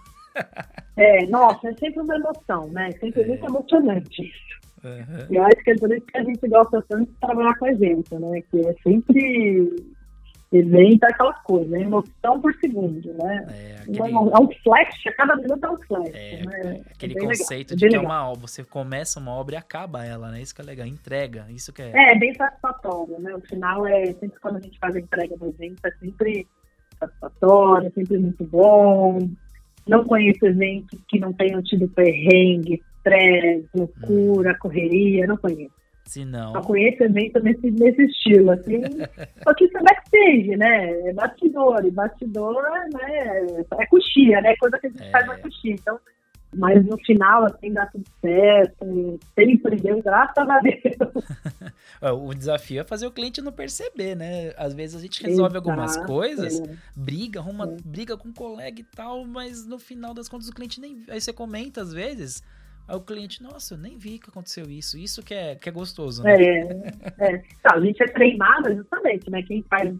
É, 0.98 1.26
nossa, 1.28 1.70
é 1.70 1.74
sempre 1.74 2.02
uma 2.02 2.16
emoção, 2.16 2.68
né? 2.68 2.92
Sempre 3.00 3.22
é. 3.22 3.28
muito 3.28 3.46
emocionante 3.46 4.24
isso. 4.24 4.62
Uhum. 4.84 5.28
Eu 5.30 5.44
acho 5.44 5.58
que 5.64 5.72
é 5.72 5.76
por 5.76 5.92
isso 5.92 6.06
que 6.06 6.18
a 6.18 6.24
gente 6.24 6.48
gosta 6.48 6.84
tanto 6.90 7.12
de 7.12 7.20
trabalhar 7.20 7.58
com 7.58 7.68
evento, 7.68 8.20
né? 8.20 8.42
Que 8.50 8.60
é 8.68 8.76
sempre 8.84 9.76
evento 10.52 11.04
é 11.06 11.08
aquela 11.08 11.34
coisa, 11.34 11.78
é 11.78 11.82
emoção 11.82 12.42
por 12.42 12.54
segundo, 12.56 13.14
né? 13.14 13.46
É, 13.50 13.76
aquele... 13.82 14.12
é 14.12 14.40
um 14.40 14.50
flash, 14.64 15.08
a 15.08 15.14
cada 15.14 15.36
minuto 15.38 15.66
é 15.66 15.70
um 15.70 15.78
flash. 15.78 16.12
É, 16.14 16.46
né? 16.46 16.82
Aquele 16.94 17.18
é 17.18 17.22
conceito 17.22 17.72
legal. 17.72 17.78
de 17.78 17.90
que 17.90 17.96
é 17.96 18.00
uma 18.00 18.30
obra, 18.30 18.48
você 18.48 18.64
começa 18.64 19.20
uma 19.20 19.32
obra 19.32 19.56
e 19.56 19.58
acaba 19.58 20.06
ela, 20.06 20.30
né? 20.30 20.42
Isso 20.42 20.54
que 20.54 20.62
é 20.62 20.66
legal, 20.66 20.86
entrega, 20.86 21.46
isso 21.50 21.72
que 21.72 21.82
é. 21.82 21.92
É, 21.94 22.20
bem 22.20 22.34
satisfatório, 22.34 23.18
né? 23.20 23.34
O 23.34 23.42
final 23.42 23.88
é 23.88 24.06
sempre 24.14 24.40
quando 24.42 24.58
a 24.58 24.62
gente 24.62 24.78
faz 24.78 24.96
a 24.96 25.00
entrega 25.00 25.38
do 25.38 25.48
evento, 25.48 25.86
é 25.86 25.92
sempre 25.92 26.48
satisfatório, 27.00 27.88
é 27.88 27.92
sempre 27.92 28.18
muito 28.18 28.44
bom. 28.44 29.20
Não 29.88 30.04
conheço 30.04 30.46
eventos 30.46 31.00
que 31.08 31.20
não 31.20 31.34
tenham 31.34 31.62
tido 31.62 31.88
perrengue, 31.90 32.82
estresse, 32.98 33.68
loucura, 33.76 34.52
hum. 34.52 34.58
correria, 34.60 35.28
não 35.28 35.38
conheço. 35.38 35.82
Se 36.06 36.26
não. 36.26 36.52
Só 36.52 36.62
conheço 36.62 37.04
evento 37.04 37.40
nesse, 37.42 37.72
nesse 37.72 38.04
estilo, 38.04 38.52
assim. 38.52 38.82
Só 39.44 39.54
que 39.54 39.66
isso 39.66 39.78
é 39.78 39.82
backstage, 39.82 40.58
né? 40.58 41.10
É 41.10 41.14
bastidor, 41.14 41.86
e 41.86 41.92
bastidor, 41.92 42.64
né? 42.94 43.64
É 43.80 43.86
coxia, 43.86 44.42
né? 44.42 44.56
Coisa 44.58 44.78
que 44.80 44.88
a 44.88 44.90
gente 44.90 45.04
é. 45.04 45.12
faz 45.12 45.28
na 45.28 45.38
coxia. 45.38 45.74
Então, 45.74 46.00
mas 46.54 46.86
no 46.86 46.98
final, 47.00 47.46
assim, 47.46 47.72
dá 47.72 47.86
tudo 47.86 48.04
certo. 48.20 49.20
Sempre 49.34 49.78
deu, 49.78 50.02
graças 50.02 50.50
a 50.50 50.60
Deus. 50.60 51.26
o 52.28 52.34
desafio 52.34 52.82
é 52.82 52.84
fazer 52.84 53.08
o 53.08 53.12
cliente 53.12 53.42
não 53.42 53.52
perceber, 53.52 54.16
né? 54.16 54.54
Às 54.58 54.74
vezes 54.74 54.96
a 54.96 55.00
gente 55.00 55.24
resolve 55.24 55.56
Exato, 55.56 55.70
algumas 55.70 55.98
coisas, 56.06 56.60
é. 56.60 56.76
briga, 56.96 57.40
arruma, 57.40 57.66
é. 57.66 57.78
briga 57.86 58.18
com 58.18 58.30
um 58.30 58.34
colega 58.34 58.82
e 58.82 58.84
tal, 58.84 59.26
mas 59.26 59.66
no 59.66 59.80
final 59.80 60.14
das 60.14 60.28
contas 60.28 60.50
o 60.50 60.54
cliente 60.54 60.82
nem. 60.82 61.04
Aí 61.10 61.22
você 61.22 61.32
comenta 61.32 61.82
às 61.82 61.94
vezes. 61.94 62.44
Aí 62.88 62.98
o 62.98 63.02
cliente, 63.02 63.42
nossa, 63.42 63.76
eu 63.76 63.78
nem 63.78 63.98
vi 63.98 64.20
que 64.20 64.30
aconteceu 64.30 64.70
isso. 64.70 64.98
Isso 64.98 65.24
que 65.24 65.34
é, 65.34 65.56
que 65.56 65.70
é 65.70 65.72
gostoso, 65.72 66.24
né? 66.24 66.36
É, 66.36 66.60
é. 67.20 67.44
Então, 67.60 67.78
a 67.78 67.80
gente 67.80 68.04
é 68.04 68.08
treinado 68.08 68.76
justamente, 68.76 69.30
né? 69.30 69.42
Quem 69.44 69.64
faz 69.70 69.94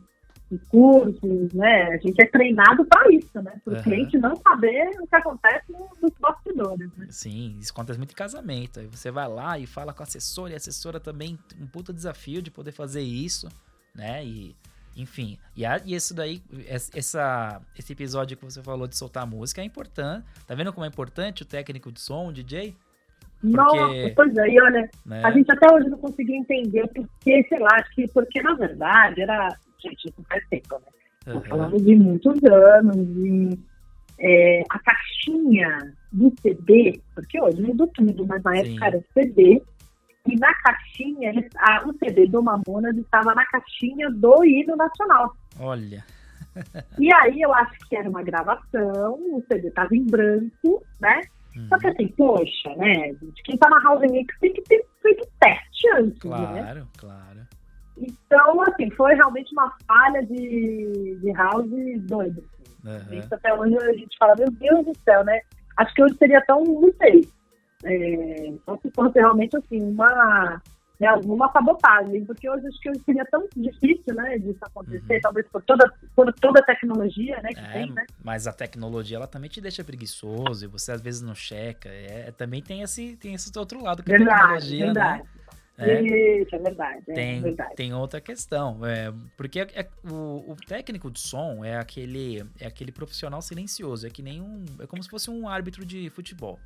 cursos, 0.70 1.54
né? 1.54 1.84
A 1.94 1.98
gente 1.98 2.22
é 2.22 2.26
treinado 2.28 2.86
para 2.86 3.12
isso, 3.12 3.42
né? 3.42 3.54
Para 3.64 3.74
o 3.74 3.78
uhum. 3.78 3.84
cliente 3.84 4.18
não 4.18 4.36
saber 4.36 4.90
o 5.00 5.08
que 5.08 5.16
acontece 5.16 5.72
nos 6.02 6.14
bastidores, 6.20 6.90
né? 6.98 7.08
Sim, 7.10 7.58
isso 7.60 7.72
acontece 7.72 7.98
muito 7.98 8.12
em 8.12 8.16
casamento. 8.16 8.80
Aí 8.80 8.88
você 8.88 9.12
vai 9.12 9.28
lá 9.28 9.58
e 9.58 9.66
fala 9.66 9.94
com 9.94 10.04
a 10.04 10.06
assessora, 10.06 10.52
e 10.52 10.54
a 10.54 10.58
assessora 10.58 11.00
também 11.00 11.38
um 11.60 11.68
puta 11.68 11.94
desafio 11.94 12.42
de 12.42 12.52
poder 12.52 12.72
fazer 12.72 13.02
isso, 13.02 13.48
né? 13.96 14.24
E, 14.26 14.56
enfim, 14.96 15.38
e, 15.56 15.66
a, 15.66 15.82
e 15.86 15.94
isso 15.94 16.14
daí, 16.14 16.42
essa, 16.68 17.62
esse 17.78 17.94
episódio 17.94 18.38
que 18.38 18.44
você 18.44 18.62
falou 18.62 18.88
de 18.88 18.98
soltar 18.98 19.26
música 19.26 19.62
é 19.62 19.66
importante. 19.66 20.26
Tá 20.46 20.56
vendo 20.56 20.74
como 20.74 20.86
é 20.86 20.88
importante 20.88 21.44
o 21.44 21.46
técnico 21.46 21.92
de 21.92 22.02
som, 22.02 22.28
o 22.28 22.34
DJ? 22.34 22.76
Porque, 23.42 23.58
Nossa, 23.58 24.14
pois 24.16 24.38
é, 24.38 24.50
e 24.50 24.62
olha, 24.62 24.90
né? 25.04 25.22
a 25.24 25.32
gente 25.32 25.52
até 25.52 25.74
hoje 25.74 25.90
não 25.90 25.98
conseguiu 25.98 26.36
entender 26.36 26.88
porque, 26.94 27.44
sei 27.50 27.60
lá, 27.60 27.70
acho 27.74 27.90
que 27.96 28.08
porque 28.10 28.40
na 28.44 28.54
verdade 28.54 29.22
era 29.22 29.58
gente, 29.82 30.10
isso 30.10 30.24
faz 30.28 30.44
tempo, 30.50 30.76
né? 30.80 31.34
Uhum. 31.34 31.42
falando 31.42 31.78
de 31.78 31.96
muitos 31.96 32.44
anos, 32.44 32.96
e 33.18 33.60
é, 34.20 34.64
a 34.70 34.80
caixinha 34.80 35.94
do 36.12 36.34
CD, 36.42 37.00
porque 37.14 37.40
hoje 37.40 37.62
mudou 37.62 37.88
tudo, 37.88 38.26
mas 38.26 38.42
na 38.44 38.58
época 38.58 38.86
era 38.86 39.04
CD, 39.14 39.62
e 40.28 40.36
na 40.36 40.54
caixinha, 40.56 41.34
a, 41.58 41.88
o 41.88 41.94
CD 41.98 42.28
do 42.28 42.44
Mamonas 42.44 42.96
estava 42.98 43.34
na 43.34 43.46
caixinha 43.48 44.10
do 44.12 44.44
hino 44.44 44.76
nacional. 44.76 45.36
Olha. 45.60 46.04
e 47.00 47.14
aí 47.14 47.42
eu 47.42 47.54
acho 47.54 47.78
que 47.88 47.96
era 47.96 48.10
uma 48.10 48.22
gravação, 48.24 49.14
o 49.14 49.44
CD 49.48 49.70
estava 49.70 49.96
em 49.96 50.06
branco, 50.06 50.84
né? 51.00 51.22
Uhum. 51.56 51.68
Só 51.68 51.78
que 51.78 51.88
assim, 51.88 52.08
poxa, 52.10 52.76
né, 52.78 53.14
gente, 53.22 53.44
quem 53.44 53.58
tá 53.58 53.70
na 53.70 53.82
House 53.82 54.10
Mix 54.12 54.38
tem 54.40 54.54
que 54.54 54.62
ter 54.64 54.86
feito 55.02 55.28
teste 55.40 55.90
antes, 55.96 56.20
claro, 56.20 56.54
né? 56.54 56.62
Claro, 56.62 56.88
claro. 56.98 57.40
Então, 58.02 58.62
assim, 58.64 58.90
foi 58.92 59.14
realmente 59.14 59.54
uma 59.54 59.72
falha 59.88 60.26
de, 60.26 61.20
de 61.22 61.32
house 61.34 61.70
doida. 62.02 62.42
Assim. 62.42 63.14
Uhum. 63.14 63.20
Isso 63.20 63.36
até 63.36 63.54
hoje 63.54 63.78
a 63.78 63.94
gente 63.94 64.18
fala, 64.18 64.36
meu 64.36 64.50
Deus 64.50 64.86
do 64.86 64.94
céu, 65.04 65.24
né? 65.24 65.42
Acho 65.78 65.94
que 65.94 66.04
hoje 66.04 66.16
seria 66.18 66.42
tão, 66.46 66.64
não 66.64 66.92
sei. 66.94 67.28
É, 67.84 68.54
só 68.66 68.78
se 68.78 68.92
fosse 68.92 69.20
realmente 69.20 69.56
assim, 69.58 69.82
uma, 69.82 70.62
né, 71.00 71.08
alguma 71.08 71.52
sabotagem, 71.52 72.24
porque 72.26 72.48
hoje 72.48 72.68
acho 72.68 72.80
que 72.80 73.00
seria 73.00 73.26
tão 73.26 73.48
difícil, 73.56 74.14
né, 74.14 74.38
disso 74.38 74.60
acontecer, 74.62 75.16
uhum. 75.16 75.22
talvez 75.22 75.48
por 75.48 75.64
toda, 75.64 75.92
por 76.16 76.32
toda 76.34 76.60
a 76.60 76.64
tecnologia, 76.64 77.40
né, 77.42 77.50
que 77.50 77.60
é, 77.60 77.74
tem, 77.74 77.92
né? 77.92 78.06
Mas 78.24 78.46
a 78.46 78.54
tecnologia, 78.54 79.18
ela 79.18 79.26
também 79.26 79.50
te 79.50 79.60
deixa 79.60 79.84
preguiçoso 79.84 80.66
e 80.66 80.68
você 80.68 80.92
às 80.92 81.02
vezes 81.02 81.22
não 81.24 81.34
checa, 81.34 81.90
é, 81.90 82.32
também 82.32 82.62
tem 82.62 82.84
esse, 82.84 83.16
tem 83.18 83.34
esse 83.34 83.52
outro 83.58 83.84
lado 83.84 84.04
que 84.04 84.12
verdade, 84.12 84.32
a 84.32 84.38
tecnologia, 84.38 84.80
né? 84.80 84.86
verdade. 84.86 85.24
né? 85.24 85.41
É, 85.78 86.42
Isso, 86.42 86.56
é 86.56 86.60
verdade. 86.60 87.04
É 87.08 87.14
tem, 87.14 87.42
verdade. 87.42 87.76
tem 87.76 87.94
outra 87.94 88.22
questão. 88.22 88.86
É, 88.86 89.12
porque 89.36 89.62
é, 89.62 89.68
é, 89.74 89.88
o, 90.08 90.52
o, 90.52 90.56
técnico 90.68 91.10
de 91.10 91.20
som 91.20 91.64
é 91.66 91.78
aquele, 91.78 92.46
é 92.60 92.68
aquele 92.68 92.92
profissional 92.92 93.42
silencioso. 93.42 94.06
É 94.06 94.10
que 94.10 94.22
nem 94.22 94.42
um. 94.42 94.64
É 94.80 94.86
como 94.86 95.02
se 95.02 95.10
fosse 95.10 95.30
um 95.30 95.48
árbitro 95.48 95.86
de 95.86 96.10
futebol. 96.10 96.60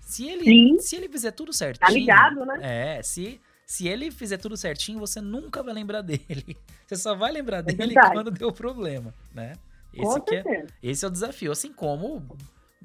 Se 0.00 0.28
ele, 0.28 0.80
se 0.80 0.96
ele 0.96 1.08
fizer 1.08 1.32
tudo 1.32 1.52
certinho. 1.52 1.86
Tá 1.86 1.92
ligado, 1.92 2.44
né? 2.44 2.96
É, 2.98 3.02
se, 3.02 3.40
se 3.66 3.86
ele 3.86 4.10
fizer 4.10 4.38
tudo 4.38 4.56
certinho, 4.56 4.98
você 4.98 5.20
nunca 5.20 5.62
vai 5.62 5.74
lembrar 5.74 6.02
dele. 6.02 6.56
Você 6.88 6.96
só 6.96 7.14
vai 7.14 7.30
lembrar 7.30 7.58
é 7.58 7.62
dele 7.64 7.94
quando 7.94 8.30
deu 8.30 8.50
problema, 8.50 9.12
né? 9.34 9.52
Esse, 9.92 10.34
é, 10.34 10.66
esse 10.82 11.04
é 11.04 11.08
o 11.08 11.10
desafio. 11.10 11.52
Assim 11.52 11.70
como 11.70 12.26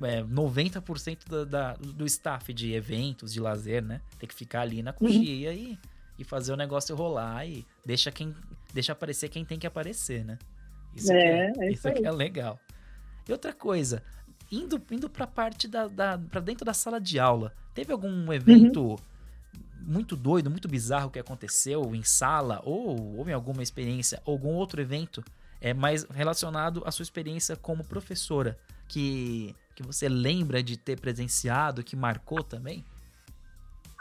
é, 0.01 0.23
90% 0.23 1.27
da, 1.27 1.43
da, 1.43 1.73
do 1.73 2.05
staff 2.05 2.51
de 2.53 2.73
eventos, 2.73 3.33
de 3.33 3.39
lazer, 3.39 3.83
né? 3.83 4.01
Tem 4.17 4.27
que 4.27 4.35
ficar 4.35 4.61
ali 4.61 4.81
na 4.81 4.93
coxia 4.93 5.51
uhum. 5.51 5.55
e, 5.55 5.79
e 6.19 6.23
fazer 6.23 6.53
o 6.53 6.57
negócio 6.57 6.95
rolar 6.95 7.45
e 7.45 7.65
deixa 7.85 8.11
quem 8.11 8.35
deixa 8.73 8.91
aparecer 8.91 9.29
quem 9.29 9.45
tem 9.45 9.59
que 9.59 9.67
aparecer, 9.67 10.25
né? 10.25 10.39
Isso 10.95 11.11
é, 11.11 11.47
é, 11.47 11.51
é 11.57 11.71
isso 11.71 11.87
é 11.87 12.11
legal. 12.11 12.59
E 13.27 13.31
outra 13.31 13.53
coisa, 13.53 14.03
indo, 14.51 14.81
indo 14.91 15.09
pra 15.09 15.27
parte 15.27 15.67
da, 15.67 15.87
da. 15.87 16.17
pra 16.17 16.41
dentro 16.41 16.65
da 16.65 16.73
sala 16.73 16.99
de 16.99 17.19
aula, 17.19 17.53
teve 17.73 17.91
algum 17.91 18.31
evento 18.33 18.81
uhum 18.81 19.13
muito 19.85 20.15
doido, 20.15 20.49
muito 20.49 20.67
bizarro 20.67 21.11
que 21.11 21.19
aconteceu 21.19 21.93
em 21.93 22.03
sala 22.03 22.61
ou, 22.63 23.17
ou 23.17 23.29
em 23.29 23.33
alguma 23.33 23.61
experiência, 23.61 24.21
algum 24.25 24.53
outro 24.53 24.81
evento, 24.81 25.23
é 25.59 25.73
mais 25.73 26.03
relacionado 26.03 26.81
à 26.85 26.91
sua 26.91 27.03
experiência 27.03 27.55
como 27.55 27.83
professora, 27.83 28.57
que, 28.87 29.55
que 29.75 29.83
você 29.83 30.07
lembra 30.07 30.61
de 30.61 30.77
ter 30.77 30.99
presenciado, 30.99 31.83
que 31.83 31.95
marcou 31.95 32.43
também? 32.43 32.83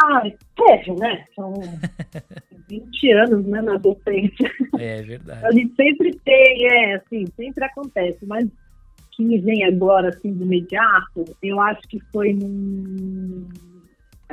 Ah, 0.02 0.22
teve, 0.56 0.98
né? 0.98 1.24
São 1.34 1.54
20 2.68 3.12
anos, 3.12 3.46
né, 3.46 3.62
na 3.62 3.76
docência. 3.76 4.50
É, 4.78 4.98
é 4.98 5.02
verdade. 5.02 5.46
A 5.46 5.52
gente 5.52 5.74
sempre 5.74 6.12
tem, 6.24 6.66
é, 6.66 6.94
assim, 6.96 7.26
sempre 7.36 7.64
acontece, 7.64 8.26
mas 8.26 8.48
que 9.12 9.24
me 9.24 9.38
vem 9.38 9.64
agora, 9.64 10.08
assim, 10.08 10.32
de 10.32 10.42
imediato, 10.42 11.24
eu 11.42 11.60
acho 11.60 11.82
que 11.82 12.00
foi 12.12 12.32
num 12.32 13.46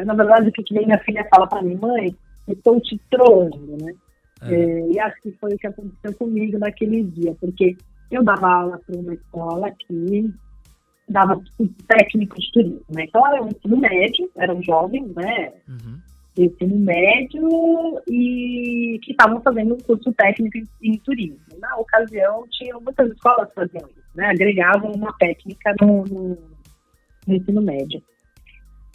na 0.06 0.14
verdade, 0.14 0.50
o 0.50 0.52
que 0.52 0.74
minha 0.74 0.98
filha 1.00 1.28
fala 1.30 1.48
para 1.48 1.62
mim, 1.62 1.76
mãe, 1.76 2.16
estou 2.48 2.80
te 2.80 3.00
trolando, 3.10 3.78
né? 3.82 3.94
É. 4.42 4.54
É, 4.54 4.92
e 4.92 5.00
acho 5.00 5.22
que 5.22 5.32
foi 5.34 5.54
o 5.54 5.58
que 5.58 5.68
aconteceu 5.68 6.14
comigo 6.14 6.58
naquele 6.58 7.04
dia, 7.04 7.36
porque 7.40 7.76
eu 8.10 8.24
dava 8.24 8.48
aula 8.48 8.80
para 8.86 8.96
uma 8.96 9.14
escola 9.14 9.68
aqui, 9.68 10.34
dava 11.10 11.42
técnico 11.88 12.40
de 12.40 12.52
turismo, 12.52 12.86
né? 12.90 13.06
Então 13.08 13.26
era 13.28 13.42
um 13.44 13.48
ensino 13.48 13.78
médio, 13.78 14.30
eram 14.38 14.62
jovens, 14.62 15.14
né? 15.16 15.54
Uhum. 15.68 16.00
Ensino 16.38 16.78
médio 16.78 17.50
e 18.08 19.00
que 19.04 19.12
estavam 19.12 19.42
fazendo 19.42 19.74
um 19.74 19.80
curso 19.80 20.14
técnico 20.14 20.58
em, 20.58 20.68
em, 20.82 20.98
turismo. 21.00 21.40
Na 21.60 21.76
ocasião, 21.78 22.46
tinham 22.52 22.80
muitas 22.80 23.12
escolas 23.12 23.50
fazendo 23.54 23.90
isso, 23.90 24.16
né? 24.16 24.28
Agregavam 24.28 24.92
uma 24.92 25.12
técnica 25.18 25.76
no, 25.82 26.06
no, 26.06 26.38
no 27.28 27.36
ensino 27.36 27.62
médio. 27.62 28.02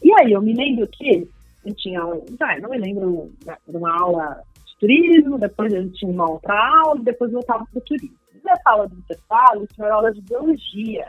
E 0.03 0.13
aí 0.21 0.33
eu 0.33 0.41
me 0.41 0.55
lembro 0.55 0.87
que 0.89 1.29
eu 1.65 1.75
tinha, 1.75 2.01
ah, 2.01 2.61
não 2.61 2.71
me 2.71 2.79
lembro, 2.79 3.33
uma 3.67 3.99
aula 3.99 4.43
de 4.67 4.79
turismo, 4.79 5.39
depois 5.39 5.73
a 5.73 5.81
gente 5.81 5.95
tinha 5.95 6.13
uma 6.13 6.31
outra 6.31 6.55
aula, 6.83 7.01
depois 7.03 7.33
voltava 7.33 7.67
para 7.67 7.79
o 7.79 7.83
turismo. 7.83 8.17
Nessa 8.45 8.71
aula 8.71 8.89
de 8.89 8.97
intervalo, 8.97 9.67
tinha 9.75 9.91
aula 9.91 10.13
de 10.13 10.21
biologia. 10.21 11.07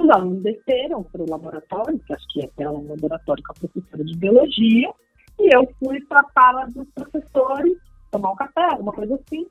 Os 0.00 0.08
alunos 0.08 0.42
desceram 0.42 1.02
para 1.02 1.22
o 1.22 1.30
laboratório, 1.30 1.98
que 1.98 2.14
acho 2.14 2.26
que 2.28 2.48
era 2.58 2.70
um 2.70 2.88
laboratório 2.88 3.42
com 3.44 3.52
a 3.52 3.54
professora 3.54 4.04
de 4.04 4.16
biologia, 4.16 4.90
e 5.38 5.54
eu 5.54 5.68
fui 5.78 6.00
para 6.06 6.20
a 6.20 6.32
sala 6.32 6.66
dos 6.66 6.88
professores 6.94 7.76
tomar 8.10 8.32
um 8.32 8.36
café, 8.36 8.64
alguma 8.72 8.92
coisa 8.92 9.14
assim, 9.14 9.46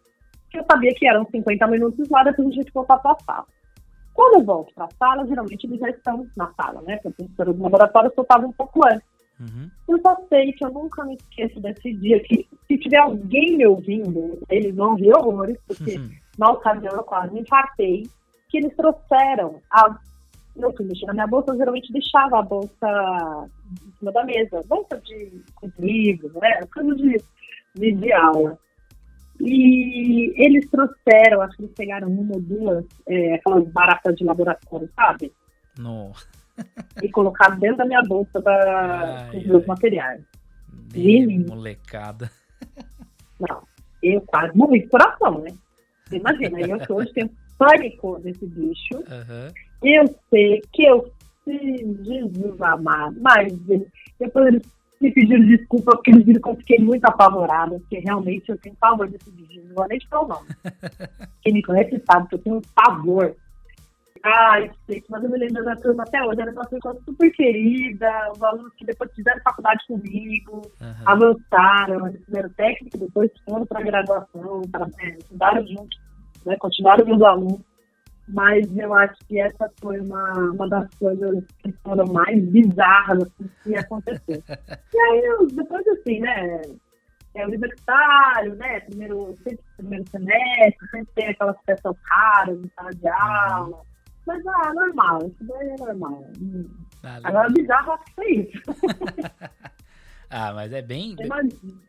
que 0.50 0.60
eu 0.60 0.66
sabia 0.70 0.93
que 0.95 1.08
eram 1.08 1.26
50 1.26 1.68
minutos 1.68 2.10
lá, 2.10 2.24
depois 2.24 2.47
a 2.47 2.52
gente 2.52 2.72
voltar 2.74 2.97
para 2.97 3.12
a 3.12 3.20
sala. 3.24 3.45
Quando 4.14 4.39
eu 4.39 4.45
volto 4.45 4.74
para 4.74 4.86
a 4.86 4.89
sala, 4.97 5.28
geralmente 5.28 5.66
eles 5.66 5.80
já 5.80 5.89
estão 5.89 6.28
na 6.36 6.52
sala, 6.54 6.82
né? 6.82 6.97
Porque 6.97 7.08
a 7.10 7.12
professora 7.12 7.54
do 7.54 7.64
laboratório 7.64 8.12
só 8.16 8.22
estava 8.22 8.47
um 8.47 8.52
pouco 8.52 8.86
antes. 8.86 9.08
Uhum. 9.39 9.70
Eu 9.88 10.02
só 10.02 10.18
sei 10.28 10.52
que 10.52 10.66
eu 10.66 10.72
nunca 10.72 11.06
me 11.06 11.16
esqueço 11.16 11.62
desse 11.62 11.93
dia 11.93 12.20
que, 12.22 12.45
se 12.68 12.78
tiver 12.78 12.97
alguém 12.97 13.56
me 13.56 13.66
ouvindo, 13.66 14.39
eles 14.50 14.76
vão 14.76 14.95
ver 14.95 15.16
horrores, 15.16 15.58
porque 15.66 15.97
uhum. 15.97 16.10
na 16.38 16.52
ocasião 16.52 16.93
eu 16.93 17.04
quase 17.04 17.34
me 17.34 17.41
infartei, 17.41 18.04
que 18.50 18.58
eles 18.58 18.76
trouxeram 18.76 19.62
a. 19.72 19.97
Eu 20.56 20.76
fui 20.76 20.86
mexer 20.86 21.06
na 21.06 21.14
minha 21.14 21.28
bolsa, 21.28 21.52
eu 21.52 21.58
geralmente 21.58 21.91
deixava 21.93 22.39
a 22.39 22.41
bolsa 22.41 23.50
em 23.88 23.91
cima 23.97 24.12
da 24.12 24.24
mesa, 24.24 24.62
bolsa 24.68 25.00
de, 25.00 25.41
livros, 25.78 26.34
né? 26.34 26.62
Coisa 26.74 26.95
de, 26.95 27.18
de, 27.76 27.91
de 27.93 28.14
aula. 28.14 28.58
E 29.39 30.34
eles 30.36 30.70
trouxeram, 30.70 31.41
acho 31.41 31.56
que 31.56 31.64
eles 31.64 31.76
pegaram 31.76 32.10
uma 32.10 32.36
ou 32.36 32.41
duas, 32.41 32.86
é, 33.08 33.36
aquelas 33.36 33.66
baratas 33.70 34.16
de 34.16 34.26
laboratório, 34.26 34.89
sabe? 34.95 35.32
Não. 35.78 36.12
e 37.02 37.10
colocaram 37.10 37.58
dentro 37.58 37.78
da 37.78 37.86
minha 37.86 38.02
bolsa 38.02 38.41
para 38.41 39.30
os 39.34 39.45
meus 39.45 39.66
materiais. 39.66 40.22
Bem, 40.91 41.39
molecada. 41.39 42.30
Não, 43.39 43.64
eu 44.04 44.22
quase 44.22 44.58
morri 44.58 44.82
de 44.82 44.89
coração, 44.89 45.39
né? 45.39 45.52
Você 46.06 46.18
imagina, 46.18 46.60
eu 46.60 46.80
que 46.80 46.91
hoje 46.91 47.14
tenho 47.14 47.30
pânico 47.58 48.20
desse 48.20 48.45
bicho. 48.45 48.95
Uhum. 48.95 49.54
Eu 49.84 50.16
sei 50.30 50.62
que 50.74 50.84
eu 50.84 51.12
fiz 51.46 52.06
Jesus 52.06 52.62
amado, 52.62 53.16
mas 53.22 53.54
depois 54.20 54.48
eles 54.48 54.62
me 55.00 55.12
pediram 55.12 55.46
desculpa 55.46 55.92
porque 55.92 56.12
eles 56.12 56.26
viram 56.26 56.42
que 56.42 56.50
eu 56.50 56.56
fiquei 56.58 56.80
muito 56.80 57.06
apavorada, 57.06 57.80
porque 57.80 58.00
realmente 58.00 58.50
eu 58.50 58.58
tenho 58.58 58.76
pavor 58.76 59.08
desse 59.08 59.32
vídeo, 59.32 59.64
não 59.68 59.76
vou 59.76 59.88
nem 59.88 59.98
te 59.98 60.08
o 60.12 60.28
nome. 60.28 60.48
Quem 61.42 61.54
me 61.54 61.64
conhece 61.64 62.02
sabe 62.06 62.28
que 62.28 62.36
eu 62.36 62.40
tenho 62.40 62.58
um 62.58 62.62
pavor. 62.76 63.36
Ai, 64.22 64.70
sei, 64.86 65.02
mas 65.10 65.24
eu 65.24 65.30
me 65.30 65.38
lembro 65.38 65.64
da 65.64 65.78
turma 65.78 66.04
até 66.04 66.22
hoje, 66.22 66.42
era 66.42 66.52
uma 66.52 66.66
pessoa 66.66 66.94
super 67.06 67.32
querida, 67.32 68.32
os 68.34 68.44
alunos 68.44 68.74
que 68.74 68.84
depois 68.84 69.10
fizeram 69.16 69.40
faculdade 69.42 69.88
comigo, 69.88 70.62
uhum. 70.82 70.94
avançaram, 71.06 72.08
eles 72.08 72.26
fizeram 72.26 72.50
técnica, 72.50 72.98
depois 72.98 73.32
foram 73.46 73.66
para 73.66 73.82
graduação, 73.82 74.62
para, 74.70 74.88
é, 75.00 75.10
estudaram 75.12 75.66
junto, 75.66 75.98
né, 76.46 76.58
continuaram 76.58 77.06
meus 77.06 77.22
alunos 77.22 77.69
mas 78.30 78.78
eu 78.78 78.94
acho 78.94 79.16
que 79.28 79.40
essa 79.40 79.72
foi 79.82 80.00
uma, 80.00 80.34
uma 80.52 80.70
das 80.70 80.88
coisas 80.96 81.44
que 81.64 81.72
foram 81.84 82.06
mais 82.08 82.44
bizarras 82.46 83.24
assim, 83.24 83.50
que 83.64 83.76
aconteceu. 83.76 84.44
e 84.94 85.00
aí, 85.00 85.48
depois 85.54 85.88
assim, 85.88 86.20
né, 86.20 86.62
é 87.34 87.46
universitário, 87.46 88.56
né, 88.56 88.82
primeiro, 88.82 89.36
sempre 89.44 89.64
primeiro 89.78 90.06
semestre, 90.10 90.90
sempre 90.92 91.14
tem 91.16 91.28
aquelas 91.30 91.58
peças 91.66 91.96
raras 92.04 92.60
em 92.60 92.70
sala 92.76 92.92
de 92.92 93.08
aula, 93.08 93.82
mas, 94.28 94.46
ah, 94.46 94.74
normal, 94.74 95.20
isso 95.26 95.44
daí 95.44 95.70
é 95.70 95.76
normal. 95.78 96.24
Ah, 97.04 97.20
Agora, 97.24 97.50
bizarro, 97.50 97.94
acho 97.94 98.06
que 98.06 98.14
foi 98.14 98.32
isso. 98.32 98.64
ah, 100.30 100.54
mas 100.54 100.72
é 100.72 100.84
bem, 100.84 101.16
bem, 101.16 101.30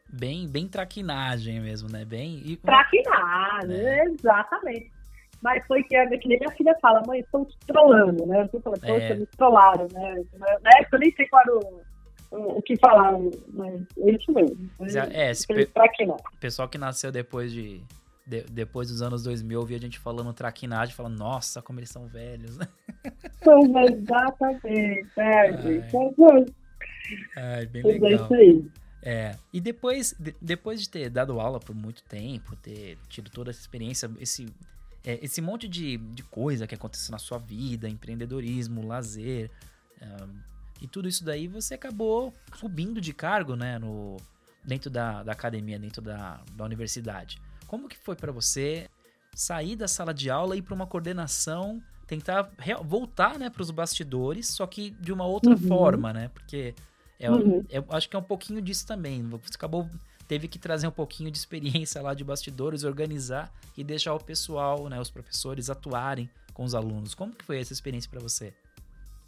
bem, 0.08 0.48
bem 0.48 0.68
traquinagem 0.68 1.60
mesmo, 1.60 1.90
né, 1.90 2.06
bem... 2.06 2.58
Traquinagem, 2.62 3.76
é. 3.76 4.04
exatamente. 4.06 4.99
Mas 5.42 5.66
foi 5.66 5.82
que, 5.82 6.18
que 6.18 6.28
nem 6.28 6.38
minha 6.38 6.52
filha 6.52 6.76
fala, 6.80 7.02
mãe, 7.06 7.20
estão 7.20 7.44
te 7.44 7.56
trollando, 7.66 8.26
né? 8.26 8.48
Eu 8.52 8.60
falando, 8.60 8.80
poxa, 8.80 9.04
é. 9.04 9.14
me 9.14 9.26
trollaram, 9.26 9.88
né? 9.92 10.22
Na 10.38 10.70
época 10.78 10.96
eu 10.96 11.00
nem 11.00 11.12
sei 11.12 11.26
qual 11.28 11.42
era 11.42 11.56
o, 11.56 11.82
o, 12.30 12.58
o 12.58 12.62
que 12.62 12.76
falaram, 12.76 13.30
mas 13.48 13.82
é 13.98 14.10
isso 14.10 14.32
mesmo. 14.32 14.70
É, 15.12 15.30
esse 15.30 15.46
pe 15.46 15.68
pessoal 16.38 16.68
que 16.68 16.76
nasceu 16.76 17.10
depois 17.10 17.50
de, 17.52 17.80
de, 18.26 18.42
depois 18.44 18.88
dos 18.88 19.00
anos 19.00 19.22
2000, 19.22 19.58
ouvia 19.58 19.78
a 19.78 19.80
gente 19.80 19.98
falando 19.98 20.32
traquinagem, 20.34 20.94
falando, 20.94 21.18
nossa, 21.18 21.62
como 21.62 21.80
eles 21.80 21.90
são 21.90 22.06
velhos, 22.06 22.58
né? 22.58 22.66
São 23.42 23.62
exatamente, 23.82 25.06
é, 25.16 25.56
gente. 25.56 25.96
É, 27.34 27.64
bem 27.64 27.82
legal. 27.82 28.10
É 28.10 28.14
isso 28.14 28.34
aí. 28.34 28.70
É, 29.02 29.34
e 29.50 29.60
depois, 29.60 30.14
de, 30.18 30.34
depois 30.40 30.82
de 30.82 30.90
ter 30.90 31.08
dado 31.08 31.40
aula 31.40 31.58
por 31.58 31.74
muito 31.74 32.02
tempo, 32.02 32.54
ter 32.56 32.98
tido 33.08 33.30
toda 33.30 33.50
essa 33.50 33.60
experiência, 33.60 34.10
esse 34.20 34.46
é, 35.04 35.18
esse 35.22 35.40
monte 35.40 35.68
de, 35.68 35.96
de 35.96 36.22
coisa 36.22 36.66
que 36.66 36.74
aconteceu 36.74 37.12
na 37.12 37.18
sua 37.18 37.38
vida, 37.38 37.88
empreendedorismo, 37.88 38.86
lazer, 38.86 39.50
e 40.80 40.86
tudo 40.86 41.08
isso 41.08 41.24
daí 41.24 41.46
você 41.46 41.74
acabou 41.74 42.32
subindo 42.54 43.00
de 43.00 43.12
cargo, 43.12 43.54
né, 43.54 43.78
no, 43.78 44.16
dentro 44.64 44.90
da, 44.90 45.22
da 45.22 45.32
academia, 45.32 45.78
dentro 45.78 46.00
da, 46.02 46.40
da 46.52 46.64
universidade. 46.64 47.40
Como 47.66 47.88
que 47.88 47.96
foi 47.98 48.16
para 48.16 48.32
você 48.32 48.88
sair 49.34 49.76
da 49.76 49.86
sala 49.86 50.12
de 50.12 50.30
aula 50.30 50.54
e 50.56 50.58
ir 50.58 50.62
para 50.62 50.74
uma 50.74 50.86
coordenação, 50.86 51.82
tentar 52.06 52.50
voltar, 52.84 53.38
né, 53.38 53.50
para 53.50 53.62
os 53.62 53.70
bastidores, 53.70 54.48
só 54.48 54.66
que 54.66 54.90
de 54.90 55.12
uma 55.12 55.26
outra 55.26 55.52
uhum. 55.52 55.68
forma, 55.68 56.12
né, 56.12 56.28
porque 56.28 56.74
É, 57.22 57.30
uhum. 57.30 57.62
Eu 57.68 57.84
acho 57.90 58.08
que 58.08 58.16
é 58.16 58.18
um 58.18 58.22
pouquinho 58.22 58.62
disso 58.62 58.86
também. 58.86 59.22
Você 59.28 59.54
acabou 59.54 59.86
teve 60.30 60.46
que 60.46 60.60
trazer 60.60 60.86
um 60.86 60.92
pouquinho 60.92 61.28
de 61.28 61.36
experiência 61.36 62.00
lá 62.00 62.14
de 62.14 62.22
bastidores, 62.22 62.84
organizar 62.84 63.50
e 63.76 63.82
deixar 63.82 64.14
o 64.14 64.24
pessoal, 64.24 64.88
né, 64.88 65.00
os 65.00 65.10
professores 65.10 65.68
atuarem 65.68 66.30
com 66.54 66.62
os 66.62 66.72
alunos. 66.72 67.16
Como 67.16 67.34
que 67.34 67.44
foi 67.44 67.58
essa 67.58 67.72
experiência 67.72 68.08
para 68.08 68.20
você? 68.20 68.54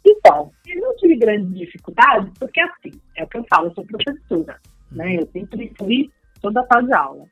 Então, 0.05 0.49
eu 0.65 0.79
não 0.79 0.95
tive 0.95 1.17
grandes 1.17 1.53
dificuldades, 1.53 2.31
porque 2.39 2.61
assim, 2.61 2.91
é 3.17 3.23
o 3.25 3.27
que 3.27 3.37
eu 3.37 3.45
falo, 3.49 3.67
eu 3.67 3.73
sou 3.73 3.85
professora, 3.85 4.57
uhum. 4.91 4.97
né? 4.97 5.17
Eu 5.17 5.27
sempre 5.33 5.73
fui 5.77 6.09
toda 6.41 6.61
a 6.61 6.67
sala 6.67 6.83
de 6.83 6.93
aula. 6.93 7.25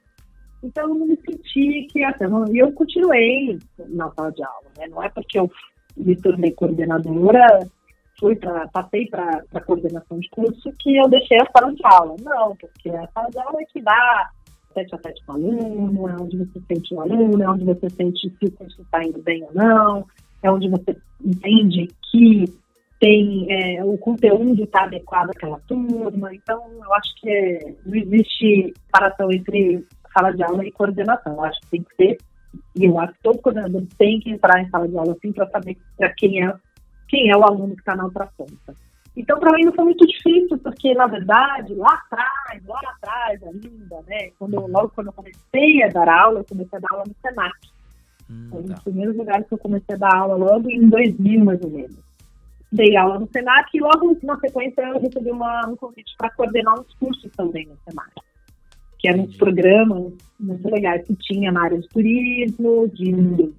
Então, 0.61 0.89
eu 0.89 0.95
não 0.95 1.07
me 1.07 1.17
senti 1.25 1.87
que 1.93 2.03
até 2.03 2.25
e 2.25 2.57
eu 2.57 2.73
continuei 2.73 3.57
na 3.87 4.11
sala 4.11 4.33
de 4.33 4.43
aula, 4.43 4.67
né? 4.77 4.87
Não 4.89 5.01
é 5.01 5.07
porque 5.07 5.39
eu 5.39 5.49
me 5.95 6.17
tornei 6.17 6.51
coordenadora 6.51 7.47
fui 8.21 8.35
para 8.35 8.67
passei 8.67 9.07
para 9.07 9.43
a 9.53 9.59
coordenação 9.59 10.19
de 10.19 10.29
curso 10.29 10.71
que 10.79 10.95
eu 10.95 11.09
deixei 11.09 11.37
a 11.41 11.51
sala 11.51 11.73
de 11.73 11.81
aula. 11.83 12.15
Não, 12.21 12.55
porque 12.55 12.89
a 12.89 13.07
sala 13.07 13.29
de 13.31 13.39
aula 13.39 13.61
é 13.61 13.65
que 13.65 13.81
dá 13.81 14.29
tete 14.75 14.95
a 14.95 14.97
tete 14.99 15.25
com 15.25 15.33
o 15.33 15.35
aluno, 15.35 16.07
é 16.07 16.15
onde 16.21 16.37
você 16.37 16.61
sente 16.67 16.93
o 16.93 17.01
aluno, 17.01 17.43
é 17.43 17.49
onde 17.49 17.65
você 17.65 17.89
sente 17.89 18.29
se 18.29 18.45
o 18.45 18.51
curso 18.51 18.81
está 18.83 19.03
indo 19.03 19.21
bem 19.21 19.43
ou 19.43 19.53
não, 19.53 20.05
é 20.43 20.51
onde 20.51 20.69
você 20.69 20.95
entende 21.25 21.87
que 22.11 22.45
tem 22.99 23.47
é, 23.49 23.83
o 23.83 23.97
conteúdo 23.97 24.63
está 24.63 24.83
adequado 24.83 25.31
àquela 25.31 25.59
turma. 25.67 26.33
Então, 26.33 26.63
eu 26.71 26.93
acho 26.93 27.15
que 27.19 27.29
é, 27.29 27.75
não 27.83 27.95
existe 27.95 28.73
separação 28.85 29.31
entre 29.31 29.83
sala 30.13 30.31
de 30.31 30.43
aula 30.43 30.63
e 30.63 30.71
coordenação. 30.71 31.33
Eu 31.33 31.43
acho 31.43 31.59
que 31.61 31.69
tem 31.71 31.83
que 31.83 31.95
ser, 31.95 32.17
e 32.75 32.85
eu 32.85 32.99
acho 32.99 33.13
que 33.13 33.23
todo 33.23 33.41
coordenador 33.41 33.83
tem 33.97 34.19
que 34.19 34.29
entrar 34.29 34.61
em 34.61 34.69
sala 34.69 34.87
de 34.87 34.95
aula 34.95 35.13
assim 35.13 35.31
para 35.31 35.49
saber 35.49 35.75
para 35.97 36.13
quem 36.13 36.45
é 36.45 36.53
quem 37.11 37.29
é 37.29 37.35
o 37.35 37.43
aluno 37.43 37.75
que 37.75 37.81
está 37.81 37.93
na 37.93 38.05
outra 38.05 38.25
ponta. 38.37 38.73
Então, 39.15 39.37
para 39.37 39.51
mim 39.51 39.65
não 39.65 39.73
foi 39.73 39.83
muito 39.83 40.07
difícil, 40.07 40.57
porque, 40.59 40.93
na 40.93 41.05
verdade, 41.05 41.75
lá 41.75 41.93
atrás, 41.93 42.65
lá 42.65 42.79
atrás 42.95 43.43
ainda, 43.43 44.01
né, 44.07 44.31
quando 44.39 44.53
eu, 44.53 44.67
logo 44.67 44.89
quando 44.95 45.07
eu 45.07 45.13
comecei 45.13 45.83
a 45.83 45.89
dar 45.89 46.07
aula, 46.07 46.39
eu 46.39 46.45
comecei 46.45 46.77
a 46.77 46.81
dar 46.81 46.87
aula 46.91 47.03
no 47.05 47.15
SENAC. 47.21 47.57
Hum, 48.29 48.47
foi 48.49 48.59
um 48.59 48.63
dos 48.63 48.75
tá. 48.75 48.81
primeiros 48.83 49.17
lugares 49.17 49.45
que 49.45 49.53
eu 49.53 49.57
comecei 49.57 49.95
a 49.95 49.97
dar 49.97 50.15
aula, 50.15 50.35
logo 50.35 50.69
em 50.69 50.87
2000, 50.87 51.43
mais 51.43 51.61
ou 51.61 51.69
menos. 51.69 51.97
Dei 52.71 52.95
aula 52.95 53.19
no 53.19 53.27
SENAC 53.27 53.69
e 53.73 53.81
logo 53.81 54.17
na 54.23 54.39
sequência 54.39 54.81
eu 54.81 55.01
recebi 55.01 55.29
uma, 55.29 55.67
um 55.67 55.75
convite 55.75 56.15
para 56.17 56.31
coordenar 56.31 56.79
uns 56.79 56.93
cursos 56.93 57.29
também 57.35 57.67
no 57.67 57.75
SENAC, 57.83 58.11
que 58.97 59.09
eram 59.09 59.23
uns 59.23 59.35
programas 59.35 60.13
muito 60.39 60.69
legais 60.69 61.05
que 61.05 61.15
tinha 61.15 61.51
na 61.51 61.63
área 61.63 61.77
de 61.77 61.89
turismo, 61.89 62.87
de 62.87 63.53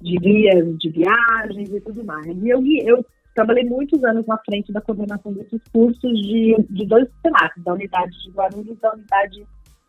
de 0.00 0.16
guias 0.16 0.78
de 0.78 0.90
viagens 0.90 1.70
e 1.70 1.80
tudo 1.80 2.04
mais. 2.04 2.26
E 2.26 2.48
eu, 2.48 2.62
eu 2.84 3.04
trabalhei 3.34 3.64
muitos 3.64 4.02
anos 4.04 4.26
na 4.26 4.38
frente 4.38 4.72
da 4.72 4.80
coordenação 4.80 5.32
desses 5.32 5.60
cursos 5.72 6.20
de, 6.20 6.56
de 6.70 6.86
dois 6.86 7.08
temáticos, 7.22 7.64
da 7.64 7.74
unidade 7.74 8.12
de 8.24 8.30
Guarulhos 8.30 8.76
e 8.76 8.80
da 8.80 8.92
unidade 8.92 9.46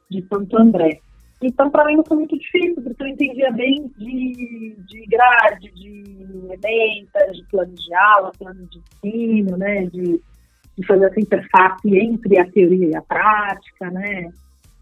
de 0.10 0.26
Santo 0.28 0.58
André. 0.58 1.00
Então, 1.42 1.70
para 1.70 1.86
mim, 1.86 1.98
não 1.98 2.04
foi 2.04 2.18
muito 2.18 2.38
difícil, 2.38 2.82
porque 2.82 3.04
eu 3.04 3.08
entendia 3.08 3.52
bem 3.52 3.92
de, 3.98 4.76
de 4.88 5.06
grade, 5.06 5.72
de 5.72 6.04
elementas, 6.46 7.38
de 7.38 7.44
plano 7.52 7.74
de 7.74 7.94
aula, 7.94 8.32
plano 8.38 8.68
de 8.68 8.82
ensino, 9.06 9.56
né, 9.56 9.86
de, 9.86 10.20
de 10.78 10.88
fazer 10.88 11.06
essa 11.06 11.20
interface 11.20 11.96
entre 11.96 12.40
a 12.40 12.52
teoria 12.52 12.90
e 12.90 12.96
a 12.96 13.02
prática, 13.04 13.92
né. 13.92 14.32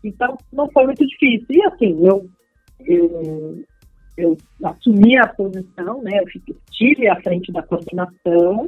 Então, 0.03 0.37
não 0.53 0.69
foi 0.71 0.85
muito 0.85 1.05
difícil. 1.05 1.45
E, 1.49 1.61
assim, 1.65 2.05
eu, 2.05 2.29
eu 2.85 3.63
eu 4.17 4.37
assumi 4.63 5.17
a 5.17 5.27
posição, 5.27 6.01
né? 6.01 6.19
Eu 6.19 6.27
estive 6.27 7.07
à 7.07 7.15
frente 7.21 7.51
da 7.51 7.63
coordenação 7.63 8.67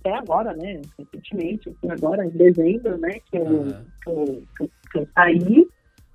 até 0.00 0.14
agora, 0.14 0.54
né? 0.54 0.80
Recentemente, 0.98 1.74
agora 1.88 2.24
em 2.24 2.30
dezembro, 2.30 2.98
né? 2.98 3.20
Que 3.30 3.36
eu, 3.36 3.44
uhum. 3.44 3.74
que 4.02 4.10
eu, 4.10 4.42
que 4.56 4.70
que 4.90 4.98
eu 4.98 5.08
saí. 5.14 5.68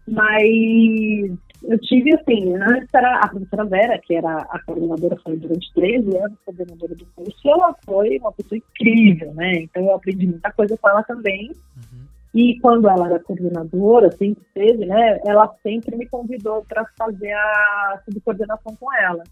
Mas 0.08 1.38
eu 1.64 1.80
tive, 1.80 2.14
assim, 2.14 2.54
antes 2.56 2.94
era 2.94 3.20
a 3.20 3.28
professora 3.28 3.66
Vera, 3.66 4.00
que 4.00 4.16
era 4.16 4.38
a 4.38 4.60
coordenadora, 4.66 5.18
foi 5.24 5.38
durante 5.38 5.74
13 5.74 6.18
anos 6.18 6.38
coordenadora 6.46 6.96
do 6.96 7.06
curso, 7.16 7.40
e 7.46 7.50
ela 7.50 7.76
foi 7.86 8.18
uma 8.20 8.34
pessoa 8.34 8.58
incrível, 8.58 9.34
né? 9.34 9.54
Então 9.62 9.84
eu 9.84 9.96
aprendi 9.96 10.28
muita 10.28 10.52
coisa 10.52 10.78
com 10.78 10.90
ela 10.90 11.04
também. 11.04 11.52
Uhum. 11.78 12.04
E 12.34 12.60
quando 12.60 12.90
ela 12.90 13.06
era 13.06 13.20
coordenadora, 13.20 14.10
sempre 14.12 14.44
teve, 14.56 14.86
né, 14.86 15.20
ela 15.24 15.48
sempre 15.62 15.96
me 15.96 16.08
convidou 16.08 16.66
para 16.68 16.84
fazer 16.98 17.32
a 17.32 18.02
subcoordenação 18.06 18.76
com 18.80 18.92
ela. 18.94 19.24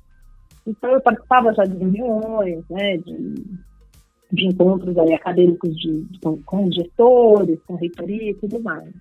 Então 0.68 0.91
eu 0.91 1.02
participava 1.02 1.52
já 1.54 1.64
de 1.64 1.78
reuniões, 1.78 2.64
né, 2.70 2.97
de, 2.97 3.34
de 4.32 4.47
encontros 4.47 4.95
ali 4.99 5.16
acadêmicos 5.16 5.76
de 5.76 6.06
com, 6.22 6.39
com, 6.43 6.72
gestores, 6.72 7.60
com 7.66 7.74
reitoria 7.74 8.32
e 8.32 8.36
tudo 8.36 8.62
mais. 8.62 8.93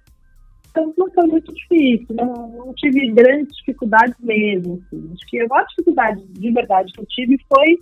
Então 0.70 0.94
não 0.96 1.10
foi 1.10 1.26
muito 1.26 1.52
difícil, 1.52 2.16
não, 2.16 2.48
não 2.48 2.74
tive 2.74 3.10
grandes 3.12 3.54
dificuldades 3.56 4.14
mesmo. 4.20 4.82
Assim. 4.86 5.10
Acho 5.12 5.26
que 5.26 5.40
a 5.40 5.46
maior 5.46 5.66
dificuldade 5.66 6.26
de 6.26 6.50
verdade 6.52 6.92
que 6.92 7.00
eu 7.00 7.06
tive 7.06 7.38
foi 7.52 7.78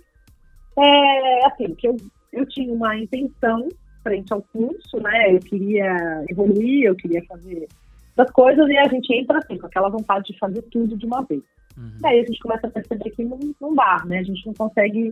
é, 0.77 1.47
assim, 1.47 1.73
que 1.75 1.87
eu, 1.87 1.95
eu 2.33 2.45
tinha 2.45 2.73
uma 2.73 2.97
intenção 2.97 3.69
frente 4.03 4.31
ao 4.33 4.41
curso, 4.41 4.97
né? 5.01 5.35
Eu 5.35 5.39
queria 5.39 6.25
evoluir, 6.29 6.85
eu 6.85 6.95
queria 6.95 7.23
fazer 7.25 7.67
das 8.15 8.29
coisas 8.31 8.67
e 8.69 8.77
a 8.77 8.87
gente 8.89 9.13
entra 9.13 9.37
assim, 9.37 9.57
com 9.57 9.67
aquela 9.67 9.89
vontade 9.89 10.33
de 10.33 10.39
fazer 10.39 10.61
tudo 10.63 10.97
de 10.97 11.05
uma 11.05 11.23
vez. 11.23 11.41
Uhum. 11.77 11.91
Daí 12.01 12.19
a 12.19 12.25
gente 12.25 12.39
começa 12.39 12.67
a 12.67 12.71
perceber 12.71 13.09
que 13.11 13.23
não, 13.23 13.39
não 13.61 13.73
dá, 13.73 14.03
né? 14.05 14.19
A 14.19 14.23
gente 14.23 14.45
não 14.45 14.53
consegue 14.53 15.11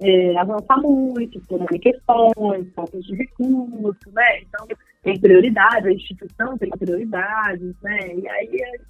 é, 0.00 0.36
avançar 0.36 0.80
muito 0.80 1.40
por 1.46 1.64
questões, 1.78 2.72
falta 2.74 3.00
de 3.00 3.14
recursos, 3.14 4.12
né? 4.12 4.40
Então, 4.40 4.66
tem 5.02 5.20
prioridade, 5.20 5.88
a 5.88 5.92
instituição 5.92 6.58
tem 6.58 6.70
prioridades, 6.70 7.74
né? 7.82 8.14
E 8.16 8.28
aí, 8.28 8.62
é 8.62 8.80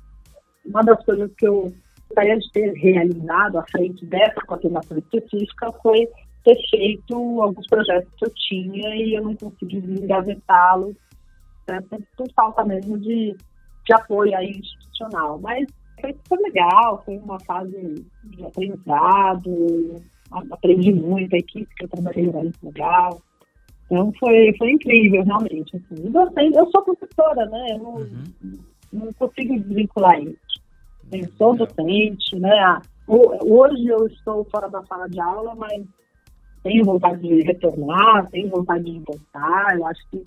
uma 0.64 0.82
das 0.82 1.05
coisas 1.05 1.30
que 1.36 1.47
eu 1.47 1.72
gostaria 2.09 2.38
de 2.38 2.53
ter 2.53 2.72
realizado 2.72 3.59
à 3.59 3.64
frente 3.70 4.05
dessa 4.07 4.41
coordenação 4.47 4.97
específica 4.99 5.70
foi 5.82 6.09
ter 6.45 6.57
feito 6.70 7.43
alguns 7.43 7.66
projetos 7.66 8.12
que 8.16 8.24
eu 8.24 8.32
tinha 8.34 8.95
e 8.97 9.14
eu 9.14 9.22
não 9.22 9.34
consegui 9.36 9.76
engavetá-los, 9.76 10.97
né, 11.68 11.80
por 12.16 12.30
falta 12.32 12.64
mesmo 12.64 12.99
de, 12.99 13.36
de 13.84 13.95
apoio 13.95 14.36
aí 14.36 14.51
institucional. 14.51 15.38
Mas 15.38 15.66
foi 16.01 16.12
super 16.12 16.38
legal, 16.43 17.03
foi 17.05 17.18
uma 17.18 17.38
fase 17.41 18.05
de 18.24 18.45
aprendizado, 18.45 19.97
aprendi 20.51 20.93
muito, 20.93 21.34
a 21.34 21.38
equipe 21.38 21.74
que 21.74 21.84
eu 21.84 21.88
trabalhei 21.88 22.28
era 22.28 22.38
muito 22.38 22.59
legal. 22.62 23.20
Então 23.86 24.12
foi, 24.18 24.55
foi 24.57 24.70
incrível, 24.70 25.24
realmente. 25.24 25.76
Assim. 25.76 25.95
E 26.07 26.57
eu 26.57 26.70
sou 26.70 26.82
professora, 26.82 27.45
né? 27.47 27.66
Eu 27.72 27.78
não, 27.78 27.95
uhum. 27.97 28.24
não 28.93 29.12
consigo 29.14 29.59
desvincular 29.59 30.22
isso. 30.22 30.38
Eu 31.12 31.28
sou 31.36 31.57
docente, 31.57 32.38
né? 32.38 32.80
Hoje 33.09 33.88
eu 33.88 34.07
estou 34.07 34.45
fora 34.45 34.68
da 34.68 34.84
sala 34.84 35.09
de 35.09 35.20
aula, 35.20 35.57
mas 35.57 35.84
tenho 36.63 36.85
vontade 36.85 37.21
de 37.21 37.43
retornar, 37.43 38.29
tenho 38.31 38.49
vontade 38.49 38.85
de 38.85 38.99
voltar. 39.01 39.77
Eu 39.77 39.87
acho 39.87 40.01
que 40.11 40.25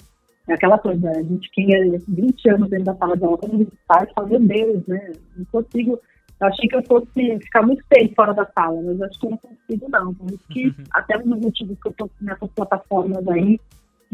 é 0.47 0.53
aquela 0.53 0.77
coisa, 0.77 1.09
a 1.09 1.23
gente 1.23 1.49
tinha 1.51 1.79
20 2.07 2.49
anos 2.49 2.69
dentro 2.69 2.85
da 2.85 2.95
sala 2.95 3.15
de 3.15 3.23
aula, 3.23 3.37
quando 3.37 3.55
a 3.55 3.57
gente 3.57 3.73
sai, 3.87 4.07
fala, 4.13 4.27
meu 4.27 4.39
Deus, 4.39 4.85
né? 4.87 5.13
Não 5.37 5.45
consigo. 5.45 5.99
Eu 6.39 6.47
achei 6.47 6.67
que 6.67 6.75
eu 6.75 6.83
fosse 6.83 7.39
ficar 7.39 7.61
muito 7.61 7.83
tempo 7.89 8.13
fora 8.15 8.33
da 8.33 8.45
sala, 8.45 8.81
mas 8.81 9.01
acho 9.01 9.19
que 9.19 9.25
eu 9.25 9.31
não 9.31 9.37
consigo, 9.37 9.89
não. 9.89 10.13
Por 10.13 10.31
isso 10.31 10.47
que, 10.49 10.67
uhum. 10.67 10.73
até 10.91 11.17
um 11.17 11.29
dos 11.29 11.39
motivos 11.39 11.77
que 11.79 11.87
eu 11.87 11.91
estou 11.91 12.09
nessas 12.19 12.49
plataformas 12.51 13.25
aí, 13.29 13.59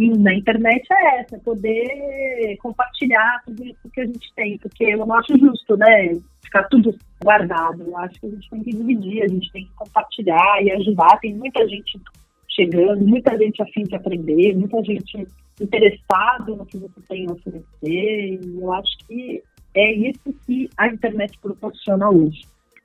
na 0.08 0.34
internet 0.34 0.88
é 0.92 1.20
essa, 1.20 1.38
poder 1.40 2.58
compartilhar 2.62 3.42
tudo 3.46 3.66
isso 3.66 3.90
que 3.94 4.02
a 4.02 4.06
gente 4.06 4.34
tem, 4.34 4.58
porque 4.58 4.86
eu 4.86 5.00
não 5.00 5.14
acho 5.14 5.38
justo, 5.38 5.76
né, 5.76 6.14
ficar 6.42 6.64
tudo 6.70 6.96
guardado. 7.22 7.84
Eu 7.84 7.98
acho 7.98 8.20
que 8.20 8.28
a 8.28 8.30
gente 8.30 8.50
tem 8.50 8.64
que 8.64 8.72
dividir, 8.72 9.24
a 9.24 9.28
gente 9.28 9.52
tem 9.52 9.66
que 9.66 9.74
compartilhar 9.76 10.64
e 10.64 10.72
ajudar. 10.72 11.20
Tem 11.20 11.36
muita 11.36 11.68
gente 11.68 12.00
chegando, 12.50 13.06
muita 13.06 13.38
gente 13.38 13.62
afim 13.62 13.84
de 13.84 13.96
aprender, 13.96 14.56
muita 14.56 14.82
gente 14.84 15.28
interessada 15.62 16.56
no 16.56 16.66
que 16.66 16.78
você 16.78 17.02
tem 17.08 17.28
a 17.28 17.34
oferecer. 17.34 17.66
E 17.84 18.60
eu 18.60 18.74
acho 18.74 18.98
que 19.08 19.44
é 19.76 19.94
isso 19.94 20.34
que 20.46 20.70
a 20.78 20.88
internet 20.88 21.38
proporciona 21.40 22.10
hoje. 22.10 22.42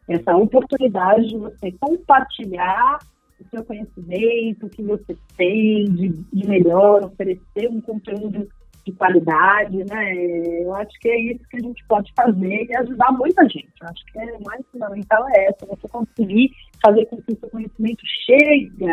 Essa 0.08 0.36
oportunidade 0.36 1.28
de 1.28 1.38
você 1.38 1.72
compartilhar 1.72 2.98
o 3.44 3.50
seu 3.50 3.64
conhecimento, 3.64 4.66
o 4.66 4.70
que 4.70 4.82
você 4.82 5.16
tem 5.36 5.84
de, 5.84 6.08
de 6.08 6.48
melhor, 6.48 7.04
oferecer 7.04 7.68
um 7.70 7.80
conteúdo 7.80 8.48
de 8.84 8.92
qualidade, 8.92 9.82
né? 9.84 10.14
Eu 10.62 10.74
acho 10.74 10.92
que 11.00 11.08
é 11.08 11.18
isso 11.32 11.42
que 11.48 11.56
a 11.56 11.60
gente 11.60 11.82
pode 11.86 12.12
fazer 12.14 12.66
e 12.68 12.76
ajudar 12.76 13.12
muita 13.12 13.42
gente. 13.48 13.72
Eu 13.80 13.88
acho 13.88 14.04
que 14.06 14.18
é 14.18 14.38
mais 14.40 14.64
fundamental 14.70 15.26
é 15.30 15.46
essa, 15.46 15.66
você 15.66 15.88
conseguir 15.88 16.50
fazer 16.84 17.06
com 17.06 17.16
que 17.22 17.32
o 17.32 17.38
seu 17.38 17.48
conhecimento 17.48 18.02
chegue, 18.26 18.86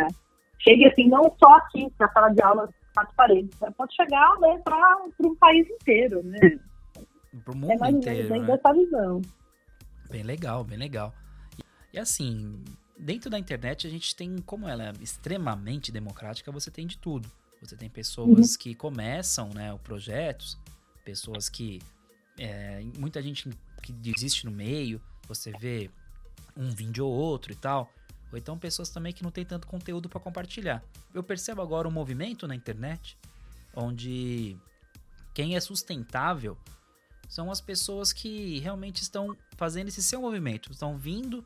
chegue 0.59 0.87
assim, 0.87 1.09
não 1.09 1.23
só 1.37 1.55
aqui 1.57 1.91
na 1.99 2.09
sala 2.11 2.29
de 2.29 2.41
aula, 2.41 2.69
quatro 2.93 3.15
paredes, 3.15 3.57
pode 3.77 3.95
chegar 3.95 4.39
né, 4.39 4.61
para 4.63 4.97
um 5.25 5.35
país 5.35 5.69
inteiro, 5.69 6.23
né? 6.23 6.59
Para 7.43 7.53
o 7.53 7.57
mundo 7.57 7.71
é 7.71 7.77
mais 7.77 7.95
inteiro, 7.95 8.29
né? 8.29 8.45
dessa 8.45 8.73
visão. 8.73 9.21
Bem 10.09 10.23
legal, 10.23 10.63
bem 10.63 10.77
legal. 10.77 11.13
E, 11.57 11.97
e 11.97 11.99
assim, 11.99 12.61
dentro 13.01 13.29
da 13.29 13.39
internet 13.39 13.87
a 13.87 13.89
gente 13.89 14.15
tem, 14.15 14.37
como 14.37 14.67
ela 14.67 14.89
é 14.89 14.93
extremamente 15.01 15.91
democrática, 15.91 16.51
você 16.51 16.69
tem 16.69 16.85
de 16.85 16.97
tudo. 16.97 17.29
Você 17.61 17.75
tem 17.75 17.89
pessoas 17.89 18.51
uhum. 18.51 18.57
que 18.59 18.75
começam, 18.75 19.49
né, 19.49 19.73
o 19.73 19.79
projetos, 19.79 20.57
pessoas 21.03 21.49
que 21.49 21.79
é, 22.39 22.83
muita 22.97 23.21
gente 23.21 23.49
que 23.83 23.91
desiste 23.91 24.45
no 24.45 24.51
meio, 24.51 25.01
você 25.27 25.51
vê 25.59 25.89
um 26.55 26.69
vídeo 26.69 27.05
ou 27.05 27.13
outro 27.13 27.51
e 27.51 27.55
tal. 27.55 27.91
Ou 28.31 28.37
então 28.37 28.57
pessoas 28.57 28.89
também 28.89 29.13
que 29.13 29.23
não 29.23 29.31
tem 29.31 29.45
tanto 29.45 29.67
conteúdo 29.67 30.07
para 30.07 30.19
compartilhar. 30.19 30.83
Eu 31.13 31.23
percebo 31.23 31.61
agora 31.61 31.87
um 31.87 31.91
movimento 31.91 32.47
na 32.47 32.55
internet 32.55 33.17
onde 33.75 34.57
quem 35.33 35.55
é 35.55 35.59
sustentável 35.59 36.57
são 37.27 37.51
as 37.51 37.61
pessoas 37.61 38.11
que 38.11 38.59
realmente 38.59 39.01
estão 39.01 39.35
fazendo 39.55 39.87
esse 39.87 40.03
seu 40.03 40.21
movimento, 40.21 40.71
estão 40.71 40.97
vindo 40.97 41.45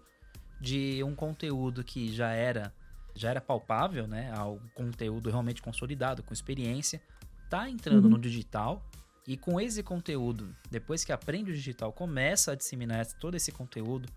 de 0.60 1.04
um 1.04 1.16
conteúdo 1.16 1.84
que 1.84 2.14
já 2.14 2.32
era 2.32 2.74
já 3.18 3.30
era 3.30 3.40
palpável, 3.40 4.06
né, 4.06 4.30
ao 4.36 4.60
conteúdo 4.74 5.30
realmente 5.30 5.62
consolidado, 5.62 6.22
com 6.22 6.34
experiência, 6.34 7.02
tá 7.50 7.70
entrando 7.70 8.06
uhum. 8.06 8.12
no 8.12 8.20
digital 8.20 8.84
e 9.26 9.38
com 9.38 9.60
esse 9.60 9.82
conteúdo, 9.82 10.54
depois 10.70 11.06
que 11.06 11.14
aprende 11.14 11.52
o 11.52 11.54
digital, 11.54 11.94
começa 11.94 12.52
a 12.52 12.56
disseminar 12.56 13.06
todo 13.14 13.36
esse 13.36 13.54
conteúdo 13.54 14.10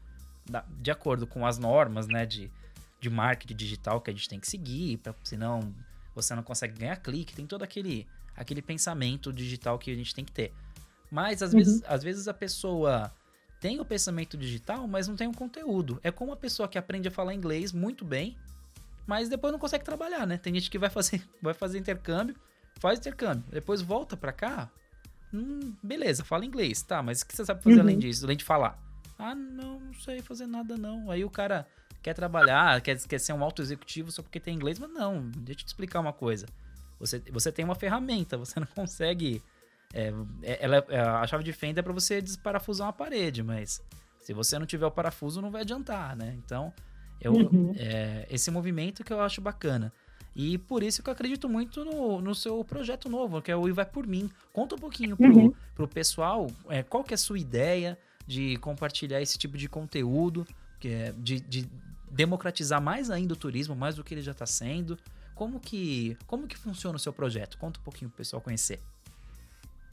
de 0.80 0.90
acordo 0.90 1.26
com 1.26 1.46
as 1.46 1.58
normas, 1.58 2.08
né, 2.08 2.26
de, 2.26 2.50
de 3.00 3.08
marketing 3.08 3.54
digital 3.54 4.00
que 4.00 4.10
a 4.10 4.12
gente 4.12 4.28
tem 4.28 4.40
que 4.40 4.48
seguir, 4.48 4.98
pra, 4.98 5.14
senão 5.22 5.72
você 6.14 6.34
não 6.34 6.42
consegue 6.42 6.78
ganhar 6.78 6.96
clique, 6.96 7.34
tem 7.34 7.46
todo 7.46 7.62
aquele, 7.62 8.06
aquele 8.34 8.60
pensamento 8.60 9.32
digital 9.32 9.78
que 9.78 9.92
a 9.92 9.94
gente 9.94 10.12
tem 10.14 10.24
que 10.24 10.32
ter. 10.32 10.52
Mas 11.10 11.42
às, 11.42 11.52
uhum. 11.52 11.58
vezes, 11.58 11.82
às 11.86 12.02
vezes 12.02 12.28
a 12.28 12.34
pessoa 12.34 13.12
tem 13.60 13.80
o 13.80 13.84
pensamento 13.84 14.36
digital, 14.36 14.86
mas 14.86 15.08
não 15.08 15.16
tem 15.16 15.26
o 15.26 15.32
conteúdo. 15.32 16.00
É 16.02 16.10
como 16.10 16.32
a 16.32 16.36
pessoa 16.36 16.68
que 16.68 16.78
aprende 16.78 17.08
a 17.08 17.10
falar 17.10 17.34
inglês 17.34 17.72
muito 17.72 18.04
bem, 18.04 18.36
mas 19.06 19.28
depois 19.28 19.52
não 19.52 19.58
consegue 19.58 19.84
trabalhar, 19.84 20.26
né? 20.26 20.38
Tem 20.38 20.54
gente 20.54 20.70
que 20.70 20.78
vai 20.78 20.90
fazer, 20.90 21.22
vai 21.42 21.54
fazer 21.54 21.78
intercâmbio, 21.78 22.36
faz 22.78 22.98
intercâmbio, 22.98 23.44
depois 23.50 23.82
volta 23.82 24.16
pra 24.16 24.32
cá, 24.32 24.70
hum, 25.32 25.74
beleza, 25.82 26.24
fala 26.24 26.44
inglês, 26.44 26.82
tá, 26.82 27.02
mas 27.02 27.20
o 27.20 27.26
que 27.26 27.34
você 27.34 27.44
sabe 27.44 27.62
fazer 27.62 27.76
uhum. 27.76 27.82
além 27.82 27.98
disso, 27.98 28.24
além 28.24 28.36
de 28.36 28.44
falar? 28.44 28.78
Ah, 29.18 29.34
não, 29.34 29.80
não 29.80 29.94
sei 29.94 30.22
fazer 30.22 30.46
nada 30.46 30.76
não. 30.76 31.10
Aí 31.10 31.24
o 31.24 31.30
cara 31.30 31.66
quer 32.00 32.14
trabalhar, 32.14 32.80
quer, 32.80 32.96
quer 33.06 33.18
ser 33.18 33.32
um 33.32 33.42
auto 33.42 33.60
executivo 33.60 34.12
só 34.12 34.22
porque 34.22 34.38
tem 34.38 34.54
inglês, 34.54 34.78
mas 34.78 34.90
não, 34.90 35.28
deixa 35.36 35.62
eu 35.62 35.64
te 35.64 35.66
explicar 35.66 35.98
uma 36.00 36.12
coisa. 36.12 36.46
Você, 37.00 37.18
você 37.30 37.50
tem 37.50 37.64
uma 37.64 37.74
ferramenta, 37.74 38.36
você 38.36 38.60
não 38.60 38.66
consegue. 38.74 39.42
É, 39.92 40.12
é 40.42 40.58
ela, 40.60 40.84
é, 40.88 41.00
a 41.00 41.26
chave 41.26 41.44
de 41.44 41.52
fenda 41.52 41.80
é 41.80 41.82
para 41.82 41.92
você 41.92 42.20
desparafusar 42.20 42.86
uma 42.86 42.92
parede, 42.92 43.42
mas 43.42 43.82
se 44.20 44.32
você 44.32 44.58
não 44.58 44.66
tiver 44.66 44.86
o 44.86 44.90
parafuso, 44.90 45.40
não 45.40 45.50
vai 45.50 45.62
adiantar, 45.62 46.16
né? 46.16 46.36
Então, 46.44 46.72
eu, 47.20 47.32
uhum. 47.32 47.74
é, 47.76 48.26
esse 48.30 48.50
movimento 48.50 49.02
que 49.02 49.12
eu 49.12 49.20
acho 49.20 49.40
bacana. 49.40 49.92
E 50.36 50.56
por 50.56 50.82
isso 50.82 51.02
que 51.02 51.08
eu 51.08 51.12
acredito 51.12 51.48
muito 51.48 51.84
no, 51.84 52.20
no 52.20 52.34
seu 52.34 52.62
projeto 52.64 53.08
novo, 53.08 53.42
que 53.42 53.50
é 53.50 53.56
o 53.56 53.68
E 53.68 53.72
Vai 53.72 53.86
Por 53.86 54.06
Mim. 54.06 54.30
Conta 54.52 54.76
um 54.76 54.78
pouquinho 54.78 55.16
pro, 55.16 55.36
uhum. 55.36 55.54
pro 55.74 55.88
pessoal 55.88 56.46
é, 56.68 56.82
qual 56.82 57.02
que 57.02 57.12
é 57.12 57.16
a 57.16 57.18
sua 57.18 57.38
ideia, 57.38 57.98
de 58.28 58.58
compartilhar 58.58 59.22
esse 59.22 59.38
tipo 59.38 59.56
de 59.56 59.68
conteúdo, 59.68 60.46
que 60.78 60.88
é 60.88 61.14
de, 61.16 61.40
de 61.40 61.68
democratizar 62.10 62.80
mais 62.80 63.10
ainda 63.10 63.32
o 63.32 63.36
turismo, 63.36 63.74
mais 63.74 63.96
do 63.96 64.04
que 64.04 64.12
ele 64.12 64.20
já 64.20 64.32
está 64.32 64.44
sendo. 64.44 64.98
Como 65.34 65.58
que, 65.58 66.16
como 66.26 66.46
que 66.46 66.56
funciona 66.56 66.96
o 66.96 66.98
seu 66.98 67.12
projeto? 67.12 67.56
Conta 67.56 67.80
um 67.80 67.82
pouquinho 67.82 68.10
para 68.10 68.16
o 68.16 68.18
pessoal 68.18 68.42
conhecer. 68.42 68.80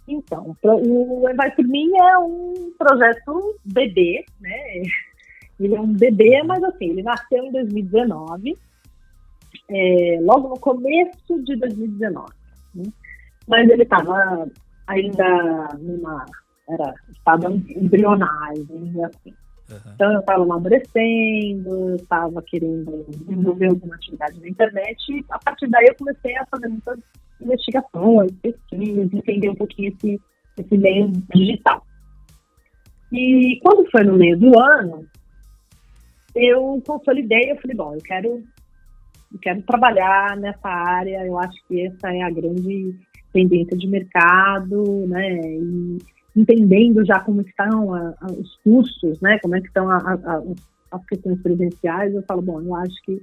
Então, 0.08 0.56
o 0.64 1.22
Vai 1.36 1.52
Por 1.56 1.66
Mim 1.66 1.92
é 1.98 2.18
um 2.20 2.72
projeto 2.78 3.58
bebê, 3.66 4.24
né? 4.40 4.84
Ele 5.60 5.74
é 5.74 5.80
um 5.80 5.94
bebê, 5.94 6.44
mas 6.44 6.62
assim, 6.66 6.90
ele 6.90 7.02
nasceu 7.02 7.42
em 7.46 7.52
2019, 7.54 8.58
é, 9.70 10.20
logo 10.22 10.50
no 10.50 10.60
começo 10.60 11.42
de 11.46 11.56
2019. 11.56 12.28
Né? 12.76 12.84
Mas 13.48 13.70
ele 13.70 13.84
estava 13.84 14.52
ainda 14.86 15.70
numa 15.80 16.26
era 16.68 16.94
estado 17.10 17.54
embrionário, 17.70 18.68
assim. 19.06 19.34
Uhum. 19.70 19.94
Então 19.96 20.14
eu 20.14 20.20
estava 20.20 20.44
amadurecendo, 20.44 21.96
estava 21.96 22.42
querendo 22.44 23.06
desenvolver 23.10 23.68
alguma 23.68 23.96
atividade 23.96 24.40
na 24.40 24.48
internet 24.48 24.98
e 25.10 25.26
a 25.30 25.40
partir 25.40 25.68
daí 25.68 25.86
eu 25.88 25.96
comecei 25.96 26.36
a 26.38 26.46
fazer 26.46 26.68
muitas 26.68 27.00
investigações, 27.42 28.32
pesquisas, 28.42 29.12
entender 29.12 29.50
um 29.50 29.56
pouquinho 29.56 29.94
esse, 29.94 30.22
esse 30.58 30.78
meio 30.78 31.12
digital. 31.34 31.84
E 33.12 33.60
quando 33.64 33.90
foi 33.90 34.04
no 34.04 34.18
meio 34.18 34.38
do 34.38 34.60
ano, 34.60 35.08
eu 36.36 36.82
consolidei, 36.86 37.52
eu 37.52 37.58
falei, 37.58 37.76
bom, 37.76 37.94
eu 37.94 38.02
quero, 38.02 38.44
eu 39.34 39.40
quero 39.42 39.62
trabalhar 39.64 40.38
nessa 40.38 40.68
área, 40.68 41.26
eu 41.26 41.40
acho 41.40 41.58
que 41.68 41.88
essa 41.88 42.14
é 42.14 42.22
a 42.22 42.30
grande 42.30 42.96
tendência 43.32 43.78
de 43.78 43.88
mercado, 43.88 45.08
né? 45.08 45.40
E 45.42 45.98
entendendo 46.36 47.06
já 47.06 47.20
como 47.20 47.42
estão 47.42 47.94
a, 47.94 48.14
a, 48.20 48.32
os 48.32 48.56
custos, 48.58 49.20
né, 49.22 49.40
como 49.40 49.56
é 49.56 49.62
que 49.62 49.68
estão 49.68 49.90
a, 49.90 50.44
as 50.92 51.06
questões 51.06 51.42
presenciais, 51.42 52.14
eu 52.14 52.24
falo, 52.24 52.42
bom, 52.42 52.62
eu 52.62 52.76
acho 52.76 52.96
que 53.04 53.22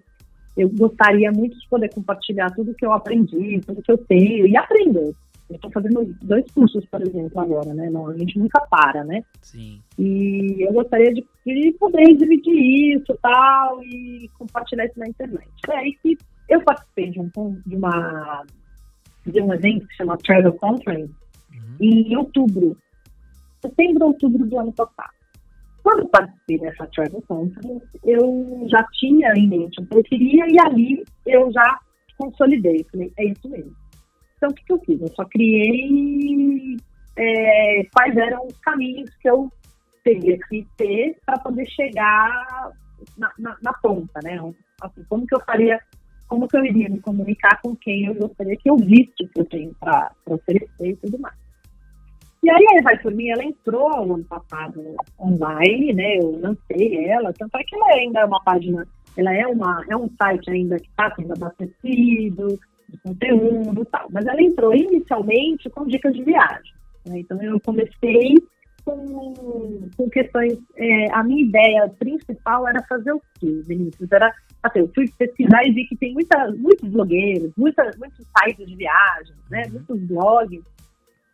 eu 0.57 0.69
gostaria 0.69 1.31
muito 1.33 1.59
de 1.59 1.69
poder 1.69 1.89
compartilhar 1.93 2.51
tudo 2.51 2.75
que 2.75 2.85
eu 2.85 2.93
aprendi, 2.93 3.61
tudo 3.67 3.83
que 3.83 3.91
eu 3.91 3.99
tenho 3.99 4.47
e 4.47 4.57
aprender. 4.57 5.15
Eu 5.49 5.57
estou 5.57 5.71
fazendo 5.71 6.15
dois 6.23 6.45
cursos, 6.53 6.85
por 6.87 7.03
exemplo, 7.03 7.41
agora, 7.41 7.75
né? 7.75 7.91
Não, 7.91 8.09
a 8.09 8.17
gente 8.17 8.39
nunca 8.39 8.61
para, 8.71 9.05
né? 9.05 9.23
Sim. 9.43 9.81
E 9.99 10.57
eu 10.67 10.73
gostaria 10.73 11.13
de, 11.13 11.27
de 11.45 11.73
poder 11.79 12.15
dividir 12.17 12.97
isso 12.97 13.19
tal 13.23 13.83
e 13.85 14.31
compartilhar 14.39 14.87
isso 14.87 14.99
na 14.99 15.09
internet. 15.09 15.49
É 15.69 15.77
aí 15.77 15.95
que 16.03 16.17
eu 16.49 16.63
participei 16.63 17.11
de 17.11 17.21
um 17.21 17.31
de 17.67 17.77
uma 17.77 18.45
de 19.27 19.41
um 19.41 19.53
evento 19.53 19.87
que 19.87 19.93
se 19.93 19.99
chama 19.99 20.19
Travel 20.19 20.53
Conference 20.55 21.13
uhum. 21.53 21.77
em 21.81 22.17
outubro 22.17 22.77
setembro, 23.63 24.07
outubro 24.07 24.47
do 24.47 24.59
ano 24.59 24.73
passado. 24.73 25.11
Quando 25.83 26.09
participei 26.09 26.59
dessa 26.59 26.87
Travel 26.89 27.23
Conference, 27.23 27.89
eu 28.05 28.67
já 28.69 28.85
tinha 28.93 29.33
em 29.37 29.49
mente 29.49 29.81
o 29.81 29.87
que 29.87 29.97
eu 29.97 30.05
queria 30.05 30.47
e 30.49 30.61
ali 30.61 31.05
eu 31.27 31.51
já 31.53 31.81
consolidei. 32.17 32.87
Falei, 32.91 33.13
é 33.17 33.25
isso 33.25 33.49
mesmo. 33.49 33.75
Então, 34.37 34.51
o 34.51 34.55
que, 34.55 34.65
que 34.65 34.73
eu 34.73 34.81
fiz? 34.81 35.01
Eu 35.01 35.09
só 35.09 35.25
criei 35.25 36.77
é, 37.17 37.85
quais 37.93 38.17
eram 38.17 38.47
os 38.47 38.57
caminhos 38.59 39.11
que 39.17 39.29
eu 39.29 39.51
teria 40.05 40.39
que 40.49 40.67
ter 40.77 41.17
para 41.25 41.39
poder 41.39 41.67
chegar 41.67 42.73
na, 43.17 43.33
na, 43.39 43.57
na, 43.63 43.73
ponta, 43.75 44.21
né? 44.23 44.39
Assim, 44.81 45.05
como 45.09 45.27
que 45.27 45.35
eu 45.35 45.41
faria, 45.41 45.81
como 46.29 46.49
que 46.49 46.57
eu 46.57 46.65
iria 46.65 46.89
me 46.89 47.01
comunicar 47.01 47.61
com 47.63 47.75
quem 47.77 48.07
eu 48.07 48.15
gostaria 48.15 48.57
que 48.57 48.71
eu 48.71 48.77
visse 48.77 49.13
que 49.17 49.41
eu 49.41 49.45
tenho 49.45 49.75
para 49.79 50.13
oferecer 50.27 50.89
e 50.89 50.97
tudo 50.97 51.19
mais. 51.19 51.42
E 52.43 52.51
aí 52.51 52.67
a 52.79 52.83
Vai 52.83 52.99
Por 52.99 53.15
Mim, 53.15 53.29
ela 53.29 53.45
entrou 53.45 54.15
ano 54.15 54.25
passado 54.25 54.97
online, 55.21 55.93
né? 55.93 56.19
Eu 56.19 56.41
lancei 56.41 57.07
ela, 57.07 57.33
tanto 57.33 57.57
é 57.57 57.63
que 57.63 57.77
ela 57.77 57.87
ainda 57.95 58.21
é 58.21 58.25
uma 58.25 58.43
página, 58.43 58.85
ela 59.17 59.33
é, 59.33 59.47
uma, 59.47 59.85
é 59.89 59.97
um 59.97 60.11
site 60.21 60.51
ainda 60.51 60.77
que 60.77 60.89
está 60.89 61.15
sendo 61.15 61.33
abastecido 61.35 62.59
de 62.89 62.99
conteúdo 62.99 63.83
e 63.83 63.87
tal. 63.87 64.09
Mas 64.11 64.27
ela 64.27 64.43
entrou 64.43 64.75
inicialmente 64.75 65.71
com 65.71 65.87
dicas 65.87 66.15
de 66.15 66.25
viagem. 66.25 66.75
Né? 67.07 67.21
Então 67.21 67.41
eu 67.41 67.61
comecei 67.61 68.35
com, 68.85 69.89
com 69.97 70.11
questões. 70.11 70.59
É, 70.77 71.13
a 71.13 71.23
minha 71.23 71.45
ideia 71.45 71.89
principal 71.97 72.67
era 72.67 72.83
fazer 72.89 73.13
o 73.13 73.23
quê, 73.39 73.63
Vinícius? 73.65 74.11
Era 74.11 74.35
assim, 74.65 74.81
eu 74.81 74.91
fui 74.93 75.09
pesquisar 75.17 75.65
e 75.65 75.71
vi 75.71 75.87
que 75.87 75.97
tem 75.97 76.13
muita, 76.13 76.51
muitos 76.59 76.89
blogueiros, 76.89 77.53
muita, 77.57 77.89
muitos 77.99 78.27
sites 78.37 78.67
de 78.67 78.75
viagem, 78.75 79.35
né? 79.49 79.63
Uhum. 79.67 79.73
Muitos 79.75 80.01
blogs 80.09 80.73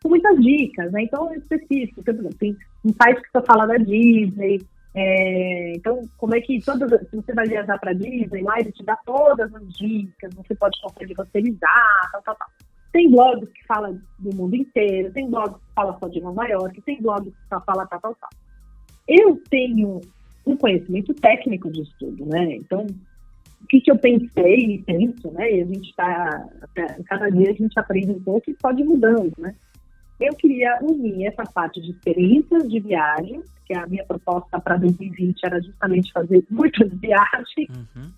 com 0.02 0.08
muitas 0.08 0.38
dicas, 0.40 0.92
né? 0.92 1.02
Então, 1.02 1.32
específico, 1.34 2.02
por 2.02 2.14
exemplo, 2.14 2.34
tem 2.38 2.56
um 2.84 2.92
site 2.92 3.22
que 3.22 3.30
só 3.32 3.42
fala 3.44 3.66
da 3.66 3.76
Disney, 3.76 4.60
é, 4.94 5.72
então, 5.76 6.02
como 6.16 6.34
é 6.34 6.40
que 6.40 6.60
todas, 6.60 6.90
se 7.08 7.16
você 7.16 7.32
vai 7.32 7.46
viajar 7.46 7.78
para 7.78 7.92
Disney, 7.92 8.42
lá 8.42 8.58
ele 8.58 8.72
te 8.72 8.82
dá 8.84 8.96
todas 9.04 9.54
as 9.54 9.72
dicas, 9.74 10.34
você 10.34 10.54
pode 10.54 10.80
conseguir 10.80 11.14
roteirizar, 11.14 12.10
tal, 12.12 12.22
tal, 12.22 12.34
tal. 12.36 12.48
Tem 12.92 13.10
blogs 13.10 13.48
que 13.52 13.66
falam 13.66 14.00
do 14.18 14.34
mundo 14.34 14.56
inteiro, 14.56 15.12
tem 15.12 15.30
blogs 15.30 15.56
que 15.56 15.74
falam 15.74 15.96
só 16.00 16.08
de 16.08 16.20
Nova 16.20 16.44
York, 16.46 16.80
tem 16.82 17.00
blogs 17.00 17.32
que 17.32 17.48
só 17.48 17.60
falam 17.60 17.86
tal, 17.86 18.00
tal, 18.00 18.14
tal. 18.14 18.30
Eu 19.06 19.40
tenho 19.50 20.00
um 20.46 20.56
conhecimento 20.56 21.14
técnico 21.14 21.70
de 21.70 21.82
estudo, 21.82 22.24
né? 22.26 22.56
Então, 22.56 22.86
o 23.62 23.66
que, 23.68 23.80
que 23.80 23.90
eu 23.90 23.98
pensei 23.98 24.74
e 24.74 24.82
penso, 24.82 25.30
né? 25.32 25.52
E 25.52 25.62
a 25.62 25.66
gente 25.66 25.90
está, 25.90 26.48
cada 27.06 27.28
dia 27.30 27.50
a 27.50 27.54
gente 27.54 27.78
aprende 27.78 28.10
um 28.10 28.20
pouco 28.20 28.50
e 28.50 28.54
pode 28.54 28.82
mudando, 28.82 29.32
né? 29.38 29.54
Eu 30.20 30.34
queria 30.34 30.78
unir 30.82 31.26
essa 31.26 31.44
parte 31.44 31.80
de 31.80 31.90
experiências 31.90 32.68
de 32.68 32.80
viagem, 32.80 33.42
que 33.66 33.74
a 33.74 33.86
minha 33.86 34.04
proposta 34.04 34.58
para 34.60 34.76
2020 34.76 35.44
era 35.44 35.60
justamente 35.60 36.12
fazer 36.12 36.44
muitas 36.50 36.90
viagens. 36.98 37.68
Uhum. 37.70 38.10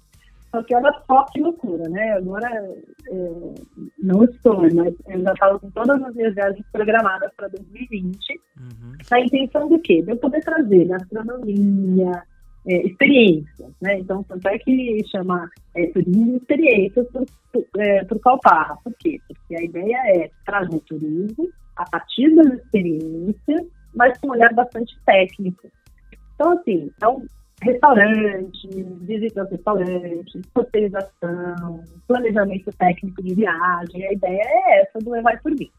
Só 0.50 0.62
que 0.64 0.74
olha 0.74 0.92
só 1.06 1.24
que 1.26 1.40
loucura, 1.40 1.88
né? 1.88 2.12
Agora 2.12 2.48
é, 2.48 3.54
não 4.02 4.24
estou, 4.24 4.62
mas 4.74 4.94
eu 5.08 5.22
já 5.22 5.36
falo 5.36 5.60
com 5.60 5.70
todas 5.70 6.02
as 6.02 6.14
minhas 6.14 6.34
viagens 6.34 6.66
programadas 6.72 7.30
para 7.36 7.48
2020. 7.48 8.40
Uhum. 8.58 8.92
A 9.10 9.20
intenção 9.20 9.68
do 9.68 9.78
quê? 9.78 10.02
De 10.02 10.10
eu 10.10 10.16
poder 10.16 10.40
trazer 10.40 10.86
gastronomia, 10.86 12.22
é, 12.66 12.86
experiências, 12.86 13.72
né? 13.80 14.00
Então, 14.00 14.24
tanto 14.24 14.48
é 14.48 14.58
que 14.58 15.04
chama 15.08 15.48
é, 15.76 15.86
turismo 15.86 16.36
experiências 16.36 17.06
por, 17.12 17.26
por, 17.52 17.64
é, 17.78 18.04
por 18.04 18.18
Calparra. 18.18 18.76
Por 18.82 18.92
quê? 18.98 19.20
Porque 19.28 19.54
a 19.54 19.62
ideia 19.62 19.98
é 20.16 20.30
trazer 20.44 20.80
turismo 20.80 21.48
a 21.82 21.90
partir 21.90 22.34
das 22.34 22.46
experiências, 22.54 23.66
mas 23.94 24.18
com 24.18 24.28
um 24.28 24.30
olhar 24.30 24.52
bastante 24.54 24.96
técnico. 25.04 25.68
Então, 26.34 26.52
assim, 26.52 26.90
é 27.02 27.08
um 27.08 27.26
restaurante, 27.62 28.68
visita 29.02 29.42
aos 29.42 29.50
restaurantes, 29.50 30.42
roteirização, 30.56 31.84
planejamento 32.06 32.70
técnico 32.78 33.22
de 33.22 33.34
viagem. 33.34 34.06
A 34.06 34.12
ideia 34.12 34.42
é 34.42 34.82
essa 34.82 34.98
do 34.98 35.10
Vai 35.22 35.38
Por 35.38 35.52
Mim. 35.52 35.70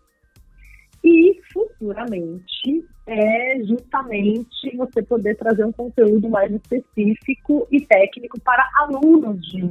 E 1.03 1.39
futuramente 1.51 2.85
é 3.07 3.59
justamente 3.63 4.77
você 4.77 5.01
poder 5.01 5.35
trazer 5.35 5.65
um 5.65 5.71
conteúdo 5.71 6.29
mais 6.29 6.51
específico 6.51 7.67
e 7.71 7.81
técnico 7.81 8.39
para 8.41 8.69
alunos 8.75 9.41
de, 9.47 9.65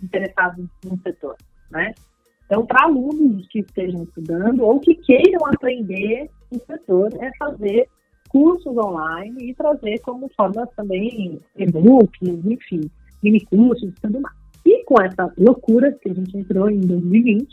interessados 0.00 0.64
no 0.84 0.96
setor, 1.02 1.36
né? 1.70 1.92
Então, 2.52 2.66
para 2.66 2.84
alunos 2.84 3.48
que 3.48 3.60
estejam 3.60 4.02
estudando 4.02 4.62
ou 4.62 4.78
que 4.78 4.94
queiram 4.94 5.46
aprender 5.46 6.28
no 6.52 6.60
setor, 6.60 7.08
é 7.18 7.30
fazer 7.38 7.88
cursos 8.28 8.76
online 8.76 9.48
e 9.48 9.54
trazer 9.54 9.98
como 10.00 10.28
forma 10.36 10.66
também 10.76 11.40
e-books, 11.56 12.20
enfim, 12.44 12.90
mini 13.22 13.40
cursos 13.46 13.88
e 13.88 14.00
tudo 14.02 14.20
mais. 14.20 14.36
E 14.66 14.84
com 14.84 15.00
essa 15.00 15.32
loucura 15.38 15.92
que 15.92 16.10
a 16.10 16.14
gente 16.14 16.36
entrou 16.36 16.68
em 16.68 16.80
2020, 16.80 17.48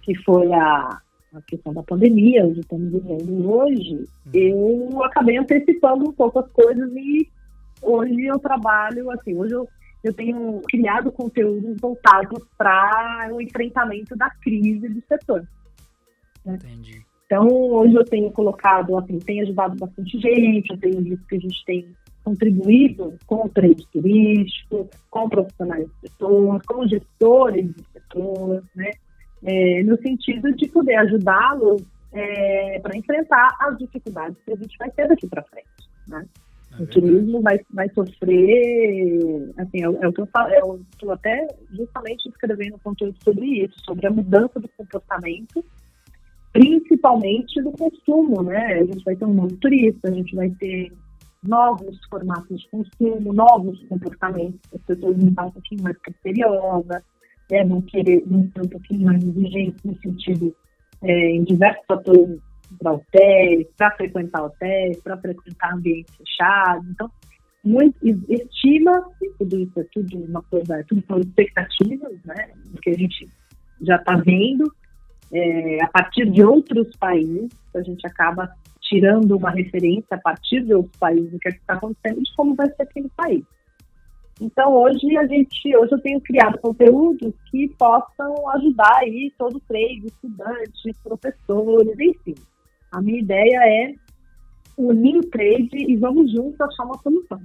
que 0.00 0.14
foi 0.24 0.50
a 0.54 0.98
a 1.34 1.40
questão 1.42 1.72
da 1.74 1.82
pandemia, 1.82 2.46
onde 2.46 2.60
estamos 2.60 2.92
vivendo 2.92 3.50
hoje, 3.50 3.96
uhum. 3.96 4.32
eu 4.34 5.04
acabei 5.04 5.36
antecipando 5.38 6.08
um 6.08 6.12
pouco 6.12 6.38
as 6.38 6.50
coisas 6.52 6.90
e 6.94 7.26
hoje 7.82 8.26
eu 8.26 8.38
trabalho, 8.38 9.10
assim, 9.10 9.34
hoje 9.36 9.54
eu, 9.54 9.66
eu 10.02 10.12
tenho 10.12 10.60
criado 10.68 11.12
conteúdos 11.12 11.80
voltados 11.80 12.44
para 12.56 13.28
o 13.32 13.40
enfrentamento 13.40 14.16
da 14.16 14.30
crise 14.30 14.88
do 14.88 15.02
setor. 15.06 15.46
Né? 16.44 16.54
Entendi. 16.54 17.02
Então, 17.26 17.48
hoje 17.48 17.94
eu 17.94 18.04
tenho 18.04 18.30
colocado, 18.30 18.98
assim, 18.98 19.18
tem 19.18 19.40
ajudado 19.40 19.76
bastante 19.76 20.18
gente, 20.18 20.70
eu 20.70 20.78
tenho 20.78 21.00
visto 21.00 21.26
que 21.26 21.36
a 21.36 21.40
gente 21.40 21.64
tem 21.64 21.96
contribuído 22.22 23.16
com 23.26 23.46
o 23.46 23.48
trade 23.48 23.86
turístico, 23.90 24.88
com 25.10 25.28
profissionais 25.28 25.86
do 25.86 25.94
setor, 26.08 26.62
com 26.66 26.86
gestores 26.86 27.66
do 27.72 27.84
setor, 27.92 28.62
né? 28.76 28.90
é, 29.44 29.82
no 29.82 29.96
sentido 30.00 30.52
de 30.54 30.68
poder 30.68 30.96
ajudá-los 30.96 31.82
é, 32.12 32.78
para 32.80 32.96
enfrentar 32.96 33.56
as 33.60 33.78
dificuldades 33.78 34.36
que 34.44 34.52
a 34.52 34.56
gente 34.56 34.76
vai 34.78 34.90
ter 34.90 35.08
daqui 35.08 35.26
para 35.26 35.42
frente. 35.44 35.68
Né? 36.06 36.24
É 36.82 36.84
o 36.84 36.86
turismo 36.88 37.40
vai, 37.40 37.60
vai 37.70 37.88
sofrer, 37.90 39.52
assim, 39.56 39.82
é, 39.82 40.04
é 40.04 40.08
o 40.08 40.12
que 40.12 40.20
eu 40.20 40.26
falo, 40.26 40.52
eu 40.52 40.80
estou 40.90 41.12
até 41.12 41.46
justamente 41.70 42.28
escrevendo 42.28 42.78
conteúdo 42.82 43.16
sobre 43.22 43.46
isso, 43.64 43.74
sobre 43.84 44.06
a 44.06 44.10
mudança 44.10 44.58
do 44.58 44.68
comportamento, 44.76 45.64
principalmente 46.52 47.62
do 47.62 47.70
consumo, 47.72 48.42
né? 48.42 48.80
A 48.80 48.84
gente 48.84 49.04
vai 49.04 49.14
ter 49.14 49.24
um 49.24 49.34
novo 49.34 49.56
turista, 49.56 50.08
a 50.08 50.12
gente 50.12 50.34
vai 50.34 50.50
ter 50.50 50.92
novos 51.42 51.98
formatos 52.10 52.60
de 52.60 52.68
consumo, 52.68 53.32
novos 53.32 53.80
comportamentos, 53.88 54.60
as 54.74 54.82
pessoas 54.82 55.16
vão 55.16 55.28
estar 55.28 55.46
um 55.46 55.50
pouquinho 55.50 55.82
mais 55.82 55.96
criteriosas, 55.98 57.02
né, 57.50 57.64
vão 57.64 57.80
querer 57.82 58.22
vão 58.26 58.48
ser 58.52 58.60
um 58.60 58.68
pouquinho 58.68 59.06
mais 59.06 59.22
exigentes 59.24 59.82
no 59.84 59.96
sentido 59.98 60.54
é, 61.02 61.30
em 61.30 61.42
diversos 61.42 61.84
fatores 61.86 62.40
para 62.78 62.92
hotéis, 62.92 63.66
para 63.76 63.90
frequentar 63.92 64.44
hotéis, 64.44 65.00
para 65.00 65.16
frequentar 65.16 65.74
ambientes 65.74 66.14
fechados. 66.16 66.88
Então, 66.90 67.10
muito, 67.64 67.96
estima-se, 68.02 69.30
tudo 69.38 69.58
isso 69.58 69.80
é 69.80 69.84
tudo 69.92 70.18
uma 70.18 70.42
coisa, 70.42 70.78
é 70.78 70.82
tudo 70.82 71.02
são 71.06 71.18
expectativas, 71.20 72.18
né? 72.24 72.50
Que 72.82 72.90
a 72.90 72.94
gente 72.94 73.28
já 73.80 73.96
está 73.96 74.16
vendo 74.16 74.72
é, 75.32 75.82
a 75.82 75.88
partir 75.88 76.30
de 76.30 76.44
outros 76.44 76.94
países, 76.96 77.50
a 77.74 77.82
gente 77.82 78.06
acaba 78.06 78.52
tirando 78.82 79.36
uma 79.36 79.50
referência 79.50 80.16
a 80.16 80.18
partir 80.18 80.62
de 80.64 80.74
outros 80.74 80.96
países 80.96 81.30
do 81.30 81.38
que 81.38 81.48
é 81.48 81.52
está 81.52 81.74
acontecendo 81.74 82.20
e 82.20 82.22
de 82.22 82.36
como 82.36 82.54
vai 82.54 82.68
ser 82.68 82.82
aquele 82.82 83.08
país. 83.16 83.44
Então 84.40 84.74
hoje 84.74 85.16
a 85.16 85.26
gente, 85.26 85.76
hoje 85.76 85.92
eu 85.92 86.00
tenho 86.00 86.20
criado 86.20 86.58
conteúdos 86.58 87.32
que 87.50 87.68
possam 87.78 88.48
ajudar 88.50 88.98
aí 88.98 89.32
todo 89.38 89.60
trade, 89.60 90.06
estudantes, 90.06 90.98
professores, 91.02 91.98
enfim. 91.98 92.34
A 92.92 93.00
minha 93.00 93.20
ideia 93.20 93.58
é 93.64 93.94
unir 94.76 95.16
o 95.16 95.30
trade 95.30 95.70
e 95.72 95.96
vamos 95.96 96.30
juntos 96.30 96.60
achar 96.60 96.84
uma 96.84 96.98
solução. 96.98 97.40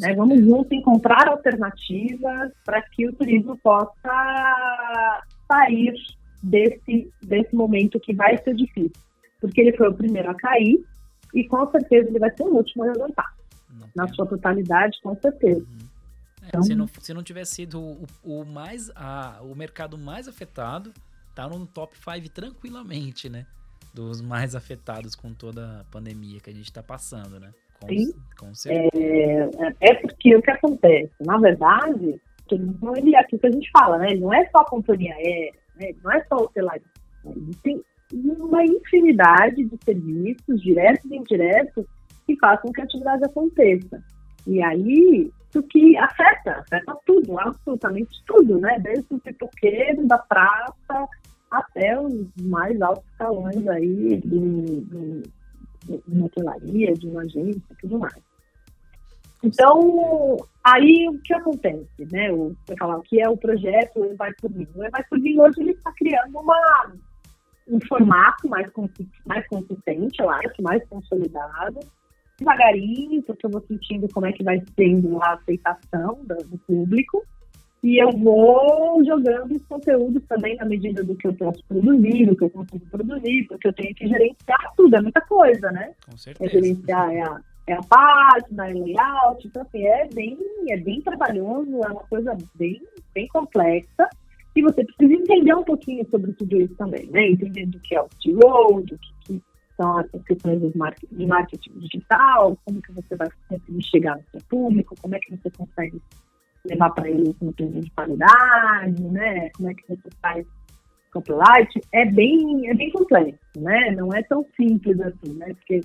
Né? 0.00 0.14
Vamos 0.14 0.40
juntos 0.40 0.72
encontrar 0.72 1.28
alternativas 1.28 2.52
para 2.64 2.82
que 2.82 3.06
o 3.06 3.12
turismo 3.12 3.56
possa 3.58 5.22
sair 5.46 5.94
desse, 6.42 7.12
desse 7.22 7.54
momento 7.54 8.00
que 8.00 8.14
vai 8.14 8.36
ser 8.42 8.54
difícil. 8.54 8.92
Porque 9.40 9.60
ele 9.60 9.76
foi 9.76 9.88
o 9.88 9.94
primeiro 9.94 10.30
a 10.30 10.34
cair 10.34 10.82
e 11.34 11.44
com 11.46 11.70
certeza 11.70 12.08
ele 12.08 12.18
vai 12.18 12.34
ser 12.34 12.44
o 12.44 12.54
último 12.54 12.84
a 12.84 12.86
levantar. 12.86 13.34
Na 13.94 14.08
sua 14.08 14.26
totalidade, 14.26 14.98
com 15.02 15.14
certeza. 15.20 15.60
Uhum. 15.60 15.88
Então... 16.46 16.62
Se, 16.62 16.74
não, 16.74 16.86
se 16.86 17.14
não 17.14 17.22
tivesse 17.22 17.54
sido 17.54 17.80
o, 17.80 18.06
o 18.24 18.44
mais, 18.44 18.90
a, 18.94 19.40
o 19.42 19.54
mercado 19.54 19.96
mais 19.96 20.26
afetado, 20.26 20.92
tá 21.34 21.48
no 21.48 21.66
top 21.66 21.96
5 21.96 22.28
tranquilamente, 22.30 23.28
né? 23.28 23.46
Dos 23.94 24.20
mais 24.20 24.54
afetados 24.54 25.14
com 25.14 25.32
toda 25.32 25.80
a 25.80 25.84
pandemia 25.84 26.40
que 26.40 26.50
a 26.50 26.52
gente 26.52 26.64
está 26.64 26.82
passando, 26.82 27.38
né? 27.38 27.52
Com, 27.80 27.88
Sim. 27.88 28.12
Com 28.38 28.54
certeza. 28.54 29.50
É, 29.80 29.90
é 29.90 29.94
porque 29.94 30.36
o 30.36 30.42
que 30.42 30.50
acontece? 30.50 31.12
Na 31.20 31.38
verdade, 31.38 32.20
ele, 32.50 33.16
aqui 33.16 33.38
que 33.38 33.46
a 33.46 33.50
gente 33.50 33.70
fala, 33.70 33.98
né? 33.98 34.14
Não 34.14 34.32
é 34.34 34.44
só 34.50 34.58
a 34.58 34.68
companhia 34.68 35.14
aérea, 35.14 35.52
né? 35.76 35.94
não 36.02 36.12
é 36.12 36.24
só 36.24 36.36
o 36.36 36.50
celular. 36.52 36.80
Tem 37.62 37.82
uma 38.12 38.64
infinidade 38.64 39.64
de 39.64 39.78
serviços, 39.84 40.60
diretos 40.60 41.10
e 41.10 41.16
indiretos, 41.16 41.86
que 42.26 42.36
façam 42.36 42.72
que 42.72 42.80
a 42.80 42.84
atividade 42.84 43.24
aconteça. 43.24 44.02
E 44.46 44.62
aí, 44.62 45.30
isso 45.48 45.62
que 45.64 45.96
afeta, 45.96 46.58
afeta 46.58 46.96
tudo, 47.06 47.38
absolutamente 47.38 48.22
tudo, 48.26 48.58
né? 48.58 48.78
Desde 48.80 49.14
o 49.14 49.18
pipoqueiro 49.18 50.06
da 50.06 50.18
praça 50.18 51.08
até 51.58 52.00
os 52.00 52.28
mais 52.42 52.80
altos 52.80 53.04
escalões 53.10 53.66
aí 53.68 54.20
de, 54.20 54.80
de, 54.80 55.22
de 56.06 56.22
hotelaria, 56.22 56.94
de 56.94 57.06
uma 57.06 57.22
agência 57.22 57.62
e 57.70 57.76
tudo 57.80 57.98
mais. 57.98 58.22
Então, 59.42 60.36
aí 60.64 61.06
o 61.08 61.20
que 61.20 61.34
acontece, 61.34 62.08
né? 62.10 62.32
O, 62.32 62.56
falar 62.78 62.96
o 62.96 63.02
que 63.02 63.20
é 63.20 63.28
o 63.28 63.36
projeto 63.36 64.00
o 64.00 64.16
Vai 64.16 64.32
Por 64.40 64.50
Mim. 64.50 64.66
O 64.74 64.90
Vai 64.90 65.04
Por 65.04 65.18
Mim 65.18 65.38
hoje 65.38 65.60
ele 65.60 65.72
está 65.72 65.92
criando 65.92 66.38
uma, 66.38 66.92
um 67.68 67.78
formato 67.86 68.48
mais, 68.48 68.66
mais 69.26 69.46
consistente, 69.48 70.22
eu 70.22 70.30
acho, 70.30 70.62
mais 70.62 70.82
consolidado, 70.88 71.78
devagarinho, 72.38 73.22
porque 73.22 73.44
eu 73.44 73.50
vou 73.50 73.62
sentindo 73.68 74.08
como 74.14 74.26
é 74.26 74.32
que 74.32 74.42
vai 74.42 74.62
sendo 74.74 75.22
a 75.22 75.34
aceitação 75.34 76.20
do, 76.24 76.36
do 76.36 76.58
público. 76.66 77.22
E 77.84 78.02
eu 78.02 78.10
vou 78.12 79.04
jogando 79.04 79.54
os 79.54 79.62
conteúdos 79.66 80.22
também 80.26 80.56
na 80.56 80.64
medida 80.64 81.04
do 81.04 81.14
que 81.14 81.26
eu 81.26 81.34
posso 81.34 81.62
produzir, 81.66 82.24
do 82.24 82.34
que 82.34 82.44
eu 82.44 82.48
consigo 82.48 82.86
produzir, 82.90 83.46
porque 83.46 83.68
eu 83.68 83.74
tenho 83.74 83.94
que 83.94 84.08
gerenciar 84.08 84.72
tudo, 84.74 84.96
é 84.96 85.02
muita 85.02 85.20
coisa, 85.20 85.70
né? 85.70 85.92
Com 86.08 86.16
certeza. 86.16 86.50
É 86.50 86.62
gerenciar 86.62 87.12
é 87.12 87.20
a, 87.20 87.40
é 87.66 87.74
a 87.74 87.82
página, 87.82 88.70
é 88.70 88.72
layout, 88.72 89.46
então 89.46 89.60
assim, 89.60 89.86
é 89.86 90.08
bem, 90.14 90.38
é 90.70 90.78
bem 90.78 91.02
trabalhoso, 91.02 91.70
é 91.84 91.88
uma 91.88 92.04
coisa 92.04 92.34
bem, 92.54 92.80
bem 93.14 93.28
complexa. 93.28 94.08
E 94.56 94.62
você 94.62 94.82
precisa 94.82 95.12
entender 95.12 95.54
um 95.54 95.64
pouquinho 95.64 96.08
sobre 96.08 96.32
tudo 96.32 96.56
isso 96.62 96.74
também, 96.76 97.06
né? 97.10 97.32
Entender 97.32 97.66
do 97.66 97.78
que 97.80 97.94
é 97.94 98.00
o 98.00 98.08
T-Roll, 98.08 98.80
do 98.80 98.98
que 99.26 99.42
são 99.76 99.98
as 99.98 100.06
questões 100.26 100.58
de 100.58 101.26
marketing 101.26 101.78
digital, 101.80 102.56
como 102.64 102.80
que 102.80 102.92
você 102.92 103.14
vai 103.14 103.28
conseguir 103.46 103.82
chegar 103.82 104.16
no 104.16 104.24
seu 104.30 104.40
público, 104.48 104.94
como 105.02 105.16
é 105.16 105.18
que 105.18 105.36
você 105.36 105.50
consegue 105.50 106.00
levar 106.66 106.90
para 106.90 107.08
ele 107.08 107.28
um 107.28 107.32
conteúdo 107.32 107.80
de 107.80 107.90
qualidade, 107.90 109.02
né? 109.02 109.50
Como 109.50 109.70
é 109.70 109.74
que 109.74 109.84
você 109.88 110.08
faz 110.20 110.46
copyright, 111.12 111.80
é 111.92 112.04
bem, 112.06 112.68
é 112.68 112.74
bem 112.74 112.90
complexo, 112.90 113.38
né? 113.56 113.92
Não 113.92 114.12
é 114.12 114.22
tão 114.24 114.44
simples 114.56 115.00
assim, 115.00 115.32
né? 115.34 115.54
Porque 115.54 115.80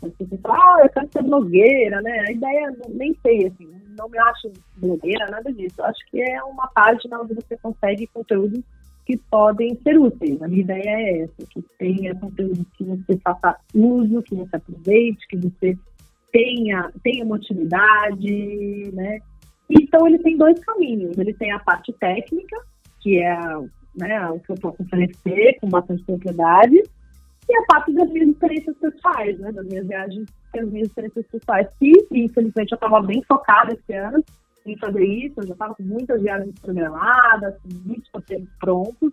você 0.00 0.38
fala, 0.38 0.56
ah, 0.56 0.80
eu 0.82 0.90
quero 0.90 1.08
ser 1.12 1.22
blogueira, 1.22 2.00
né? 2.00 2.24
A 2.26 2.32
ideia, 2.32 2.76
nem 2.88 3.14
sei, 3.22 3.46
assim, 3.46 3.68
não 3.96 4.08
me 4.08 4.18
acho 4.18 4.50
blogueira, 4.76 5.26
nada 5.30 5.52
disso. 5.52 5.76
Eu 5.78 5.84
acho 5.84 6.10
que 6.10 6.20
é 6.20 6.42
uma 6.42 6.66
página 6.68 7.20
onde 7.20 7.34
você 7.34 7.56
consegue 7.58 8.06
conteúdo 8.08 8.64
que 9.04 9.16
podem 9.30 9.78
ser 9.82 9.98
úteis. 9.98 10.40
A 10.42 10.48
minha 10.48 10.62
ideia 10.62 10.90
é 10.90 11.20
essa, 11.22 11.46
que 11.50 11.62
tenha 11.78 12.14
conteúdo 12.14 12.64
que 12.76 12.84
você 12.84 13.18
faça 13.18 13.56
uso, 13.74 14.22
que 14.22 14.34
você 14.34 14.56
aproveite, 14.56 15.26
que 15.28 15.36
você 15.36 15.76
tenha, 16.32 16.90
tenha 17.02 17.24
uma 17.24 17.36
utilidade, 17.36 18.90
né? 18.92 19.20
Então, 19.80 20.06
ele 20.06 20.18
tem 20.18 20.36
dois 20.36 20.58
caminhos. 20.64 21.16
Ele 21.16 21.32
tem 21.34 21.52
a 21.52 21.58
parte 21.58 21.92
técnica, 21.94 22.56
que 23.00 23.18
é 23.18 23.38
né, 23.94 24.30
o 24.30 24.40
que 24.40 24.50
eu 24.50 24.56
posso 24.56 24.82
oferecer 24.82 25.58
com 25.60 25.68
bastante 25.68 26.02
propriedade, 26.04 26.82
E 27.48 27.56
a 27.56 27.64
parte 27.66 27.92
das 27.92 28.08
minhas 28.10 28.30
experiências 28.30 28.76
pessoais, 28.78 29.38
né? 29.38 29.52
Das 29.52 29.66
minhas 29.66 29.86
viagens, 29.86 30.28
das 30.54 30.70
minhas 30.70 30.88
experiências 30.88 31.26
pessoais. 31.26 31.68
E, 31.80 31.92
infelizmente, 32.12 32.72
eu 32.72 32.76
estava 32.76 33.02
bem 33.02 33.22
focada 33.26 33.74
esse 33.74 33.92
ano 33.92 34.24
em 34.64 34.78
fazer 34.78 35.04
isso. 35.04 35.40
Eu 35.40 35.48
já 35.48 35.52
estava 35.52 35.74
com 35.74 35.82
muitas 35.82 36.22
viagens 36.22 36.58
programadas, 36.60 37.54
muitos 37.84 38.08
roteiros 38.14 38.48
prontos. 38.60 39.12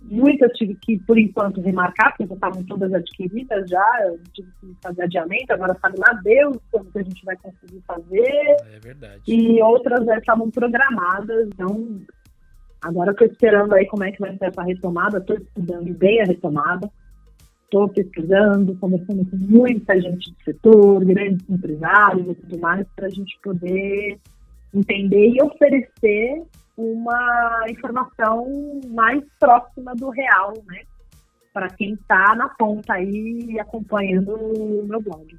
Muitas 0.00 0.52
tive 0.52 0.74
que, 0.76 0.98
por 1.00 1.18
enquanto, 1.18 1.60
remarcar, 1.60 2.10
porque 2.10 2.26
já 2.26 2.34
estavam 2.34 2.62
todas 2.64 2.92
adquiridas 2.94 3.68
já. 3.68 3.86
Eu 4.04 4.18
tive 4.32 4.48
que 4.60 4.76
fazer 4.82 5.02
adiamento. 5.02 5.52
Agora 5.52 5.76
sabe 5.80 5.98
lá 5.98 6.12
Deus 6.22 6.56
como 6.70 6.90
que 6.90 6.98
a 6.98 7.02
gente 7.02 7.24
vai 7.24 7.36
conseguir 7.36 7.82
fazer. 7.86 8.56
É 8.74 8.78
verdade. 8.80 9.22
E 9.26 9.62
outras 9.62 10.04
já 10.06 10.18
estavam 10.18 10.50
programadas. 10.50 11.48
Então, 11.48 12.00
agora 12.80 13.10
estou 13.10 13.26
esperando 13.26 13.74
aí 13.74 13.86
como 13.86 14.04
é 14.04 14.12
que 14.12 14.20
vai 14.20 14.36
ser 14.36 14.46
essa 14.46 14.62
retomada. 14.62 15.18
Estou 15.18 15.36
estudando 15.36 15.92
bem 15.94 16.22
a 16.22 16.24
retomada. 16.24 16.90
Estou 17.64 17.86
pesquisando, 17.90 18.74
conversando 18.76 19.26
com 19.26 19.36
muita 19.36 20.00
gente 20.00 20.30
do 20.30 20.42
setor, 20.42 21.04
grandes 21.04 21.44
empresários 21.50 22.26
e 22.28 22.34
tudo 22.34 22.58
mais, 22.60 22.86
para 22.96 23.06
a 23.06 23.10
gente 23.10 23.38
poder 23.42 24.18
entender 24.72 25.34
e 25.34 25.42
oferecer 25.42 26.44
uma 26.78 27.64
informação 27.68 28.46
mais 28.86 29.24
próxima 29.40 29.96
do 29.96 30.10
real, 30.10 30.54
né? 30.66 30.84
Para 31.52 31.68
quem 31.70 31.94
está 31.94 32.36
na 32.36 32.48
ponta 32.50 32.94
aí 32.94 33.58
acompanhando 33.58 34.32
o 34.36 34.86
meu 34.86 35.00
blog. 35.00 35.36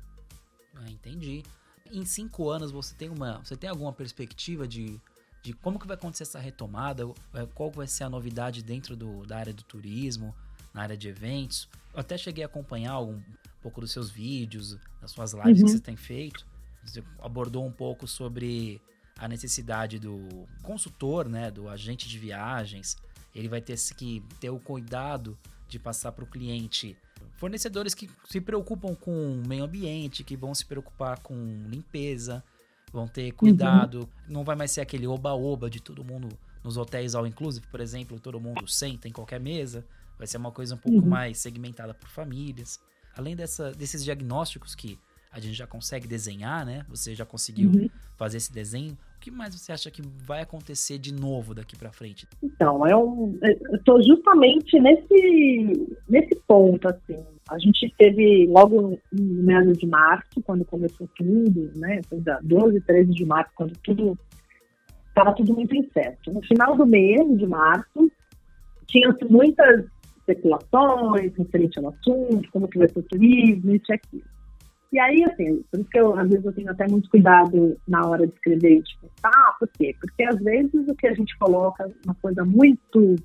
Ah, 0.75 0.89
entendi. 0.89 1.41
Em 1.89 2.03
cinco 2.03 2.49
anos 2.49 2.71
você 2.71 2.93
tem 2.93 3.09
uma, 3.09 3.39
você 3.39 3.55
tem 3.55 3.69
alguma 3.69 3.93
perspectiva 3.93 4.67
de, 4.67 4.99
de 5.41 5.53
como 5.53 5.79
que 5.79 5.87
vai 5.87 5.95
acontecer 5.95 6.23
essa 6.23 6.39
retomada? 6.39 7.03
É, 7.33 7.45
qual 7.55 7.71
vai 7.71 7.87
ser 7.87 8.03
a 8.03 8.09
novidade 8.09 8.61
dentro 8.61 8.97
do, 8.97 9.25
da 9.25 9.37
área 9.37 9.53
do 9.53 9.63
turismo, 9.63 10.35
na 10.73 10.81
área 10.81 10.97
de 10.97 11.07
eventos? 11.07 11.69
Eu 11.93 12.01
até 12.01 12.17
cheguei 12.17 12.43
a 12.43 12.47
acompanhar 12.47 12.99
um 12.99 13.23
pouco 13.61 13.79
dos 13.79 13.93
seus 13.93 14.09
vídeos, 14.09 14.77
das 14.99 15.11
suas 15.11 15.31
lives 15.31 15.61
uhum. 15.61 15.65
que 15.67 15.71
você 15.71 15.79
tem 15.79 15.95
feito. 15.95 16.45
Você 16.83 17.01
abordou 17.21 17.65
um 17.65 17.71
pouco 17.71 18.05
sobre 18.05 18.81
a 19.19 19.27
necessidade 19.27 19.99
do 19.99 20.47
consultor, 20.63 21.27
né, 21.27 21.51
do 21.51 21.67
agente 21.67 22.07
de 22.07 22.17
viagens, 22.17 22.97
ele 23.35 23.47
vai 23.47 23.61
ter 23.61 23.77
que 23.95 24.23
ter 24.39 24.49
o 24.49 24.59
cuidado 24.59 25.37
de 25.67 25.77
passar 25.77 26.11
para 26.11 26.23
o 26.23 26.27
cliente 26.27 26.97
fornecedores 27.33 27.93
que 27.93 28.09
se 28.25 28.41
preocupam 28.41 28.95
com 28.95 29.11
o 29.11 29.47
meio 29.47 29.63
ambiente, 29.63 30.23
que 30.23 30.35
vão 30.35 30.55
se 30.55 30.65
preocupar 30.65 31.19
com 31.19 31.35
limpeza, 31.67 32.43
vão 32.91 33.07
ter 33.07 33.31
cuidado, 33.33 33.99
uhum. 33.99 34.07
não 34.27 34.43
vai 34.43 34.55
mais 34.55 34.71
ser 34.71 34.81
aquele 34.81 35.05
oba-oba 35.05 35.69
de 35.69 35.81
todo 35.81 36.03
mundo 36.03 36.29
nos 36.63 36.75
hotéis 36.75 37.15
all 37.15 37.27
inclusive, 37.27 37.65
por 37.67 37.79
exemplo, 37.79 38.19
todo 38.19 38.39
mundo 38.39 38.67
senta 38.67 39.07
em 39.07 39.11
qualquer 39.11 39.39
mesa, 39.39 39.85
vai 40.17 40.27
ser 40.27 40.37
uma 40.37 40.51
coisa 40.51 40.75
um 40.75 40.77
pouco 40.77 40.99
uhum. 40.99 41.07
mais 41.07 41.37
segmentada 41.37 41.93
por 41.93 42.09
famílias. 42.09 42.79
Além 43.15 43.35
dessa, 43.35 43.71
desses 43.71 44.03
diagnósticos 44.03 44.75
que 44.75 44.99
a 45.31 45.39
gente 45.39 45.53
já 45.53 45.67
consegue 45.67 46.07
desenhar, 46.07 46.65
né? 46.65 46.85
Você 46.89 47.15
já 47.15 47.25
conseguiu 47.25 47.69
uhum. 47.69 47.89
fazer 48.17 48.37
esse 48.37 48.51
desenho. 48.51 48.97
O 49.19 49.21
que 49.21 49.29
mais 49.29 49.53
você 49.53 49.73
acha 49.73 49.91
que 49.91 50.01
vai 50.01 50.41
acontecer 50.41 50.97
de 50.97 51.13
novo 51.13 51.53
daqui 51.53 51.75
para 51.75 51.91
frente? 51.91 52.25
Então, 52.41 52.87
eu 52.87 53.37
estou 53.73 54.01
justamente 54.01 54.79
nesse, 54.79 55.97
nesse 56.07 56.41
ponto, 56.47 56.87
assim. 56.87 57.17
A 57.49 57.59
gente 57.59 57.93
teve 57.97 58.47
logo 58.47 58.97
no 59.11 59.43
mês 59.43 59.77
de 59.77 59.85
março, 59.85 60.41
quando 60.45 60.63
começou 60.63 61.05
tudo, 61.17 61.69
né? 61.75 61.99
Foi 62.07 62.21
da 62.21 62.39
12, 62.41 62.79
13 62.79 63.11
de 63.11 63.25
março, 63.25 63.51
quando 63.55 63.73
tudo 63.83 64.17
estava 65.09 65.33
tudo 65.33 65.53
muito 65.53 65.75
incerto. 65.75 66.31
No 66.31 66.41
final 66.43 66.77
do 66.77 66.85
mês 66.85 67.37
de 67.37 67.45
março, 67.45 68.09
tinha 68.87 69.13
muitas 69.29 69.83
especulações 70.19 71.35
referente 71.35 71.77
ao 71.77 71.89
assunto, 71.89 72.49
como 72.53 72.69
que 72.69 72.77
vai 72.79 72.87
ser 72.87 72.99
o 72.99 73.03
turismo, 73.03 73.75
isso 73.75 73.91
e 73.91 73.93
aquilo. 73.93 74.38
E 74.91 74.99
aí, 74.99 75.23
assim, 75.23 75.63
por 75.71 75.79
isso 75.79 75.89
que 75.89 75.99
eu, 75.99 76.17
às 76.17 76.27
vezes 76.27 76.45
eu 76.45 76.53
tenho 76.53 76.71
até 76.71 76.87
muito 76.87 77.09
cuidado 77.09 77.77
na 77.87 78.07
hora 78.07 78.25
de 78.25 78.33
escrever, 78.33 78.81
tipo, 78.81 79.07
tá, 79.21 79.55
por 79.59 79.67
quê? 79.67 79.95
Porque 79.99 80.23
às 80.23 80.39
vezes 80.39 80.87
o 80.87 80.95
que 80.95 81.07
a 81.07 81.13
gente 81.13 81.37
coloca, 81.37 81.89
uma 82.03 82.15
coisa 82.15 82.43
muito 82.43 83.15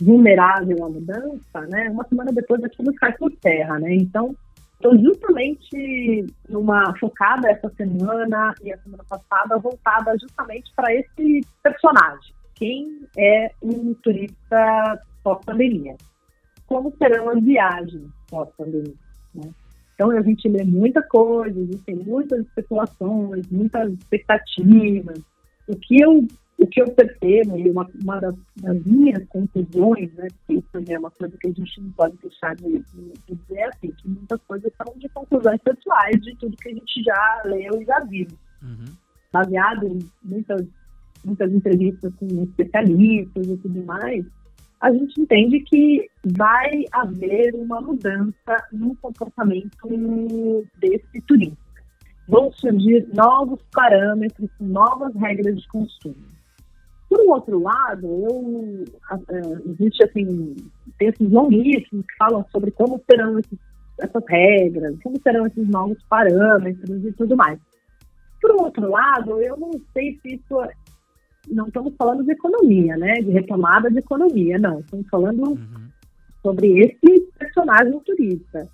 vulnerável 0.00 0.84
à 0.84 0.90
mudança, 0.90 1.60
né, 1.68 1.88
uma 1.88 2.04
semana 2.08 2.32
depois 2.32 2.62
aquilo 2.64 2.92
cai 2.94 3.12
por 3.16 3.30
terra, 3.36 3.78
né, 3.78 3.94
então 3.94 4.34
estou 4.74 4.98
justamente 4.98 6.26
numa 6.48 6.92
focada 6.98 7.48
essa 7.48 7.70
semana 7.76 8.52
e 8.62 8.72
a 8.72 8.78
semana 8.78 9.04
passada 9.08 9.56
voltada 9.58 10.16
justamente 10.18 10.72
para 10.74 10.92
esse 10.92 11.40
personagem, 11.62 12.34
quem 12.56 13.06
é 13.16 13.52
um 13.62 13.94
turista 13.94 15.00
pós-pandemia, 15.22 15.96
como 16.66 16.92
serão 16.98 17.30
as 17.30 17.42
viagens 17.42 18.10
pós-pandemia, 18.28 18.94
né? 19.32 19.48
Então 19.94 20.10
a 20.10 20.22
gente 20.22 20.48
lê 20.48 20.64
muita 20.64 21.02
coisa, 21.02 21.58
existem 21.58 21.96
muitas 21.96 22.40
especulações, 22.40 23.46
muitas 23.50 23.92
expectativas. 23.92 25.20
O 25.68 25.76
que 25.76 26.02
eu, 26.02 26.26
o 26.58 26.66
que 26.66 26.82
eu 26.82 26.90
percebo, 26.90 27.56
e 27.56 27.70
uma, 27.70 27.88
uma 28.02 28.20
das, 28.20 28.34
das, 28.56 28.84
minhas 28.84 29.24
conclusões, 29.28 30.12
né, 30.14 30.26
que 30.46 30.54
isso 30.54 30.92
é 30.92 30.98
uma 30.98 31.10
coisa 31.12 31.36
que 31.38 31.46
a 31.46 31.52
gente 31.52 31.80
não 31.80 31.90
pode 31.92 32.16
deixar 32.20 32.56
de, 32.56 32.64
de, 32.64 33.12
de 33.28 33.34
dizer, 33.34 33.58
é 33.58 33.68
assim, 33.68 33.92
que 33.92 34.08
muitas 34.08 34.40
coisas 34.42 34.72
são 34.76 34.98
de 34.98 35.08
conclusões 35.10 35.60
pessoais 35.62 36.20
de 36.20 36.36
tudo 36.36 36.56
que 36.56 36.68
a 36.68 36.74
gente 36.74 37.02
já 37.02 37.42
leu 37.44 37.80
e 37.80 37.84
já 37.84 38.00
viu. 38.00 38.26
Uhum. 38.62 38.94
Baseado 39.32 39.86
em 39.86 39.98
muitas, 40.24 40.66
muitas 41.24 41.52
entrevistas 41.52 42.12
com 42.16 42.26
especialistas 42.42 43.46
e 43.46 43.56
tudo 43.58 43.84
mais, 43.84 44.26
a 44.84 44.92
gente 44.92 45.18
entende 45.18 45.60
que 45.60 46.10
vai 46.36 46.84
haver 46.92 47.54
uma 47.54 47.80
mudança 47.80 48.68
no 48.70 48.94
comportamento 48.96 49.88
desse 50.78 51.22
turista. 51.26 51.56
Vão 52.28 52.52
surgir 52.52 53.08
novos 53.14 53.60
parâmetros, 53.72 54.50
novas 54.60 55.14
regras 55.14 55.58
de 55.58 55.66
consumo. 55.68 56.14
Por 57.08 57.18
um 57.18 57.30
outro 57.30 57.62
lado, 57.62 58.06
eu, 58.06 58.36
uh, 58.36 59.70
existe 59.70 60.04
assim, 60.04 60.54
textos 60.98 61.32
longuíssimos 61.32 62.04
que 62.04 62.16
falam 62.18 62.44
sobre 62.52 62.70
como 62.70 63.02
serão 63.10 63.38
esses, 63.38 63.58
essas 63.98 64.24
regras, 64.28 64.98
como 65.02 65.18
serão 65.22 65.46
esses 65.46 65.66
novos 65.66 65.96
parâmetros 66.10 67.06
e 67.06 67.12
tudo 67.12 67.34
mais. 67.34 67.58
Por 68.38 68.50
outro 68.60 68.90
lado, 68.90 69.40
eu 69.40 69.56
não 69.56 69.70
sei 69.94 70.20
se 70.20 70.34
isso 70.34 70.60
não 71.48 71.66
estamos 71.66 71.94
falando 71.96 72.24
de 72.24 72.32
economia, 72.32 72.96
né? 72.96 73.14
De 73.14 73.30
retomada 73.30 73.90
de 73.90 73.98
economia, 73.98 74.58
não. 74.58 74.80
Estamos 74.80 75.08
falando 75.08 75.50
uhum. 75.50 75.88
sobre 76.42 76.80
esse 76.80 77.20
personagem 77.38 77.98
turista. 78.00 78.68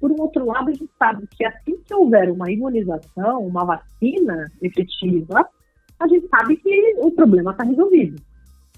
Por 0.00 0.10
um 0.10 0.20
outro 0.20 0.44
lado, 0.44 0.70
a 0.70 0.72
gente 0.72 0.90
sabe 0.98 1.26
que 1.30 1.44
assim 1.44 1.78
que 1.86 1.94
houver 1.94 2.30
uma 2.30 2.50
imunização, 2.50 3.46
uma 3.46 3.64
vacina 3.64 4.50
efetiva, 4.60 5.48
a 5.98 6.08
gente 6.08 6.28
sabe 6.28 6.56
que 6.56 6.94
o 6.98 7.10
problema 7.10 7.52
está 7.52 7.64
resolvido. 7.64 8.20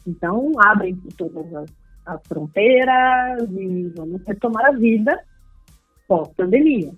Então, 0.07 0.53
abrem 0.59 0.97
todas 1.16 1.53
as, 1.55 1.70
as 2.07 2.20
fronteiras 2.26 3.49
e 3.51 3.93
vamos 3.97 4.22
retomar 4.26 4.66
a 4.66 4.72
vida 4.72 5.20
pós-pandemia. 6.07 6.93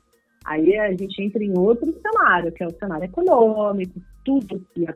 Aí 0.44 0.78
a 0.78 0.90
gente 0.92 1.22
entra 1.22 1.42
em 1.42 1.58
outro 1.58 1.92
cenário, 2.00 2.52
que 2.52 2.62
é 2.62 2.66
o 2.66 2.78
cenário 2.78 3.04
econômico, 3.04 4.00
tudo 4.24 4.64
que 4.74 4.86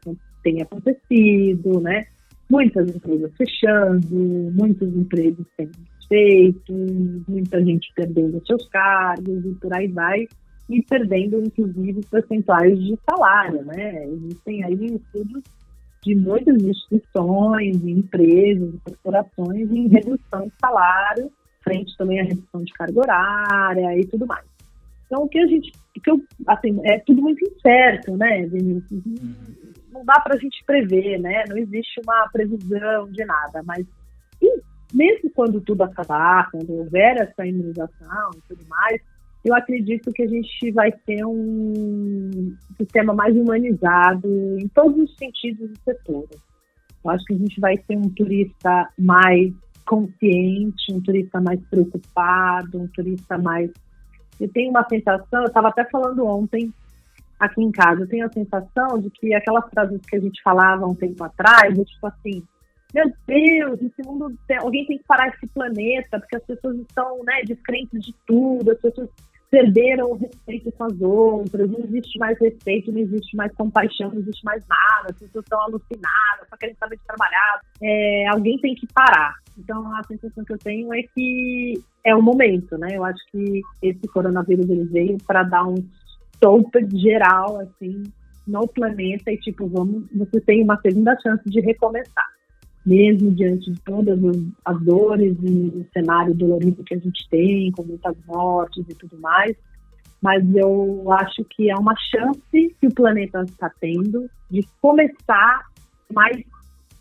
tem 0.44 0.62
acontecido, 0.62 1.80
né? 1.80 2.04
Muitas 2.48 2.94
empresas 2.94 3.32
fechando, 3.36 4.52
muitos 4.52 4.94
empregos 4.94 5.46
sendo 5.56 5.72
feitos, 6.08 7.26
muita 7.26 7.64
gente 7.64 7.90
perdendo 7.96 8.40
seus 8.46 8.68
cargos 8.68 9.44
e 9.44 9.54
por 9.54 9.74
aí 9.74 9.88
vai, 9.88 10.28
e 10.68 10.82
perdendo, 10.82 11.42
inclusive, 11.42 12.00
percentuais 12.10 12.78
de 12.78 12.96
salário, 13.08 13.64
né? 13.64 14.06
Existem 14.06 14.62
aí 14.64 14.94
estudos 14.94 15.42
de 16.02 16.14
muitas 16.14 16.62
instituições, 16.62 17.82
empresas, 17.82 18.74
corporações 18.84 19.70
em 19.72 19.88
redução 19.88 20.42
de 20.42 20.52
salário, 20.60 21.30
frente 21.62 21.96
também 21.96 22.20
à 22.20 22.24
redução 22.24 22.62
de 22.62 22.72
carga 22.74 23.00
horária 23.00 23.98
e 23.98 24.06
tudo 24.06 24.26
mais. 24.26 24.44
Então, 25.06 25.24
o 25.24 25.28
que 25.28 25.38
a 25.38 25.46
gente. 25.46 25.72
O 25.96 26.00
que 26.00 26.10
eu, 26.10 26.22
assim, 26.46 26.78
é 26.84 26.98
tudo 27.00 27.22
muito 27.22 27.42
incerto, 27.44 28.16
né, 28.16 28.46
Vinícius? 28.46 29.02
Não 29.94 30.04
dá 30.04 30.18
para 30.18 30.34
a 30.34 30.38
gente 30.38 30.64
prever, 30.66 31.20
né? 31.20 31.44
Não 31.48 31.56
existe 31.56 32.00
uma 32.04 32.28
previsão 32.28 33.08
de 33.12 33.24
nada, 33.24 33.62
mas 33.64 33.86
mesmo 34.92 35.30
quando 35.30 35.60
tudo 35.60 35.84
acabar, 35.84 36.50
quando 36.50 36.72
houver 36.72 37.16
essa 37.16 37.46
imunização 37.46 38.30
e 38.36 38.40
tudo 38.48 38.66
mais, 38.68 39.00
eu 39.44 39.54
acredito 39.54 40.12
que 40.12 40.22
a 40.24 40.26
gente 40.26 40.72
vai 40.72 40.90
ter 40.90 41.24
um 41.24 42.56
sistema 42.76 43.14
mais 43.14 43.36
humanizado 43.36 44.26
em 44.58 44.66
todos 44.68 44.98
os 44.98 45.16
sentidos 45.16 45.70
do 45.70 45.78
setor. 45.84 46.26
Eu 47.04 47.10
acho 47.10 47.24
que 47.24 47.34
a 47.34 47.38
gente 47.38 47.60
vai 47.60 47.78
ter 47.78 47.96
um 47.96 48.08
turista 48.08 48.88
mais 48.98 49.52
consciente, 49.86 50.92
um 50.92 51.00
turista 51.00 51.40
mais 51.40 51.60
preocupado, 51.68 52.80
um 52.80 52.88
turista 52.88 53.38
mais. 53.38 53.70
Eu 54.40 54.48
tenho 54.48 54.70
uma 54.70 54.84
sensação, 54.88 55.42
eu 55.42 55.48
estava 55.48 55.68
até 55.68 55.84
falando 55.84 56.26
ontem 56.26 56.72
aqui 57.38 57.62
em 57.62 57.70
casa. 57.70 58.02
Eu 58.02 58.08
tenho 58.08 58.26
a 58.26 58.32
sensação 58.32 58.98
de 58.98 59.10
que 59.10 59.34
aquelas 59.34 59.68
frases 59.70 60.00
que 60.06 60.16
a 60.16 60.20
gente 60.20 60.42
falava 60.42 60.86
um 60.86 60.94
tempo 60.94 61.22
atrás, 61.24 61.78
é 61.78 61.84
tipo 61.84 62.06
assim, 62.06 62.42
meu 62.94 63.12
Deus, 63.26 63.82
esse 63.82 64.08
mundo, 64.08 64.32
alguém 64.60 64.86
tem 64.86 64.98
que 64.98 65.04
parar 65.04 65.28
esse 65.28 65.46
planeta, 65.48 66.20
porque 66.20 66.36
as 66.36 66.44
pessoas 66.44 66.76
estão, 66.78 67.22
né, 67.24 67.42
descrentes 67.44 68.04
de 68.04 68.14
tudo, 68.26 68.70
as 68.70 68.80
pessoas 68.80 69.10
perderam 69.50 70.10
o 70.10 70.14
respeito 70.14 70.72
com 70.72 70.84
as 70.84 71.00
outras, 71.00 71.70
não 71.70 71.78
existe 71.80 72.18
mais 72.18 72.36
respeito, 72.40 72.90
não 72.90 72.98
existe 73.00 73.36
mais 73.36 73.52
compaixão, 73.54 74.10
não 74.10 74.18
existe 74.18 74.44
mais 74.44 74.64
nada, 74.66 75.10
as 75.10 75.18
pessoas 75.18 75.44
estão 75.44 75.60
alucinadas, 75.60 76.48
só 76.48 76.56
querem 76.56 76.74
saber 76.74 76.96
de 76.96 77.04
trabalhar. 77.04 77.60
É, 77.80 78.26
alguém 78.28 78.58
tem 78.58 78.74
que 78.74 78.86
parar. 78.92 79.36
Então 79.56 79.94
a 79.96 80.02
sensação 80.04 80.44
que 80.44 80.52
eu 80.52 80.58
tenho 80.58 80.92
é 80.92 81.02
que 81.02 81.80
é 82.04 82.16
o 82.16 82.22
momento, 82.22 82.76
né? 82.78 82.88
Eu 82.92 83.04
acho 83.04 83.20
que 83.30 83.62
esse 83.80 84.08
coronavírus 84.08 84.68
ele 84.68 84.84
veio 84.84 85.18
para 85.24 85.44
dar 85.44 85.64
um 85.64 85.76
stop 86.34 86.70
geral, 86.96 87.60
assim, 87.60 88.02
no 88.46 88.66
planeta 88.68 89.32
e 89.32 89.38
tipo, 89.38 89.66
vamos, 89.68 90.04
você 90.12 90.40
tem 90.40 90.62
uma 90.62 90.80
segunda 90.80 91.18
chance 91.20 91.42
de 91.48 91.60
recomeçar 91.60 92.34
mesmo 92.84 93.30
diante 93.30 93.72
de 93.72 93.80
todas 93.80 94.18
as 94.64 94.82
dores 94.82 95.36
e 95.42 95.72
o 95.74 95.86
cenário 95.92 96.34
dolorido 96.34 96.84
que 96.84 96.94
a 96.94 96.98
gente 96.98 97.28
tem, 97.30 97.72
com 97.72 97.82
muitas 97.82 98.14
mortes 98.26 98.84
e 98.88 98.94
tudo 98.94 99.18
mais. 99.20 99.56
Mas 100.20 100.42
eu 100.54 101.10
acho 101.12 101.44
que 101.44 101.70
é 101.70 101.76
uma 101.76 101.94
chance 101.96 102.76
que 102.80 102.86
o 102.86 102.94
planeta 102.94 103.42
está 103.42 103.70
tendo 103.80 104.28
de 104.50 104.62
começar 104.80 105.64
mais 106.12 106.42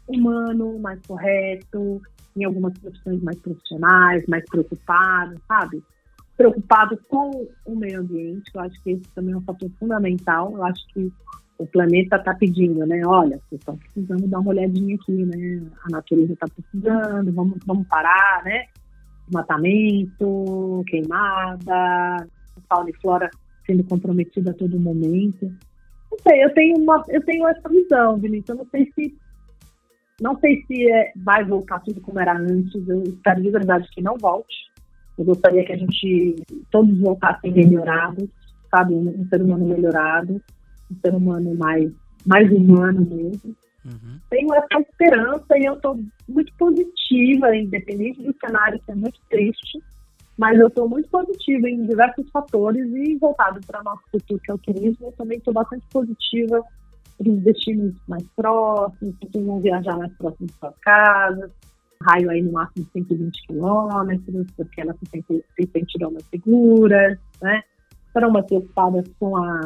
humano, 0.07 0.79
mais 0.79 0.99
correto, 1.05 2.01
em 2.35 2.43
algumas 2.43 2.77
profissões 2.77 3.21
mais 3.21 3.39
profissionais, 3.39 4.25
mais 4.27 4.43
preocupado, 4.45 5.35
sabe? 5.47 5.83
Preocupado 6.35 6.97
com 7.07 7.47
o 7.65 7.75
meio 7.75 7.99
ambiente, 7.99 8.49
eu 8.53 8.61
acho 8.61 8.81
que 8.83 8.91
esse 8.91 9.03
também 9.13 9.33
é 9.33 9.37
um 9.37 9.41
fator 9.41 9.69
fundamental. 9.79 10.51
Eu 10.53 10.63
acho 10.63 10.85
que 10.93 11.11
o 11.57 11.67
planeta 11.67 12.15
está 12.15 12.33
pedindo, 12.33 12.85
né? 12.85 13.01
Olha, 13.05 13.39
vocês 13.47 13.59
estão 13.59 13.77
precisando 13.77 14.27
dar 14.27 14.39
uma 14.39 14.49
olhadinha 14.49 14.95
aqui, 14.95 15.11
né? 15.11 15.61
A 15.85 15.89
natureza 15.91 16.33
está 16.33 16.47
precisando, 16.47 17.31
vamos, 17.31 17.59
vamos 17.65 17.87
parar, 17.87 18.43
né? 18.43 18.65
Desmatamento, 19.25 20.83
queimada, 20.87 22.27
fauna 22.67 22.89
e 22.89 22.93
flora 22.93 23.29
sendo 23.65 23.83
comprometida 23.83 24.51
a 24.51 24.55
todo 24.55 24.79
momento. 24.79 25.45
Não 26.11 26.19
sei, 26.19 26.43
eu 26.43 26.53
tenho 26.53 26.77
uma, 26.77 27.03
eu 27.09 27.23
tenho 27.23 27.47
essa 27.47 27.69
visão, 27.69 28.17
Vinícius. 28.17 28.49
Eu 28.49 28.55
não 28.55 28.65
sei 28.69 28.91
se 28.93 29.15
não 30.21 30.39
sei 30.39 30.63
se 30.67 30.91
é, 30.91 31.11
vai 31.17 31.43
voltar 31.43 31.79
tudo 31.79 31.99
como 32.01 32.19
era 32.19 32.37
antes. 32.37 32.87
Eu 32.87 33.03
espero 33.03 33.41
de 33.41 33.49
verdade 33.49 33.89
que 33.91 34.01
não 34.01 34.15
volte. 34.17 34.55
Eu 35.17 35.25
gostaria 35.25 35.63
que 35.63 35.73
a 35.73 35.77
gente 35.77 36.35
todos 36.71 36.97
voltassem 36.99 37.51
melhorados, 37.51 38.27
sabe, 38.69 38.93
um 38.95 39.27
ser 39.29 39.41
humano 39.41 39.65
melhorado 39.67 40.41
um 40.93 40.99
ser 40.99 41.15
humano 41.15 41.55
mais, 41.55 41.91
mais 42.25 42.51
humano 42.51 43.01
mesmo. 43.01 43.55
Uhum. 43.85 44.19
Tenho 44.29 44.53
essa 44.53 44.79
esperança 44.79 45.57
e 45.57 45.65
eu 45.65 45.73
estou 45.73 45.99
muito 46.27 46.53
positiva, 46.57 47.55
independente 47.55 48.23
do 48.23 48.33
cenário 48.39 48.79
ser 48.85 48.95
muito 48.95 49.19
triste, 49.29 49.83
mas 50.37 50.57
eu 50.59 50.67
estou 50.67 50.87
muito 50.87 51.09
positiva 51.09 51.69
em 51.69 51.85
diversos 51.85 52.29
fatores 52.31 52.87
e 52.93 53.17
voltado 53.17 53.59
para 53.67 53.81
o 53.81 53.83
nosso 53.83 54.03
futuro, 54.09 54.39
que 54.41 54.51
é 54.51 54.53
o 54.53 54.57
turismo, 54.57 55.07
eu 55.07 55.11
também 55.13 55.37
estou 55.37 55.53
bastante 55.53 55.85
positiva 55.91 56.63
para 57.17 57.29
os 57.29 57.39
destinos 57.41 57.93
mais 58.07 58.23
próximos, 58.35 59.15
que 59.19 59.39
vão 59.39 59.59
viajar 59.59 59.97
mais 59.97 60.13
próximo 60.13 60.47
de 60.47 60.53
suas 60.53 60.77
casas, 60.77 61.51
raio 62.05 62.29
aí 62.29 62.41
no 62.41 62.51
máximo 62.51 62.85
de 62.85 62.91
120 62.91 63.47
quilômetros, 63.47 64.47
porque 64.55 64.81
elas 64.81 64.95
se, 64.97 65.23
se 65.27 65.69
sentirão 65.71 66.15
seguras, 66.29 67.17
né? 67.41 67.63
Serão 68.11 68.31
mais 68.31 68.45
preocupadas 68.45 69.05
com 69.19 69.37
a 69.37 69.61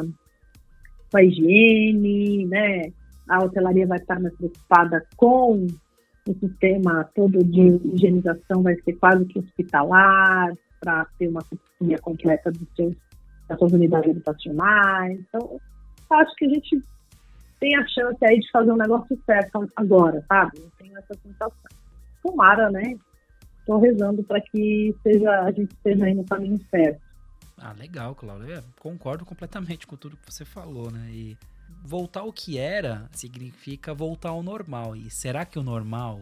com 1.10 1.16
a 1.16 1.24
higiene, 1.24 2.46
né? 2.46 2.92
A 3.28 3.42
hotelaria 3.42 3.86
vai 3.86 3.98
estar 3.98 4.20
mais 4.20 4.34
preocupada 4.36 5.06
com 5.16 5.66
o 6.26 6.34
sistema 6.34 7.08
todo 7.14 7.42
de 7.42 7.80
higienização, 7.94 8.62
vai 8.62 8.76
ser 8.82 8.92
quase 8.94 9.24
que 9.26 9.38
hospitalar, 9.38 10.52
para 10.80 11.06
ter 11.18 11.28
uma 11.28 11.40
assessoria 11.40 11.98
completa 11.98 12.50
dos 12.50 12.68
seus, 12.76 12.94
das 13.48 13.58
suas 13.58 13.72
unidades 13.72 14.10
habitacionais. 14.10 15.18
Então, 15.20 15.60
acho 16.10 16.34
que 16.36 16.44
a 16.44 16.48
gente 16.48 16.82
tem 17.60 17.76
a 17.76 17.86
chance 17.88 18.24
aí 18.24 18.38
de 18.38 18.50
fazer 18.50 18.70
um 18.70 18.76
negócio 18.76 19.18
certo 19.26 19.68
agora, 19.76 20.24
sabe? 20.28 20.58
Eu 20.58 20.70
tenho 20.78 20.96
essa 20.96 21.14
sensação. 21.14 21.77
Tomara, 22.22 22.70
né? 22.70 22.96
Estou 23.60 23.78
rezando 23.78 24.22
para 24.24 24.40
que 24.40 24.94
seja, 25.02 25.30
a 25.42 25.50
gente 25.50 25.72
esteja 25.72 26.04
aí 26.04 26.14
no 26.14 26.24
caminho 26.24 26.58
certo. 26.70 27.00
Ah, 27.60 27.72
legal, 27.72 28.14
Cláudio. 28.14 28.52
É, 28.52 28.62
concordo 28.80 29.24
completamente 29.24 29.86
com 29.86 29.96
tudo 29.96 30.16
que 30.16 30.32
você 30.32 30.44
falou, 30.44 30.90
né? 30.90 31.08
E 31.10 31.36
voltar 31.84 32.20
ao 32.20 32.32
que 32.32 32.58
era 32.58 33.08
significa 33.12 33.92
voltar 33.92 34.30
ao 34.30 34.42
normal. 34.42 34.96
E 34.96 35.10
será 35.10 35.44
que 35.44 35.58
o 35.58 35.62
normal 35.62 36.20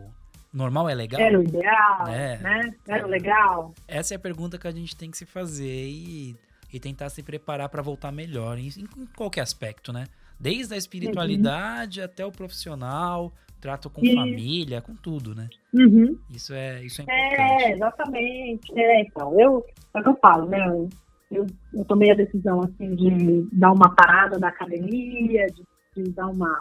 normal 0.53 0.89
é 0.89 0.95
legal? 0.95 1.21
Era 1.21 1.39
o 1.39 1.43
ideal, 1.43 2.09
é, 2.09 2.39
né? 2.39 2.75
Era 2.89 3.07
o 3.07 3.09
legal. 3.09 3.75
Essa 3.87 4.15
é 4.15 4.17
a 4.17 4.19
pergunta 4.19 4.59
que 4.59 4.67
a 4.67 4.73
gente 4.73 4.97
tem 4.97 5.11
que 5.11 5.19
se 5.19 5.27
fazer 5.27 5.89
e, 5.89 6.35
e 6.73 6.81
tentar 6.81 7.11
se 7.11 7.23
preparar 7.23 7.69
para 7.69 7.83
voltar 7.83 8.11
melhor 8.11 8.59
em, 8.59 8.69
em, 8.69 9.07
qualquer 9.15 9.43
aspecto, 9.43 9.93
né? 9.93 10.07
Desde 10.41 10.75
a 10.75 10.77
espiritualidade 10.77 12.01
uhum. 12.01 12.07
até 12.07 12.25
o 12.25 12.33
profissional, 12.33 13.33
trato 13.67 13.91
com 13.91 14.01
família, 14.01 14.81
com 14.81 14.95
tudo, 14.95 15.35
né? 15.35 15.49
Uhum. 15.75 16.17
Isso 16.31 16.55
é 16.55 16.85
isso 16.85 17.03
é, 17.03 17.05
é 17.05 17.27
importante. 17.27 17.63
É, 17.63 17.73
exatamente. 17.73 18.79
É, 18.79 19.01
então, 19.03 19.41
eu, 19.41 19.67
é 19.93 19.99
o 19.99 20.03
que 20.05 20.09
eu 20.09 20.19
falo, 20.23 20.47
né? 20.47 20.89
eu, 21.31 21.47
eu 21.75 21.85
tomei 21.85 22.13
a 22.13 22.15
decisão 22.15 22.61
assim 22.61 22.95
de 22.95 23.49
dar 23.53 23.73
uma 23.73 23.93
parada 23.95 24.39
da 24.39 24.49
academia, 24.49 25.47
de, 25.47 25.65
de 25.97 26.13
dar 26.13 26.29
uma. 26.29 26.61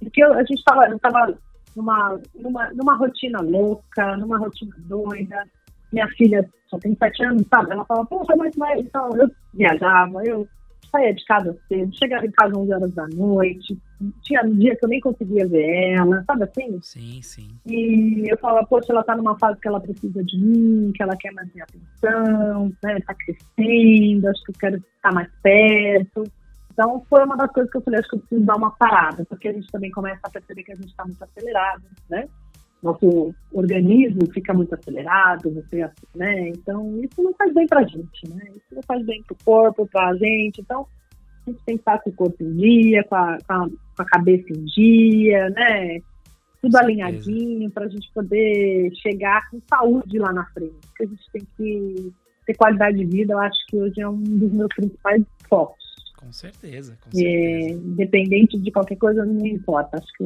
Porque 0.00 0.22
eu, 0.24 0.32
a 0.32 0.40
gente 0.40 0.58
estava 0.58 0.86
eu 0.86 0.98
tava 0.98 1.38
numa, 1.76 2.20
numa, 2.34 2.70
numa 2.72 2.96
rotina 2.96 3.40
louca, 3.40 4.16
numa 4.16 4.36
rotina 4.36 4.74
doida. 4.78 5.44
Minha 5.92 6.08
filha 6.08 6.48
só 6.66 6.76
tem 6.78 6.96
sete 6.96 7.22
anos, 7.24 7.46
sabe? 7.48 7.70
Ela 7.70 7.84
fala, 7.84 8.04
poxa, 8.06 8.34
mas, 8.36 8.56
mas 8.56 8.80
então 8.80 9.10
eu 9.16 9.30
viajava, 9.54 10.24
eu 10.24 10.48
saía 10.92 11.14
de 11.14 11.24
casa 11.24 11.56
cedo, 11.66 11.90
chegava 11.96 12.26
em 12.26 12.30
casa 12.30 12.52
às 12.52 12.58
11 12.58 12.74
horas 12.74 12.94
da 12.94 13.08
noite, 13.08 13.78
tinha 14.22 14.42
um 14.42 14.54
dia 14.56 14.76
que 14.76 14.84
eu 14.84 14.88
nem 14.88 15.00
conseguia 15.00 15.48
ver 15.48 15.94
ela, 15.94 16.22
sabe 16.24 16.44
assim? 16.44 16.78
Sim, 16.82 17.22
sim. 17.22 17.48
E 17.66 18.30
eu 18.30 18.38
falava, 18.38 18.66
poxa, 18.66 18.92
ela 18.92 19.02
tá 19.02 19.16
numa 19.16 19.38
fase 19.38 19.58
que 19.60 19.68
ela 19.68 19.80
precisa 19.80 20.22
de 20.22 20.38
mim, 20.38 20.92
que 20.94 21.02
ela 21.02 21.16
quer 21.16 21.32
mais 21.32 21.52
minha 21.52 21.64
atenção, 21.64 22.72
né? 22.84 23.00
Tá 23.00 23.14
crescendo, 23.14 24.28
acho 24.28 24.44
que 24.44 24.50
eu 24.50 24.56
quero 24.60 24.76
estar 24.76 25.12
mais 25.12 25.28
perto. 25.42 26.24
Então, 26.72 27.04
foi 27.08 27.24
uma 27.24 27.36
das 27.36 27.50
coisas 27.52 27.70
que 27.70 27.78
eu 27.78 27.82
falei, 27.82 28.00
acho 28.00 28.08
que 28.08 28.16
eu 28.16 28.20
preciso 28.20 28.46
dar 28.46 28.56
uma 28.56 28.70
parada, 28.70 29.24
porque 29.26 29.48
a 29.48 29.52
gente 29.52 29.70
também 29.70 29.90
começa 29.90 30.20
a 30.22 30.30
perceber 30.30 30.62
que 30.62 30.72
a 30.72 30.76
gente 30.76 30.88
está 30.88 31.04
muito 31.04 31.22
acelerado, 31.22 31.82
né? 32.08 32.28
Nosso 32.82 33.32
organismo 33.52 34.26
fica 34.32 34.52
muito 34.52 34.74
acelerado, 34.74 35.50
você, 35.54 35.88
né? 36.16 36.48
Então, 36.48 37.00
isso 37.00 37.22
não 37.22 37.32
faz 37.34 37.54
bem 37.54 37.66
pra 37.66 37.84
gente, 37.84 38.28
né? 38.28 38.42
Isso 38.48 38.74
não 38.74 38.82
faz 38.82 39.06
bem 39.06 39.22
pro 39.22 39.36
corpo, 39.44 39.86
pra 39.86 40.14
gente. 40.16 40.60
Então, 40.60 40.86
a 41.46 41.50
gente 41.50 41.62
tem 41.64 41.76
que 41.76 41.80
estar 41.80 42.00
com 42.00 42.10
o 42.10 42.12
corpo 42.12 42.42
em 42.42 42.56
dia, 42.56 43.04
com 43.04 43.14
a, 43.14 43.38
com 43.46 43.52
a, 43.52 43.68
com 43.68 44.02
a 44.02 44.04
cabeça 44.04 44.52
em 44.52 44.64
dia, 44.64 45.50
né? 45.50 46.00
Tudo 46.60 46.76
alinhadinho 46.76 47.70
para 47.70 47.86
a 47.86 47.88
gente 47.88 48.10
poder 48.12 48.90
chegar 48.96 49.48
com 49.50 49.60
saúde 49.68 50.18
lá 50.18 50.32
na 50.32 50.44
frente. 50.46 50.74
Porque 50.88 51.04
a 51.04 51.06
gente 51.06 51.30
tem 51.32 51.46
que 51.56 52.12
ter 52.46 52.54
qualidade 52.54 52.98
de 52.98 53.04
vida, 53.04 53.34
eu 53.34 53.38
acho 53.38 53.64
que 53.68 53.76
hoje 53.76 54.00
é 54.00 54.08
um 54.08 54.20
dos 54.20 54.52
meus 54.52 54.74
principais 54.74 55.22
focos. 55.48 55.82
Com 56.16 56.32
certeza, 56.32 56.96
com 57.00 57.10
certeza. 57.10 57.28
É, 57.28 57.70
independente 57.70 58.58
de 58.58 58.70
qualquer 58.70 58.96
coisa, 58.96 59.24
não 59.24 59.46
importa. 59.46 59.98
Acho 59.98 60.12
que 60.16 60.24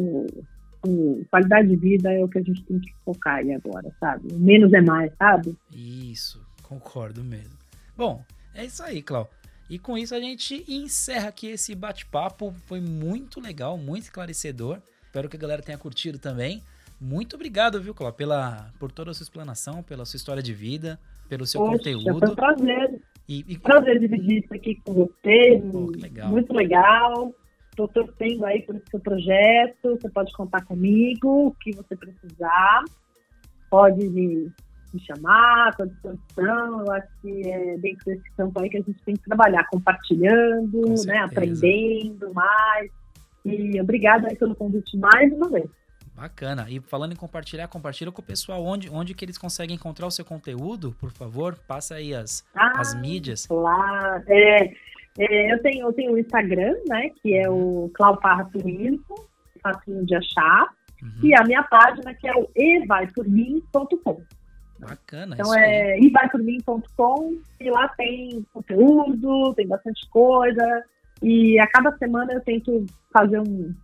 o, 0.85 1.21
o, 1.21 1.27
qualidade 1.31 1.69
de 1.69 1.77
vida 1.77 2.13
é 2.13 2.23
o 2.23 2.29
que 2.29 2.39
a 2.39 2.43
gente 2.43 2.63
tem 2.65 2.79
que 2.81 2.93
focar 3.05 3.37
aí 3.37 3.53
agora, 3.53 3.91
sabe? 4.01 4.33
Menos 4.35 4.73
é 4.73 4.81
mais, 4.81 5.13
sabe? 5.17 5.57
Isso, 5.73 6.45
concordo 6.63 7.23
mesmo. 7.23 7.55
Bom, 7.97 8.23
é 8.55 8.65
isso 8.65 8.83
aí, 8.83 9.03
Cláudio. 9.03 9.33
E 9.69 9.79
com 9.79 9.99
isso 9.99 10.15
a 10.15 10.21
gente 10.21 10.65
encerra 10.69 11.29
aqui 11.29 11.49
esse 11.49 11.75
bate-papo. 11.75 12.53
Foi 12.67 12.81
muito 12.81 13.41
legal, 13.41 13.77
muito 13.77 14.05
esclarecedor. 14.05 14.79
Espero 15.05 15.29
que 15.29 15.37
a 15.37 15.41
galera 15.41 15.63
tenha 15.63 15.79
curtido 15.79 16.19
também. 16.19 16.63
Muito 17.01 17.37
obrigado, 17.37 17.81
viu, 17.81 17.95
Cláudio, 17.95 18.17
pela, 18.17 18.71
por 18.79 18.91
toda 18.91 19.11
a 19.11 19.15
sua 19.15 19.25
explanação, 19.25 19.83
pela 19.83 20.05
sua 20.05 20.17
história 20.17 20.43
de 20.43 20.55
vida, 20.55 20.99
pelo 21.29 21.47
seu 21.47 21.61
Poxa, 21.61 21.79
conteúdo. 21.79 22.19
Foi 22.19 22.31
um 22.31 22.35
prazer. 22.35 23.01
E, 23.29 23.45
e... 23.49 23.59
Prazer 23.59 23.99
dividir 23.99 24.45
isso 24.45 24.55
aqui 24.55 24.81
com 24.85 24.95
você. 24.95 25.61
Pô, 25.71 25.91
legal. 25.97 26.31
Muito 26.31 26.53
legal. 26.55 27.35
Estou 27.77 27.89
torcendo 27.89 28.47
aí 28.47 28.63
por 28.63 28.75
esse 28.75 28.87
seu 28.91 28.99
projeto. 28.99 29.99
Você 30.01 30.09
pode 30.09 30.33
contar 30.33 30.65
comigo, 30.65 31.49
o 31.49 31.55
que 31.61 31.73
você 31.73 31.95
precisar. 31.95 32.85
Pode 33.69 34.09
me 34.09 34.51
chamar, 35.01 35.69
estou 35.69 35.85
à 35.85 35.89
disposição. 35.91 36.87
Eu 36.87 36.93
acho 36.93 37.09
que 37.21 37.51
é 37.51 37.77
dentro 37.77 38.07
desse 38.07 38.31
campo 38.35 38.63
aí 38.63 38.71
que 38.71 38.79
a 38.79 38.81
gente 38.81 39.03
tem 39.05 39.15
que 39.15 39.25
trabalhar, 39.25 39.67
compartilhando, 39.69 40.95
né, 41.05 41.19
aprendendo 41.19 42.33
mais. 42.33 42.91
E 43.45 43.79
obrigada 43.79 44.29
aí 44.29 44.37
pelo 44.37 44.55
convite 44.55 44.97
mais 44.97 45.31
uma 45.35 45.51
vez. 45.51 45.69
Bacana. 46.15 46.65
E 46.71 46.81
falando 46.81 47.13
em 47.13 47.17
compartilhar, 47.17 47.69
compartilha 47.69 48.11
com 48.11 48.23
o 48.23 48.25
pessoal 48.25 48.65
onde, 48.65 48.89
onde 48.89 49.13
que 49.13 49.23
eles 49.23 49.37
conseguem 49.37 49.77
encontrar 49.77 50.07
o 50.07 50.11
seu 50.11 50.25
conteúdo, 50.25 50.97
por 50.99 51.11
favor. 51.11 51.59
Passa 51.69 51.97
aí 51.97 52.15
as, 52.15 52.43
ah, 52.55 52.81
as 52.81 52.99
mídias. 52.99 53.45
Claro. 53.45 54.25
É, 54.27 54.73
é, 55.19 55.53
eu, 55.53 55.63
tenho, 55.63 55.87
eu 55.87 55.93
tenho 55.93 56.13
o 56.13 56.19
Instagram, 56.19 56.75
né? 56.89 57.11
Que 57.23 57.35
é 57.35 57.49
o 57.49 57.91
Clau 57.95 58.17
Parra 58.19 58.45
Turismo, 58.45 59.15
facinho 59.63 60.05
de 60.05 60.15
achar. 60.15 60.69
Uhum. 61.03 61.11
E 61.25 61.35
a 61.35 61.45
minha 61.45 61.63
página, 61.63 62.15
que 62.15 62.29
é 62.29 62.33
o 62.35 62.49
evaipormim.com. 62.55 64.23
Bacana. 64.79 65.37
Então 65.39 65.55
é 65.55 65.99
evaipormim.com 65.99 67.39
e 67.61 67.71
lá 67.71 67.89
tem 67.89 68.45
conteúdo, 68.53 69.55
tem 69.55 69.67
bastante 69.67 70.09
coisa. 70.11 70.85
E 71.23 71.59
a 71.59 71.67
cada 71.67 71.97
semana 71.97 72.35
eu 72.35 72.41
tento 72.43 72.85
fazer 73.11 73.41
um. 73.41 73.75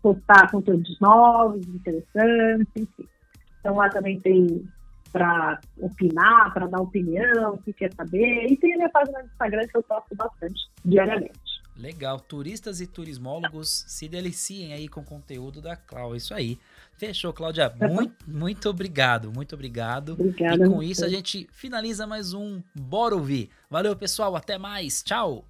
postar 0.00 0.50
conteúdos 0.50 0.98
novos, 0.98 1.66
interessantes, 1.68 2.72
enfim. 2.74 3.08
Então 3.60 3.76
lá 3.76 3.90
também 3.90 4.18
tem 4.20 4.66
para 5.12 5.60
opinar, 5.78 6.52
para 6.52 6.66
dar 6.66 6.80
opinião, 6.80 7.58
se 7.64 7.72
quer 7.72 7.92
saber. 7.94 8.46
E 8.50 8.56
tem 8.56 8.74
a 8.74 8.76
minha 8.76 8.90
página 8.90 9.20
no 9.20 9.26
Instagram 9.26 9.66
que 9.66 9.76
eu 9.76 9.82
posto 9.82 10.14
bastante 10.14 10.68
diariamente. 10.84 11.58
Legal. 11.76 12.18
Turistas 12.18 12.80
e 12.80 12.86
turismólogos 12.86 13.84
se 13.86 14.08
deliciem 14.08 14.72
aí 14.72 14.88
com 14.88 15.00
o 15.00 15.04
conteúdo 15.04 15.62
da 15.62 15.76
Cláudia. 15.76 16.18
Isso 16.18 16.34
aí. 16.34 16.58
Fechou, 16.96 17.32
Cláudia. 17.32 17.72
Muito, 17.80 18.16
muito 18.26 18.68
obrigado. 18.68 19.32
Muito 19.32 19.54
obrigado. 19.54 20.14
Obrigada. 20.14 20.66
E 20.66 20.68
com 20.68 20.82
isso 20.82 21.04
a 21.04 21.08
gente 21.08 21.48
finaliza 21.52 22.06
mais 22.06 22.34
um 22.34 22.60
Bora 22.74 23.14
Ouvir. 23.14 23.50
Valeu, 23.70 23.94
pessoal. 23.94 24.34
Até 24.34 24.58
mais. 24.58 25.02
Tchau. 25.04 25.44